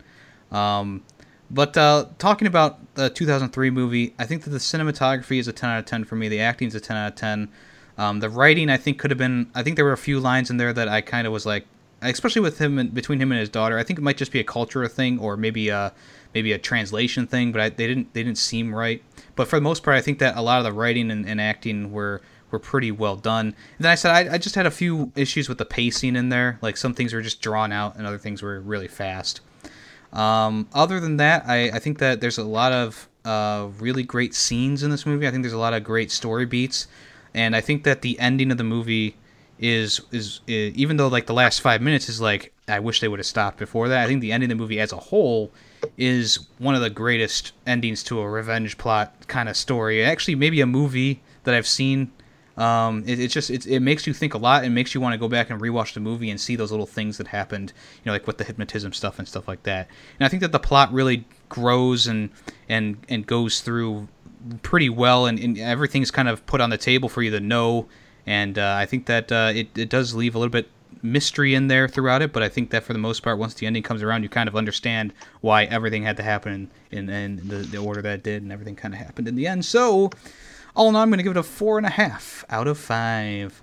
Um, 0.51 1.03
but 1.51 1.77
uh, 1.77 2.05
talking 2.17 2.47
about 2.47 2.95
the 2.95 3.09
2003 3.09 3.69
movie, 3.69 4.13
I 4.17 4.25
think 4.25 4.43
that 4.43 4.49
the 4.49 4.57
cinematography 4.57 5.39
is 5.39 5.47
a 5.47 5.53
10 5.53 5.69
out 5.69 5.79
of 5.79 5.85
10 5.85 6.05
for 6.05 6.15
me. 6.15 6.27
The 6.27 6.41
acting 6.41 6.67
is 6.67 6.75
a 6.75 6.79
10 6.79 6.97
out 6.97 7.07
of 7.09 7.15
10. 7.15 7.49
Um, 7.97 8.19
the 8.19 8.29
writing, 8.29 8.69
I 8.69 8.77
think, 8.77 8.97
could 8.97 9.11
have 9.11 9.17
been. 9.17 9.49
I 9.53 9.61
think 9.61 9.75
there 9.75 9.85
were 9.85 9.93
a 9.93 9.97
few 9.97 10.19
lines 10.19 10.49
in 10.49 10.57
there 10.57 10.73
that 10.73 10.87
I 10.87 11.01
kind 11.01 11.27
of 11.27 11.33
was 11.33 11.45
like, 11.45 11.65
especially 12.01 12.41
with 12.41 12.57
him 12.59 12.79
and 12.79 12.93
between 12.93 13.21
him 13.21 13.31
and 13.31 13.39
his 13.39 13.49
daughter. 13.49 13.77
I 13.77 13.83
think 13.83 13.99
it 13.99 14.01
might 14.01 14.17
just 14.17 14.31
be 14.31 14.39
a 14.39 14.43
cultural 14.43 14.87
thing 14.87 15.19
or 15.19 15.37
maybe 15.37 15.69
a 15.69 15.93
maybe 16.33 16.51
a 16.51 16.57
translation 16.57 17.27
thing, 17.27 17.51
but 17.51 17.61
I, 17.61 17.69
they 17.69 17.87
didn't 17.87 18.13
they 18.13 18.23
didn't 18.23 18.37
seem 18.37 18.73
right. 18.73 19.03
But 19.35 19.47
for 19.47 19.57
the 19.57 19.61
most 19.61 19.83
part, 19.83 19.97
I 19.97 20.01
think 20.01 20.19
that 20.19 20.37
a 20.37 20.41
lot 20.41 20.59
of 20.59 20.65
the 20.65 20.71
writing 20.71 21.11
and, 21.11 21.27
and 21.27 21.41
acting 21.41 21.91
were 21.91 22.21
were 22.51 22.59
pretty 22.59 22.91
well 22.91 23.15
done. 23.15 23.47
And 23.47 23.55
then 23.79 23.91
I 23.91 23.95
said 23.95 24.11
I, 24.11 24.35
I 24.35 24.37
just 24.37 24.55
had 24.55 24.65
a 24.65 24.71
few 24.71 25.11
issues 25.15 25.49
with 25.49 25.57
the 25.57 25.65
pacing 25.65 26.15
in 26.15 26.29
there. 26.29 26.59
Like 26.61 26.77
some 26.77 26.93
things 26.93 27.13
were 27.13 27.21
just 27.21 27.41
drawn 27.41 27.71
out, 27.71 27.95
and 27.95 28.05
other 28.05 28.17
things 28.17 28.41
were 28.41 28.59
really 28.59 28.87
fast. 28.87 29.41
Um, 30.11 30.67
other 30.73 30.99
than 30.99 31.17
that, 31.17 31.45
I, 31.47 31.69
I 31.69 31.79
think 31.79 31.99
that 31.99 32.19
there's 32.19 32.37
a 32.37 32.43
lot 32.43 32.71
of 32.71 33.07
uh, 33.25 33.67
really 33.79 34.03
great 34.03 34.33
scenes 34.33 34.81
in 34.83 34.89
this 34.89 35.05
movie. 35.05 35.27
I 35.27 35.31
think 35.31 35.43
there's 35.43 35.53
a 35.53 35.59
lot 35.59 35.73
of 35.73 35.83
great 35.83 36.11
story 36.11 36.45
beats, 36.45 36.87
and 37.33 37.55
I 37.55 37.61
think 37.61 37.83
that 37.83 38.01
the 38.01 38.19
ending 38.19 38.51
of 38.51 38.57
the 38.57 38.63
movie 38.63 39.15
is 39.59 39.99
is, 40.11 40.39
i 40.47 40.51
even 40.51 40.95
though 40.95 41.09
like 41.09 41.25
the 41.25 41.33
last 41.33 41.59
five 41.59 41.81
minutes 41.81 42.07
is 42.07 42.21
like 42.21 42.53
I 42.69 42.79
wish 42.79 43.01
they 43.01 43.07
would 43.07 43.19
have 43.19 43.25
stopped 43.25 43.57
before 43.57 43.89
that. 43.89 44.03
I 44.03 44.07
think 44.07 44.21
the 44.21 44.31
ending 44.31 44.51
of 44.51 44.57
the 44.57 44.61
movie 44.61 44.79
as 44.79 44.91
a 44.91 44.97
whole 44.97 45.51
is 45.97 46.39
one 46.59 46.75
of 46.75 46.81
the 46.81 46.89
greatest 46.89 47.51
endings 47.65 48.03
to 48.03 48.19
a 48.19 48.29
revenge 48.29 48.77
plot 48.77 49.27
kind 49.27 49.49
of 49.49 49.57
story. 49.57 50.03
Actually, 50.03 50.35
maybe 50.35 50.61
a 50.61 50.65
movie 50.65 51.21
that 51.43 51.55
I've 51.55 51.67
seen. 51.67 52.11
Um, 52.59 53.03
it, 53.07 53.19
it's 53.19 53.33
just 53.33 53.49
it, 53.49 53.65
it 53.65 53.79
makes 53.79 54.05
you 54.05 54.13
think 54.13 54.33
a 54.33 54.37
lot 54.37 54.65
and 54.65 54.75
makes 54.75 54.93
you 54.93 54.99
want 54.99 55.13
to 55.13 55.17
go 55.17 55.29
back 55.29 55.49
and 55.49 55.61
rewatch 55.61 55.93
the 55.93 56.01
movie 56.01 56.29
and 56.29 56.39
see 56.39 56.57
those 56.57 56.71
little 56.71 56.85
things 56.85 57.17
that 57.17 57.27
happened, 57.27 57.71
you 58.03 58.09
know, 58.09 58.11
like 58.11 58.27
with 58.27 58.37
the 58.37 58.43
hypnotism 58.43 58.91
stuff 58.91 59.17
and 59.17 59.27
stuff 59.27 59.47
like 59.47 59.63
that. 59.63 59.87
And 60.19 60.25
I 60.25 60.29
think 60.29 60.41
that 60.41 60.51
the 60.51 60.59
plot 60.59 60.91
really 60.91 61.25
grows 61.47 62.05
and 62.05 62.29
and 62.67 62.97
and 63.07 63.25
goes 63.25 63.61
through 63.61 64.09
pretty 64.61 64.89
well, 64.89 65.25
and, 65.25 65.39
and 65.39 65.57
everything's 65.57 66.11
kind 66.11 66.27
of 66.27 66.45
put 66.45 66.59
on 66.59 66.69
the 66.69 66.77
table 66.77 67.07
for 67.07 67.21
you 67.21 67.31
to 67.31 67.39
know. 67.39 67.87
And 68.25 68.59
uh, 68.59 68.75
I 68.77 68.85
think 68.85 69.05
that 69.05 69.31
uh, 69.31 69.51
it 69.55 69.69
it 69.77 69.89
does 69.89 70.13
leave 70.13 70.35
a 70.35 70.39
little 70.39 70.51
bit 70.51 70.69
mystery 71.01 71.55
in 71.55 71.67
there 71.67 71.87
throughout 71.87 72.21
it, 72.21 72.33
but 72.33 72.43
I 72.43 72.49
think 72.49 72.71
that 72.71 72.83
for 72.83 72.93
the 72.93 72.99
most 72.99 73.21
part, 73.23 73.37
once 73.37 73.53
the 73.53 73.65
ending 73.65 73.83
comes 73.83 74.03
around, 74.03 74.23
you 74.23 74.29
kind 74.29 74.49
of 74.49 74.55
understand 74.55 75.13
why 75.41 75.63
everything 75.65 76.03
had 76.03 76.17
to 76.17 76.23
happen 76.23 76.69
in, 76.91 77.09
in 77.09 77.47
the, 77.47 77.57
the 77.57 77.77
order 77.77 78.01
that 78.01 78.15
it 78.15 78.23
did, 78.23 78.43
and 78.43 78.51
everything 78.51 78.75
kind 78.75 78.93
of 78.93 78.99
happened 78.99 79.27
in 79.27 79.35
the 79.35 79.47
end. 79.47 79.63
So, 79.63 80.09
all 80.79 80.87
in 80.87 80.95
all, 80.95 81.01
I'm 81.01 81.09
going 81.09 81.17
to 81.17 81.23
give 81.23 81.35
it 81.35 81.37
a 81.37 81.43
four 81.43 81.77
and 81.77 81.85
a 81.85 81.89
half 81.89 82.45
out 82.49 82.65
of 82.65 82.77
five. 82.77 83.61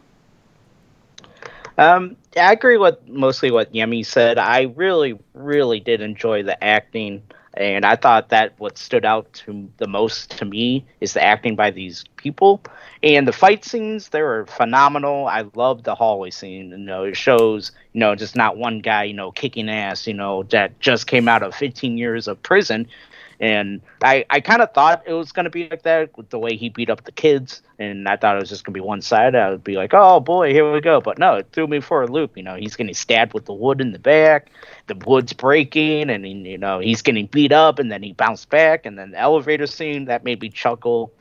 Um, 1.79 2.15
I 2.37 2.53
agree 2.53 2.77
with 2.77 2.97
mostly 3.09 3.51
what 3.51 3.73
Yemi 3.73 4.05
said. 4.05 4.37
I 4.37 4.73
really, 4.77 5.19
really 5.33 5.81
did 5.81 6.03
enjoy 6.03 6.43
the 6.43 6.63
acting, 6.63 7.23
and 7.55 7.87
I 7.87 7.97
thought 7.97 8.29
that 8.29 8.53
what 8.59 8.77
stood 8.77 9.07
out 9.07 9.33
to 9.33 9.67
the 9.79 9.87
most 9.87 10.33
to 10.39 10.45
me 10.45 10.85
is 11.01 11.15
the 11.15 11.25
acting 11.25 11.57
by 11.57 11.71
these 11.71 12.05
people, 12.17 12.63
and 13.03 13.27
the 13.27 13.33
fight 13.33 13.65
scenes. 13.65 14.11
They 14.11 14.21
were 14.21 14.45
phenomenal. 14.45 15.27
I 15.27 15.47
loved 15.55 15.85
the 15.85 15.95
hallway 15.95 16.31
scene. 16.31 16.71
You 16.71 16.77
know, 16.77 17.05
it 17.05 17.17
shows 17.17 17.73
you 17.95 18.01
know 18.01 18.15
just 18.15 18.37
not 18.37 18.59
one 18.59 18.81
guy 18.81 19.05
you 19.05 19.15
know 19.15 19.33
kicking 19.33 19.71
ass. 19.71 20.07
You 20.07 20.15
know 20.15 20.43
that 20.45 20.79
just 20.81 21.07
came 21.07 21.29
out 21.29 21.43
of 21.43 21.55
15 21.55 21.97
years 21.97 22.29
of 22.29 22.43
prison. 22.43 22.87
And 23.39 23.83
I, 24.03 24.25
I 24.31 24.41
kind 24.41 24.63
of 24.63 24.73
thought 24.73 25.03
it 25.07 25.13
was 25.13 25.33
going 25.33 25.45
to 25.45 25.51
be 25.51 25.69
like 25.69 25.83
that 25.83 26.17
with 26.17 26.31
the 26.31 26.39
way 26.39 26.57
he 26.57 26.71
beat 26.71 26.89
up 26.89 27.05
the 27.05 27.13
kids. 27.13 27.63
And 27.79 28.09
I 28.09 28.17
thought 28.17 28.37
it 28.37 28.41
was 28.41 28.49
just 28.49 28.65
going 28.65 28.73
to 28.73 28.81
be 28.81 28.85
one 28.85 29.03
side. 29.03 29.35
I 29.35 29.51
would 29.51 29.65
be 29.65 29.77
like, 29.77 29.93
oh 29.93 30.21
boy, 30.21 30.53
here 30.53 30.73
we 30.73 30.81
go. 30.81 31.01
But 31.01 31.19
no, 31.19 31.35
it 31.35 31.49
threw 31.53 31.67
me 31.67 31.81
for 31.81 32.03
a 32.03 32.07
loop. 32.07 32.37
You 32.37 32.43
know, 32.43 32.55
he's 32.55 32.77
getting 32.77 32.95
stabbed 32.95 33.35
with 33.35 33.45
the 33.45 33.53
wood 33.53 33.81
in 33.81 33.93
the 33.93 33.99
back. 33.99 34.51
The 34.87 34.97
wood's 35.07 35.35
breaking. 35.35 36.09
And, 36.09 36.25
he, 36.25 36.33
you 36.33 36.59
know, 36.59 36.79
he's 36.79 37.03
getting 37.03 37.27
beat 37.27 37.53
up. 37.53 37.79
And 37.79 37.93
then 37.93 38.03
he 38.03 38.13
bounced 38.13 38.49
back. 38.49 38.87
And 38.87 38.99
then 38.99 39.11
the 39.11 39.19
elevator 39.19 39.67
scene, 39.67 40.07
that 40.07 40.25
made 40.25 40.41
me 40.41 40.49
chuckle. 40.49 41.13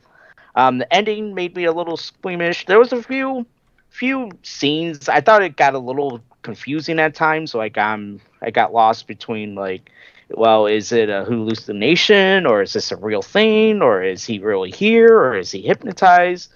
Um, 0.54 0.78
the 0.78 0.90
ending 0.92 1.34
made 1.34 1.54
me 1.54 1.64
a 1.64 1.72
little 1.72 1.98
squeamish. 1.98 2.64
There 2.64 2.78
was 2.78 2.92
a 2.92 3.02
few 3.02 3.46
few 3.90 4.30
scenes. 4.42 5.08
I 5.08 5.20
thought 5.20 5.42
it 5.42 5.56
got 5.56 5.74
a 5.74 5.78
little 5.78 6.20
confusing 6.42 6.98
at 6.98 7.14
times. 7.14 7.54
Like 7.54 7.78
I'm, 7.78 8.20
I 8.42 8.50
got 8.50 8.72
lost 8.72 9.06
between 9.06 9.54
like, 9.54 9.90
well, 10.30 10.66
is 10.66 10.92
it 10.92 11.08
a 11.08 11.24
hallucination 11.24 12.46
or 12.46 12.62
is 12.62 12.72
this 12.72 12.90
a 12.90 12.96
real 12.96 13.22
thing 13.22 13.82
or 13.82 14.02
is 14.02 14.24
he 14.24 14.38
really 14.38 14.70
here 14.70 15.16
or 15.16 15.36
is 15.36 15.50
he 15.50 15.62
hypnotized? 15.62 16.50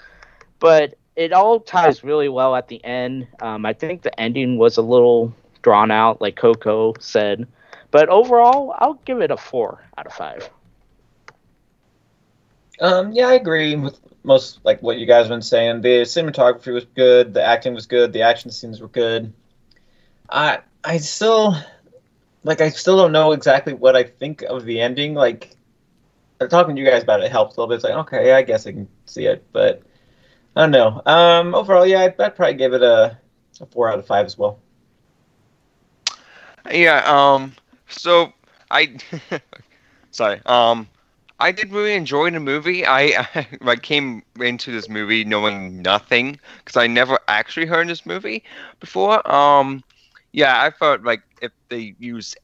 But 0.58 0.94
it 1.16 1.32
all 1.32 1.60
ties 1.60 2.02
really 2.02 2.28
well 2.28 2.56
at 2.56 2.68
the 2.68 2.84
end. 2.84 3.28
Um, 3.40 3.64
I 3.64 3.72
think 3.72 4.02
the 4.02 4.20
ending 4.20 4.58
was 4.58 4.76
a 4.76 4.82
little 4.82 5.34
drawn 5.62 5.90
out, 5.90 6.20
like 6.20 6.36
Coco 6.36 6.94
said, 6.98 7.46
but 7.90 8.08
overall, 8.08 8.74
I'll 8.78 9.00
give 9.04 9.20
it 9.20 9.30
a 9.30 9.36
four 9.36 9.84
out 9.98 10.06
of 10.06 10.12
five. 10.12 10.48
Um, 12.80 13.12
yeah, 13.12 13.28
I 13.28 13.34
agree 13.34 13.76
with 13.76 14.00
most 14.24 14.60
like 14.64 14.82
what 14.82 14.98
you 14.98 15.06
guys 15.06 15.24
have 15.24 15.28
been 15.28 15.42
saying. 15.42 15.82
The 15.82 16.02
cinematography 16.02 16.72
was 16.72 16.84
good, 16.84 17.34
the 17.34 17.42
acting 17.42 17.74
was 17.74 17.86
good, 17.86 18.12
the 18.12 18.22
action 18.22 18.50
scenes 18.50 18.80
were 18.80 18.88
good. 18.88 19.32
I 20.28 20.60
I 20.84 20.98
still 20.98 21.56
like 22.44 22.60
I 22.60 22.70
still 22.70 22.96
don't 22.96 23.12
know 23.12 23.32
exactly 23.32 23.74
what 23.74 23.96
I 23.96 24.04
think 24.04 24.42
of 24.42 24.64
the 24.64 24.80
ending. 24.80 25.14
Like 25.14 25.56
talking 26.48 26.74
to 26.74 26.80
you 26.80 26.88
guys 26.88 27.02
about 27.02 27.22
it 27.22 27.30
helps 27.30 27.56
a 27.56 27.60
little 27.60 27.68
bit. 27.68 27.76
It's 27.76 27.84
like 27.84 27.94
okay, 27.94 28.32
I 28.32 28.42
guess 28.42 28.66
I 28.66 28.72
can 28.72 28.88
see 29.06 29.26
it, 29.26 29.44
but 29.52 29.82
I 30.56 30.62
don't 30.62 30.70
know. 30.70 31.02
Um, 31.06 31.54
overall, 31.54 31.86
yeah, 31.86 32.00
I'd, 32.00 32.20
I'd 32.20 32.34
probably 32.34 32.54
give 32.54 32.72
it 32.72 32.82
a, 32.82 33.18
a 33.60 33.66
four 33.66 33.90
out 33.90 33.98
of 33.98 34.06
five 34.06 34.26
as 34.26 34.38
well. 34.38 34.58
Yeah. 36.70 37.02
Um. 37.06 37.54
So 37.88 38.32
I. 38.70 38.96
sorry. 40.10 40.40
Um. 40.46 40.88
I 41.40 41.52
did 41.52 41.72
really 41.72 41.94
enjoy 41.94 42.30
the 42.30 42.38
movie. 42.38 42.84
I, 42.84 43.26
I 43.34 43.46
like 43.62 43.82
came 43.82 44.22
into 44.38 44.70
this 44.72 44.88
movie 44.88 45.24
knowing 45.24 45.80
nothing 45.82 46.38
because 46.58 46.76
I 46.76 46.86
never 46.86 47.18
actually 47.28 47.66
heard 47.66 47.88
this 47.88 48.04
movie 48.04 48.44
before. 48.78 49.26
Um, 49.30 49.82
yeah, 50.32 50.62
I 50.62 50.70
felt 50.70 51.02
like 51.02 51.22
if 51.40 51.52
they 51.68 51.94
use, 51.98 52.34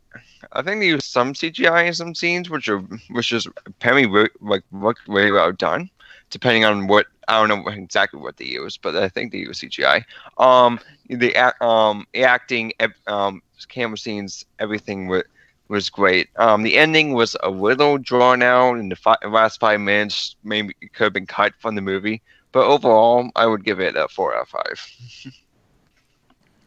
I 0.52 0.62
think 0.62 0.80
they 0.80 0.86
use 0.88 1.04
some 1.04 1.34
CGI 1.34 1.86
in 1.86 1.94
some 1.94 2.14
scenes, 2.14 2.50
which 2.50 2.68
are 2.68 2.78
which 3.10 3.32
is 3.32 3.46
apparently 3.66 4.28
like 4.40 4.62
looked 4.72 5.06
really 5.08 5.32
well 5.32 5.52
done. 5.52 5.90
Depending 6.30 6.64
on 6.64 6.86
what 6.88 7.06
I 7.28 7.38
don't 7.38 7.48
know 7.48 7.70
exactly 7.70 8.20
what 8.20 8.36
they 8.36 8.46
use, 8.46 8.76
but 8.76 8.96
I 8.96 9.08
think 9.08 9.32
they 9.32 9.38
use 9.38 9.60
CGI. 9.60 10.04
Um, 10.38 10.80
the 11.08 11.34
um 11.64 12.06
acting, 12.14 12.72
um, 13.06 13.42
camera 13.68 13.98
scenes, 13.98 14.44
everything 14.58 15.06
with 15.08 15.26
was 15.68 15.90
great. 15.90 16.28
Um, 16.36 16.62
the 16.62 16.76
ending 16.76 17.12
was 17.12 17.36
a 17.42 17.50
little 17.50 17.98
drawn 17.98 18.42
out, 18.42 18.74
and 18.76 18.90
the 18.90 18.96
fi- 18.96 19.16
last 19.26 19.60
five 19.60 19.80
minutes 19.80 20.36
maybe 20.44 20.74
could 20.94 21.04
have 21.04 21.12
been 21.12 21.26
cut 21.26 21.54
from 21.58 21.74
the 21.74 21.82
movie. 21.82 22.22
But 22.52 22.66
overall, 22.66 23.30
I 23.36 23.46
would 23.46 23.64
give 23.64 23.80
it 23.80 23.96
a 23.96 24.08
four 24.08 24.34
out 24.36 24.42
of 24.42 24.48
five. 24.48 25.32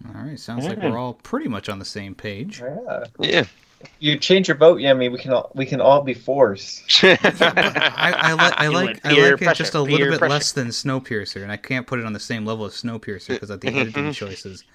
all 0.07 0.21
right, 0.21 0.39
sounds 0.39 0.65
like 0.65 0.77
we're 0.77 0.91
mm. 0.91 0.99
all 0.99 1.13
pretty 1.13 1.49
much 1.49 1.67
on 1.67 1.79
the 1.79 1.85
same 1.85 2.15
page. 2.15 2.61
Yeah. 2.61 3.05
Yeah. 3.19 3.45
You 3.99 4.17
change 4.17 4.47
your 4.47 4.57
vote, 4.57 4.79
Yemi. 4.79 5.11
We 5.11 5.17
can 5.17 5.31
all 5.31 5.51
we 5.55 5.65
can 5.65 5.79
all 5.79 6.01
be 6.01 6.13
forced. 6.13 6.83
I, 7.03 7.17
I, 7.21 8.33
li- 8.33 8.53
I 8.57 8.67
like 8.67 8.89
it. 8.97 9.01
I 9.05 9.13
Peer 9.13 9.31
like 9.31 9.41
it 9.41 9.55
just 9.55 9.73
a 9.73 9.81
little 9.81 9.97
bit 9.97 10.19
pressure. 10.19 10.29
less 10.29 10.51
than 10.51 10.67
Snowpiercer, 10.67 11.43
and 11.43 11.51
I 11.51 11.57
can't 11.57 11.87
put 11.87 11.99
it 11.99 12.05
on 12.05 12.11
the 12.11 12.19
same 12.19 12.45
level 12.45 12.65
as 12.65 12.73
Snowpiercer 12.73 13.29
because 13.29 13.49
of 13.49 13.61
the 13.61 13.67
editing 13.73 14.11
choices. 14.11 14.65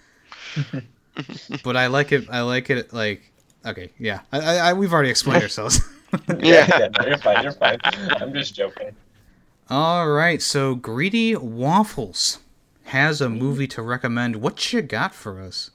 but 1.62 1.76
I 1.76 1.88
like 1.88 2.12
it. 2.12 2.28
I 2.30 2.42
like 2.42 2.70
it. 2.70 2.94
Like 2.94 3.30
okay, 3.66 3.90
yeah. 3.98 4.20
I, 4.32 4.40
I, 4.40 4.56
I 4.56 4.72
we've 4.72 4.92
already 4.92 5.10
explained 5.10 5.42
ourselves. 5.42 5.80
Yeah. 6.28 6.66
yeah 6.78 6.88
no, 6.98 7.06
you're 7.06 7.18
fine. 7.18 7.42
You're 7.42 7.52
fine. 7.52 7.78
I'm 7.84 8.32
just 8.32 8.54
joking. 8.54 8.94
All 9.70 10.08
right, 10.08 10.40
so 10.42 10.74
Greedy 10.74 11.34
Waffles 11.36 12.38
has 12.84 13.20
a 13.20 13.28
movie 13.28 13.66
to 13.68 13.82
recommend. 13.82 14.36
What 14.36 14.72
you 14.72 14.82
got 14.82 15.14
for 15.14 15.40
us? 15.40 15.70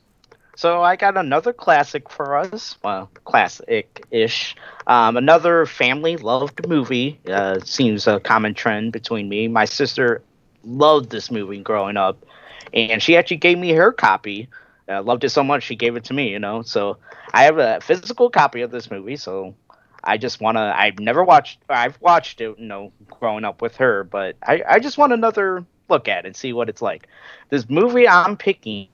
So 0.56 0.82
I 0.84 0.98
got 0.98 1.16
another 1.16 1.54
classic 1.54 2.10
for 2.10 2.36
us. 2.36 2.78
Well, 2.84 3.10
classic-ish. 3.24 4.56
Um, 4.88 5.16
another 5.16 5.66
family-loved 5.66 6.68
movie. 6.68 7.20
Uh, 7.26 7.60
seems 7.64 8.08
a 8.08 8.20
common 8.20 8.54
trend 8.54 8.92
between 8.92 9.30
me. 9.30 9.48
My 9.48 9.64
sister 9.64 10.22
loved 10.66 11.12
this 11.12 11.32
movie 11.32 11.60
growing 11.60 11.96
up, 11.96 12.26
and 12.74 13.02
she 13.02 13.16
actually 13.16 13.38
gave 13.38 13.58
me 13.58 13.72
her 13.72 13.94
copy. 13.94 14.50
I 14.90 15.00
loved 15.00 15.24
it 15.24 15.30
so 15.30 15.44
much 15.44 15.64
she 15.64 15.78
gave 15.78 15.96
it 15.96 16.04
to 16.06 16.14
me. 16.14 16.30
You 16.30 16.40
know, 16.40 16.62
so 16.62 16.98
I 17.34 17.44
have 17.44 17.58
a 17.58 17.80
physical 17.80 18.30
copy 18.30 18.62
of 18.62 18.70
this 18.70 18.92
movie. 18.92 19.16
So 19.16 19.56
I 20.04 20.18
just 20.18 20.42
want 20.42 20.58
to. 20.58 20.74
I've 20.78 21.00
never 21.00 21.24
watched. 21.24 21.60
I've 21.70 22.00
watched 22.02 22.42
it. 22.42 22.60
You 22.60 22.66
know, 22.66 22.92
growing 23.08 23.46
up 23.46 23.62
with 23.62 23.78
her, 23.78 24.04
but 24.04 24.36
I, 24.44 24.62
I 24.68 24.80
just 24.80 24.98
want 24.98 25.14
another 25.14 25.66
look 25.90 26.08
at 26.08 26.26
and 26.26 26.36
see 26.36 26.54
what 26.54 26.70
it's 26.70 26.82
like. 26.82 27.08
This 27.50 27.70
movie 27.70 28.08
I'm 28.08 28.38
picking 28.38 28.88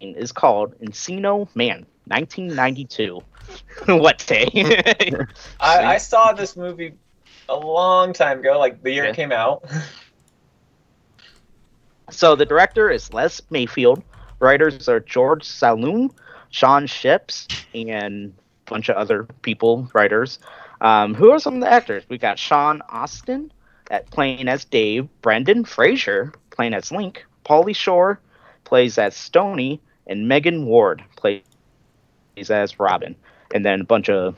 is 0.00 0.32
called 0.32 0.78
Encino 0.80 1.48
Man, 1.54 1.86
1992. 2.06 3.22
what 3.86 4.24
day? 4.26 4.48
I, 5.60 5.94
I 5.94 5.96
saw 5.98 6.32
this 6.32 6.56
movie 6.56 6.94
a 7.48 7.56
long 7.56 8.12
time 8.12 8.40
ago, 8.40 8.58
like 8.58 8.82
the 8.82 8.92
year 8.92 9.04
Yeah. 9.04 9.10
it 9.10 9.16
came 9.16 9.32
out. 9.32 9.64
so 12.10 12.34
the 12.34 12.46
director 12.46 12.90
is 12.90 13.12
Les 13.12 13.40
Mayfield. 13.50 14.02
Writers 14.40 14.88
are 14.88 15.00
George 15.00 15.42
Zaloom, 15.44 16.10
Shawn 16.50 16.86
Schepps, 16.86 17.46
and 17.74 18.32
a 18.66 18.70
bunch 18.70 18.88
of 18.88 18.96
other 18.96 19.24
people, 19.42 19.88
writers. 19.94 20.38
Um, 20.80 21.14
who 21.14 21.30
are 21.30 21.38
some 21.38 21.54
of 21.56 21.60
the 21.60 21.70
actors? 21.70 22.04
We 22.08 22.16
got 22.18 22.38
Sean 22.38 22.80
Astin 22.90 23.52
at 23.90 24.08
playing 24.10 24.48
as 24.48 24.64
Dave, 24.64 25.08
Brendan 25.20 25.64
Fraser 25.64 26.32
playing 26.50 26.74
as 26.74 26.90
Link, 26.92 27.24
Pauly 27.44 27.74
Shore 27.74 28.20
plays 28.64 28.98
as 28.98 29.16
Stony, 29.16 29.80
and 30.06 30.28
Megan 30.28 30.66
Ward 30.66 31.02
plays 31.16 31.42
as 32.48 32.78
Robin, 32.78 33.16
and 33.52 33.64
then 33.64 33.80
a 33.80 33.84
bunch 33.84 34.08
of 34.08 34.36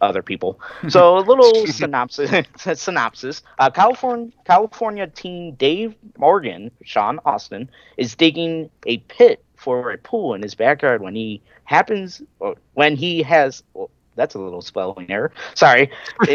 other 0.00 0.22
people. 0.22 0.60
So 0.88 1.18
a 1.18 1.20
little 1.26 1.66
synopsis. 1.66 2.30
synopsis. 2.80 3.42
Uh, 3.58 3.70
California 3.70 4.32
California 4.44 5.06
teen 5.06 5.54
Dave 5.54 5.94
Morgan, 6.18 6.70
Sean 6.84 7.20
Astin, 7.24 7.70
is 7.96 8.14
digging 8.14 8.70
a 8.86 8.98
pit 8.98 9.44
for 9.56 9.92
a 9.92 9.98
pool 9.98 10.34
in 10.34 10.42
his 10.42 10.54
backyard 10.54 11.02
when 11.02 11.14
he 11.14 11.40
happens 11.64 12.22
or 12.40 12.56
when 12.74 12.96
he 12.96 13.22
has. 13.22 13.62
Well, 13.74 13.90
that's 14.14 14.34
a 14.34 14.38
little 14.38 14.60
spelling 14.60 15.10
error. 15.10 15.32
Sorry. 15.54 15.90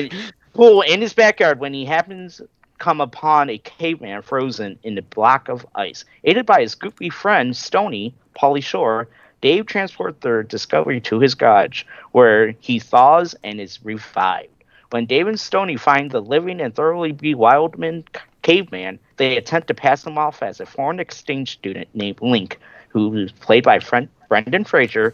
Pool 0.57 0.81
in 0.81 1.01
his 1.01 1.13
backyard 1.13 1.59
when 1.59 1.71
he 1.71 1.85
happens 1.85 2.41
come 2.79 2.99
upon 2.99 3.47
a 3.47 3.59
caveman 3.59 4.23
frozen 4.23 4.79
in 4.81 4.97
a 4.97 5.03
block 5.03 5.49
of 5.49 5.63
ice. 5.75 6.03
Aided 6.23 6.47
by 6.47 6.61
his 6.61 6.73
goofy 6.73 7.11
friend 7.11 7.55
Stony, 7.55 8.11
Pauly 8.35 8.63
Shore, 8.63 9.07
Dave 9.41 9.67
transports 9.67 10.17
their 10.21 10.41
discovery 10.41 10.99
to 11.01 11.19
his 11.19 11.35
garage, 11.35 11.83
where 12.11 12.55
he 12.59 12.79
thaws 12.79 13.35
and 13.43 13.61
is 13.61 13.85
revived. 13.85 14.49
When 14.89 15.05
Dave 15.05 15.27
and 15.27 15.39
Stony 15.39 15.77
find 15.77 16.09
the 16.09 16.23
living 16.23 16.59
and 16.59 16.73
thoroughly 16.73 17.11
bewildered 17.11 18.09
caveman, 18.41 18.97
they 19.17 19.37
attempt 19.37 19.67
to 19.67 19.75
pass 19.75 20.03
him 20.07 20.17
off 20.17 20.41
as 20.41 20.59
a 20.59 20.65
foreign 20.65 20.99
exchange 20.99 21.51
student 21.51 21.87
named 21.93 22.19
Link, 22.19 22.59
who 22.89 23.15
is 23.15 23.31
played 23.31 23.63
by 23.63 23.77
Fren- 23.77 24.09
Brendan 24.27 24.63
Fraser, 24.63 25.13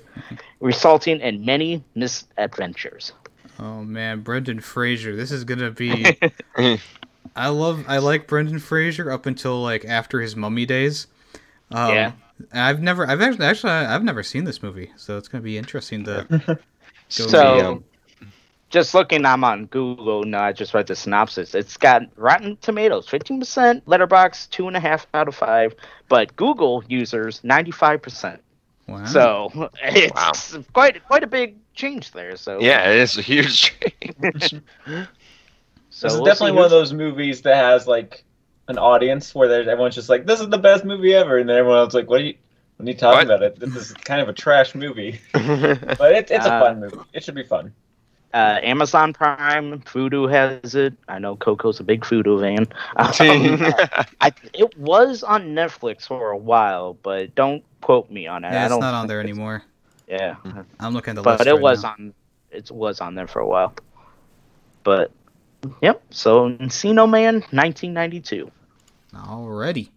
resulting 0.61 1.19
in 1.19 1.43
many 1.43 1.83
misadventures. 1.95 3.11
Oh 3.59 3.83
man, 3.83 4.21
Brendan 4.21 4.59
Fraser. 4.59 5.15
This 5.15 5.31
is 5.31 5.43
gonna 5.43 5.71
be. 5.71 6.17
I 7.35 7.47
love. 7.49 7.85
I 7.87 7.99
like 7.99 8.27
Brendan 8.27 8.59
Fraser 8.59 9.11
up 9.11 9.25
until 9.25 9.61
like 9.61 9.85
after 9.85 10.19
his 10.21 10.35
Mummy 10.35 10.65
days. 10.65 11.07
Um, 11.71 11.89
Yeah. 11.93 12.11
I've 12.51 12.81
never. 12.81 13.07
I've 13.07 13.21
actually, 13.21 13.45
actually. 13.45 13.71
I've 13.71 14.03
never 14.03 14.23
seen 14.23 14.43
this 14.43 14.61
movie, 14.63 14.91
so 14.97 15.17
it's 15.17 15.27
gonna 15.27 15.43
be 15.43 15.57
interesting 15.57 16.03
to. 16.05 16.25
Go 17.17 17.27
So, 17.27 17.55
Yeah. 18.21 18.27
just 18.69 18.93
looking, 18.95 19.23
I'm 19.25 19.43
on 19.43 19.67
Google. 19.67 20.23
No, 20.23 20.39
I 20.39 20.51
just 20.51 20.73
read 20.73 20.87
the 20.87 20.95
synopsis. 20.95 21.53
It's 21.53 21.77
got 21.77 22.01
Rotten 22.15 22.57
Tomatoes, 22.57 23.07
15%, 23.07 23.83
Letterboxd, 23.83 24.49
two 24.49 24.67
and 24.67 24.75
a 24.75 24.79
half 24.79 25.05
out 25.13 25.27
of 25.27 25.35
five, 25.35 25.75
but 26.09 26.35
Google 26.35 26.83
users, 26.87 27.41
95%. 27.41 28.39
Wow. 28.87 29.05
So 29.05 29.69
it's 29.83 30.57
quite 30.73 31.03
quite 31.05 31.23
a 31.23 31.27
big 31.27 31.57
change 31.73 32.11
there. 32.11 32.35
So 32.35 32.59
Yeah, 32.59 32.89
it 32.91 32.97
is 32.97 33.17
a 33.17 33.21
huge 33.21 33.73
change. 33.79 34.55
so 35.89 36.01
this 36.01 36.13
is 36.13 36.21
we'll 36.21 36.21
definitely 36.21 36.51
see 36.51 36.51
one 36.53 36.65
of 36.65 36.71
those 36.71 36.93
movies 36.93 37.41
that 37.43 37.55
has 37.55 37.87
like 37.87 38.23
an 38.67 38.77
audience 38.77 39.33
where 39.35 39.47
there's 39.47 39.67
everyone's 39.67 39.95
just 39.95 40.09
like, 40.09 40.25
"This 40.25 40.39
is 40.41 40.49
the 40.49 40.57
best 40.57 40.85
movie 40.85 41.13
ever," 41.13 41.37
and 41.37 41.49
then 41.49 41.57
everyone 41.57 41.79
else 41.79 41.89
is 41.91 41.95
like, 41.95 42.09
"What 42.09 42.21
are 42.21 42.25
you? 42.25 42.35
When 42.77 42.87
you 42.87 42.93
talking 42.95 43.23
What? 43.27 43.27
about 43.27 43.43
it, 43.43 43.59
this 43.59 43.75
is 43.75 43.93
kind 43.93 44.21
of 44.21 44.29
a 44.29 44.33
trash 44.33 44.75
movie." 44.75 45.19
But 45.97 46.13
it, 46.13 46.31
it's 46.31 46.45
a 46.45 46.51
Uh, 46.51 46.57
fun 46.57 46.79
movie. 46.79 47.05
It 47.13 47.23
should 47.23 47.35
be 47.35 47.43
fun. 47.43 47.73
uh, 48.33 48.59
Amazon 48.63 49.13
Prime, 49.13 49.81
Vudu 49.81 50.29
has 50.31 50.63
it. 50.63 50.81
I 50.93 51.05
know 51.19 51.23
Coco's 51.23 51.67
a 51.67 51.69
big 51.71 51.89
Vudu 51.91 52.25
fan. 52.41 52.57
Um, 52.97 53.63
I, 54.19 54.31
it 54.53 54.77
was 54.77 55.23
on 55.23 55.53
Netflix 55.55 56.07
for 56.07 56.31
a 56.31 56.37
while, 56.37 56.93
but 57.03 57.35
don't 57.35 57.63
quote 57.83 58.09
me 58.09 58.25
on 58.27 58.43
it. 58.43 58.51
yeah, 58.51 58.61
I 58.61 58.65
it's 58.65 58.71
don't 58.71 58.79
not 58.79 58.93
on 58.93 59.07
there 59.07 59.19
anymore. 59.19 59.63
Yeah, 60.07 60.35
I'm 60.79 60.93
looking 60.93 61.11
at 61.11 61.15
the 61.15 61.21
but 61.21 61.31
list 61.31 61.39
But 61.39 61.47
it 61.47 61.53
right 61.53 61.61
was 61.61 61.83
now. 61.83 61.89
on. 61.91 62.13
It 62.51 62.71
was 62.71 63.01
on 63.01 63.15
there 63.15 63.27
for 63.27 63.39
a 63.39 63.47
while. 63.47 63.73
But 64.83 65.11
yep. 65.81 66.01
So 66.09 66.49
Encino 66.49 67.09
Man, 67.09 67.35
1992. 67.51 68.51
Alrighty. 69.13 69.89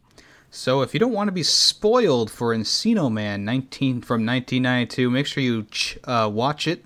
So 0.51 0.83
if 0.83 0.95
you 0.95 1.01
don't 1.01 1.13
want 1.13 1.29
to 1.29 1.33
be 1.33 1.43
spoiled 1.43 2.31
for 2.31 2.55
Encino 2.55 3.11
Man 3.13 3.45
19 3.45 4.01
from 4.03 4.25
1992, 4.25 5.11
make 5.11 5.27
sure 5.27 5.43
you 5.43 5.65
ch- 5.71 5.99
uh, 6.05 6.31
watch 6.33 6.67
it 6.69 6.85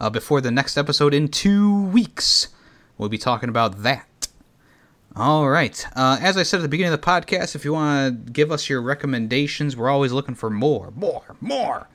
uh, 0.00 0.10
before 0.10 0.40
the 0.40 0.50
next 0.50 0.76
episode 0.76 1.14
in 1.14 1.28
two 1.28 1.84
weeks. 1.86 2.48
We'll 2.96 3.08
be 3.08 3.18
talking 3.18 3.48
about 3.48 3.82
that. 3.82 4.06
All 5.18 5.48
right. 5.48 5.84
Uh, 5.96 6.18
as 6.20 6.36
I 6.36 6.44
said 6.44 6.60
at 6.60 6.62
the 6.62 6.68
beginning 6.68 6.92
of 6.92 7.00
the 7.00 7.06
podcast, 7.06 7.56
if 7.56 7.64
you 7.64 7.72
want 7.72 8.26
to 8.26 8.30
give 8.30 8.52
us 8.52 8.68
your 8.68 8.80
recommendations, 8.80 9.76
we're 9.76 9.90
always 9.90 10.12
looking 10.12 10.36
for 10.36 10.48
more, 10.48 10.92
more, 10.94 11.34
more. 11.40 11.88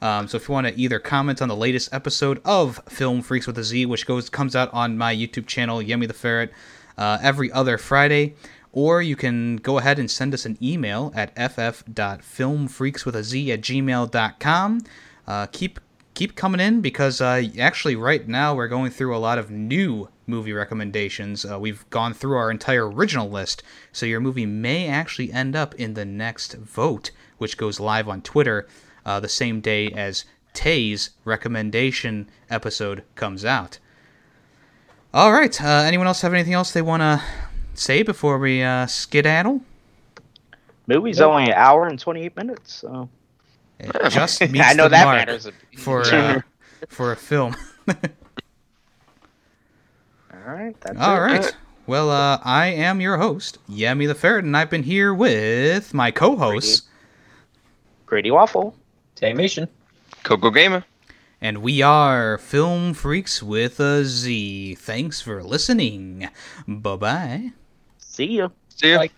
Um, 0.00 0.26
so 0.26 0.38
if 0.38 0.48
you 0.48 0.54
want 0.54 0.66
to 0.66 0.74
either 0.80 0.98
comment 0.98 1.42
on 1.42 1.48
the 1.48 1.56
latest 1.56 1.90
episode 1.92 2.40
of 2.42 2.82
Film 2.88 3.20
Freaks 3.20 3.46
with 3.46 3.58
a 3.58 3.64
Z, 3.64 3.84
which 3.84 4.06
goes 4.06 4.30
comes 4.30 4.56
out 4.56 4.72
on 4.72 4.96
my 4.96 5.14
YouTube 5.14 5.46
channel, 5.46 5.80
Yemi 5.80 6.08
the 6.08 6.14
Ferret, 6.14 6.54
uh, 6.96 7.18
every 7.20 7.52
other 7.52 7.76
Friday, 7.76 8.34
or 8.72 9.02
you 9.02 9.14
can 9.14 9.58
go 9.58 9.76
ahead 9.76 9.98
and 9.98 10.10
send 10.10 10.32
us 10.32 10.46
an 10.46 10.56
email 10.62 11.12
at 11.14 11.36
ff.filmfreakswithaz 11.36 13.52
at 13.52 13.60
gmail.com. 13.60 14.80
Uh, 15.26 15.46
keep 15.52 15.80
keep 16.14 16.34
coming 16.36 16.60
in 16.60 16.80
because 16.80 17.20
uh, 17.20 17.42
actually 17.58 17.96
right 17.96 18.26
now 18.26 18.54
we're 18.54 18.68
going 18.68 18.90
through 18.90 19.16
a 19.16 19.18
lot 19.18 19.38
of 19.38 19.50
new 19.50 20.08
movie 20.26 20.52
recommendations. 20.52 21.44
Uh, 21.44 21.58
we've 21.58 21.88
gone 21.90 22.14
through 22.14 22.36
our 22.36 22.50
entire 22.50 22.88
original 22.88 23.28
list, 23.28 23.62
so 23.92 24.06
your 24.06 24.20
movie 24.20 24.46
may 24.46 24.86
actually 24.88 25.32
end 25.32 25.56
up 25.56 25.74
in 25.76 25.94
the 25.94 26.04
next 26.04 26.54
vote, 26.54 27.10
which 27.38 27.56
goes 27.56 27.80
live 27.80 28.08
on 28.08 28.22
Twitter 28.22 28.66
uh, 29.06 29.18
the 29.20 29.28
same 29.28 29.60
day 29.60 29.88
as 29.92 30.24
Tay's 30.52 31.10
recommendation 31.24 32.28
episode 32.48 33.04
comes 33.14 33.44
out. 33.44 33.78
All 35.12 35.32
right. 35.32 35.60
Uh, 35.60 35.66
anyone 35.86 36.06
else 36.06 36.20
have 36.22 36.34
anything 36.34 36.54
else 36.54 36.72
they 36.72 36.82
want 36.82 37.00
to 37.00 37.22
say 37.74 38.02
before 38.02 38.38
we 38.38 38.62
uh, 38.62 38.86
skedaddle? 38.86 39.62
Movie's 40.86 41.18
Nope. 41.18 41.30
only 41.30 41.44
an 41.44 41.52
hour 41.54 41.86
and 41.86 41.98
28 41.98 42.36
minutes, 42.36 42.74
so. 42.74 43.08
It 43.84 44.10
just 44.10 44.40
meets 44.50 44.66
I 44.66 44.72
know 44.74 44.84
the 44.84 44.90
that 44.90 45.04
mark 45.04 45.16
matters. 45.26 45.48
for 45.78 46.02
uh, 46.02 46.40
for 46.88 47.12
a 47.12 47.16
film. 47.16 47.56
All 50.32 50.40
right. 50.54 50.78
That's 50.80 50.98
All 50.98 51.16
it. 51.16 51.20
right. 51.20 51.56
Well, 51.86 52.10
uh, 52.10 52.38
I 52.44 52.66
am 52.66 53.00
your 53.00 53.16
host, 53.18 53.58
Yemi 53.68 54.06
the 54.06 54.14
Ferret, 54.14 54.44
and 54.44 54.56
I've 54.56 54.70
been 54.70 54.84
here 54.84 55.12
with 55.12 55.92
my 55.92 56.10
co-hosts, 56.12 56.82
Grady 58.06 58.30
Waffle. 58.30 58.74
Taymation. 59.16 59.68
Coco 60.22 60.50
Gamer. 60.50 60.84
and 61.40 61.58
we 61.58 61.82
are 61.82 62.38
Film 62.38 62.94
Freaks 62.94 63.42
with 63.42 63.80
a 63.80 64.04
Z. 64.04 64.76
Thanks 64.76 65.20
for 65.20 65.42
listening. 65.42 66.28
Bye 66.68 66.96
bye. 66.96 67.50
See 67.98 68.36
ya. 68.38 68.48
See 68.68 68.92
ya. 68.92 68.98
Bye. 68.98 69.10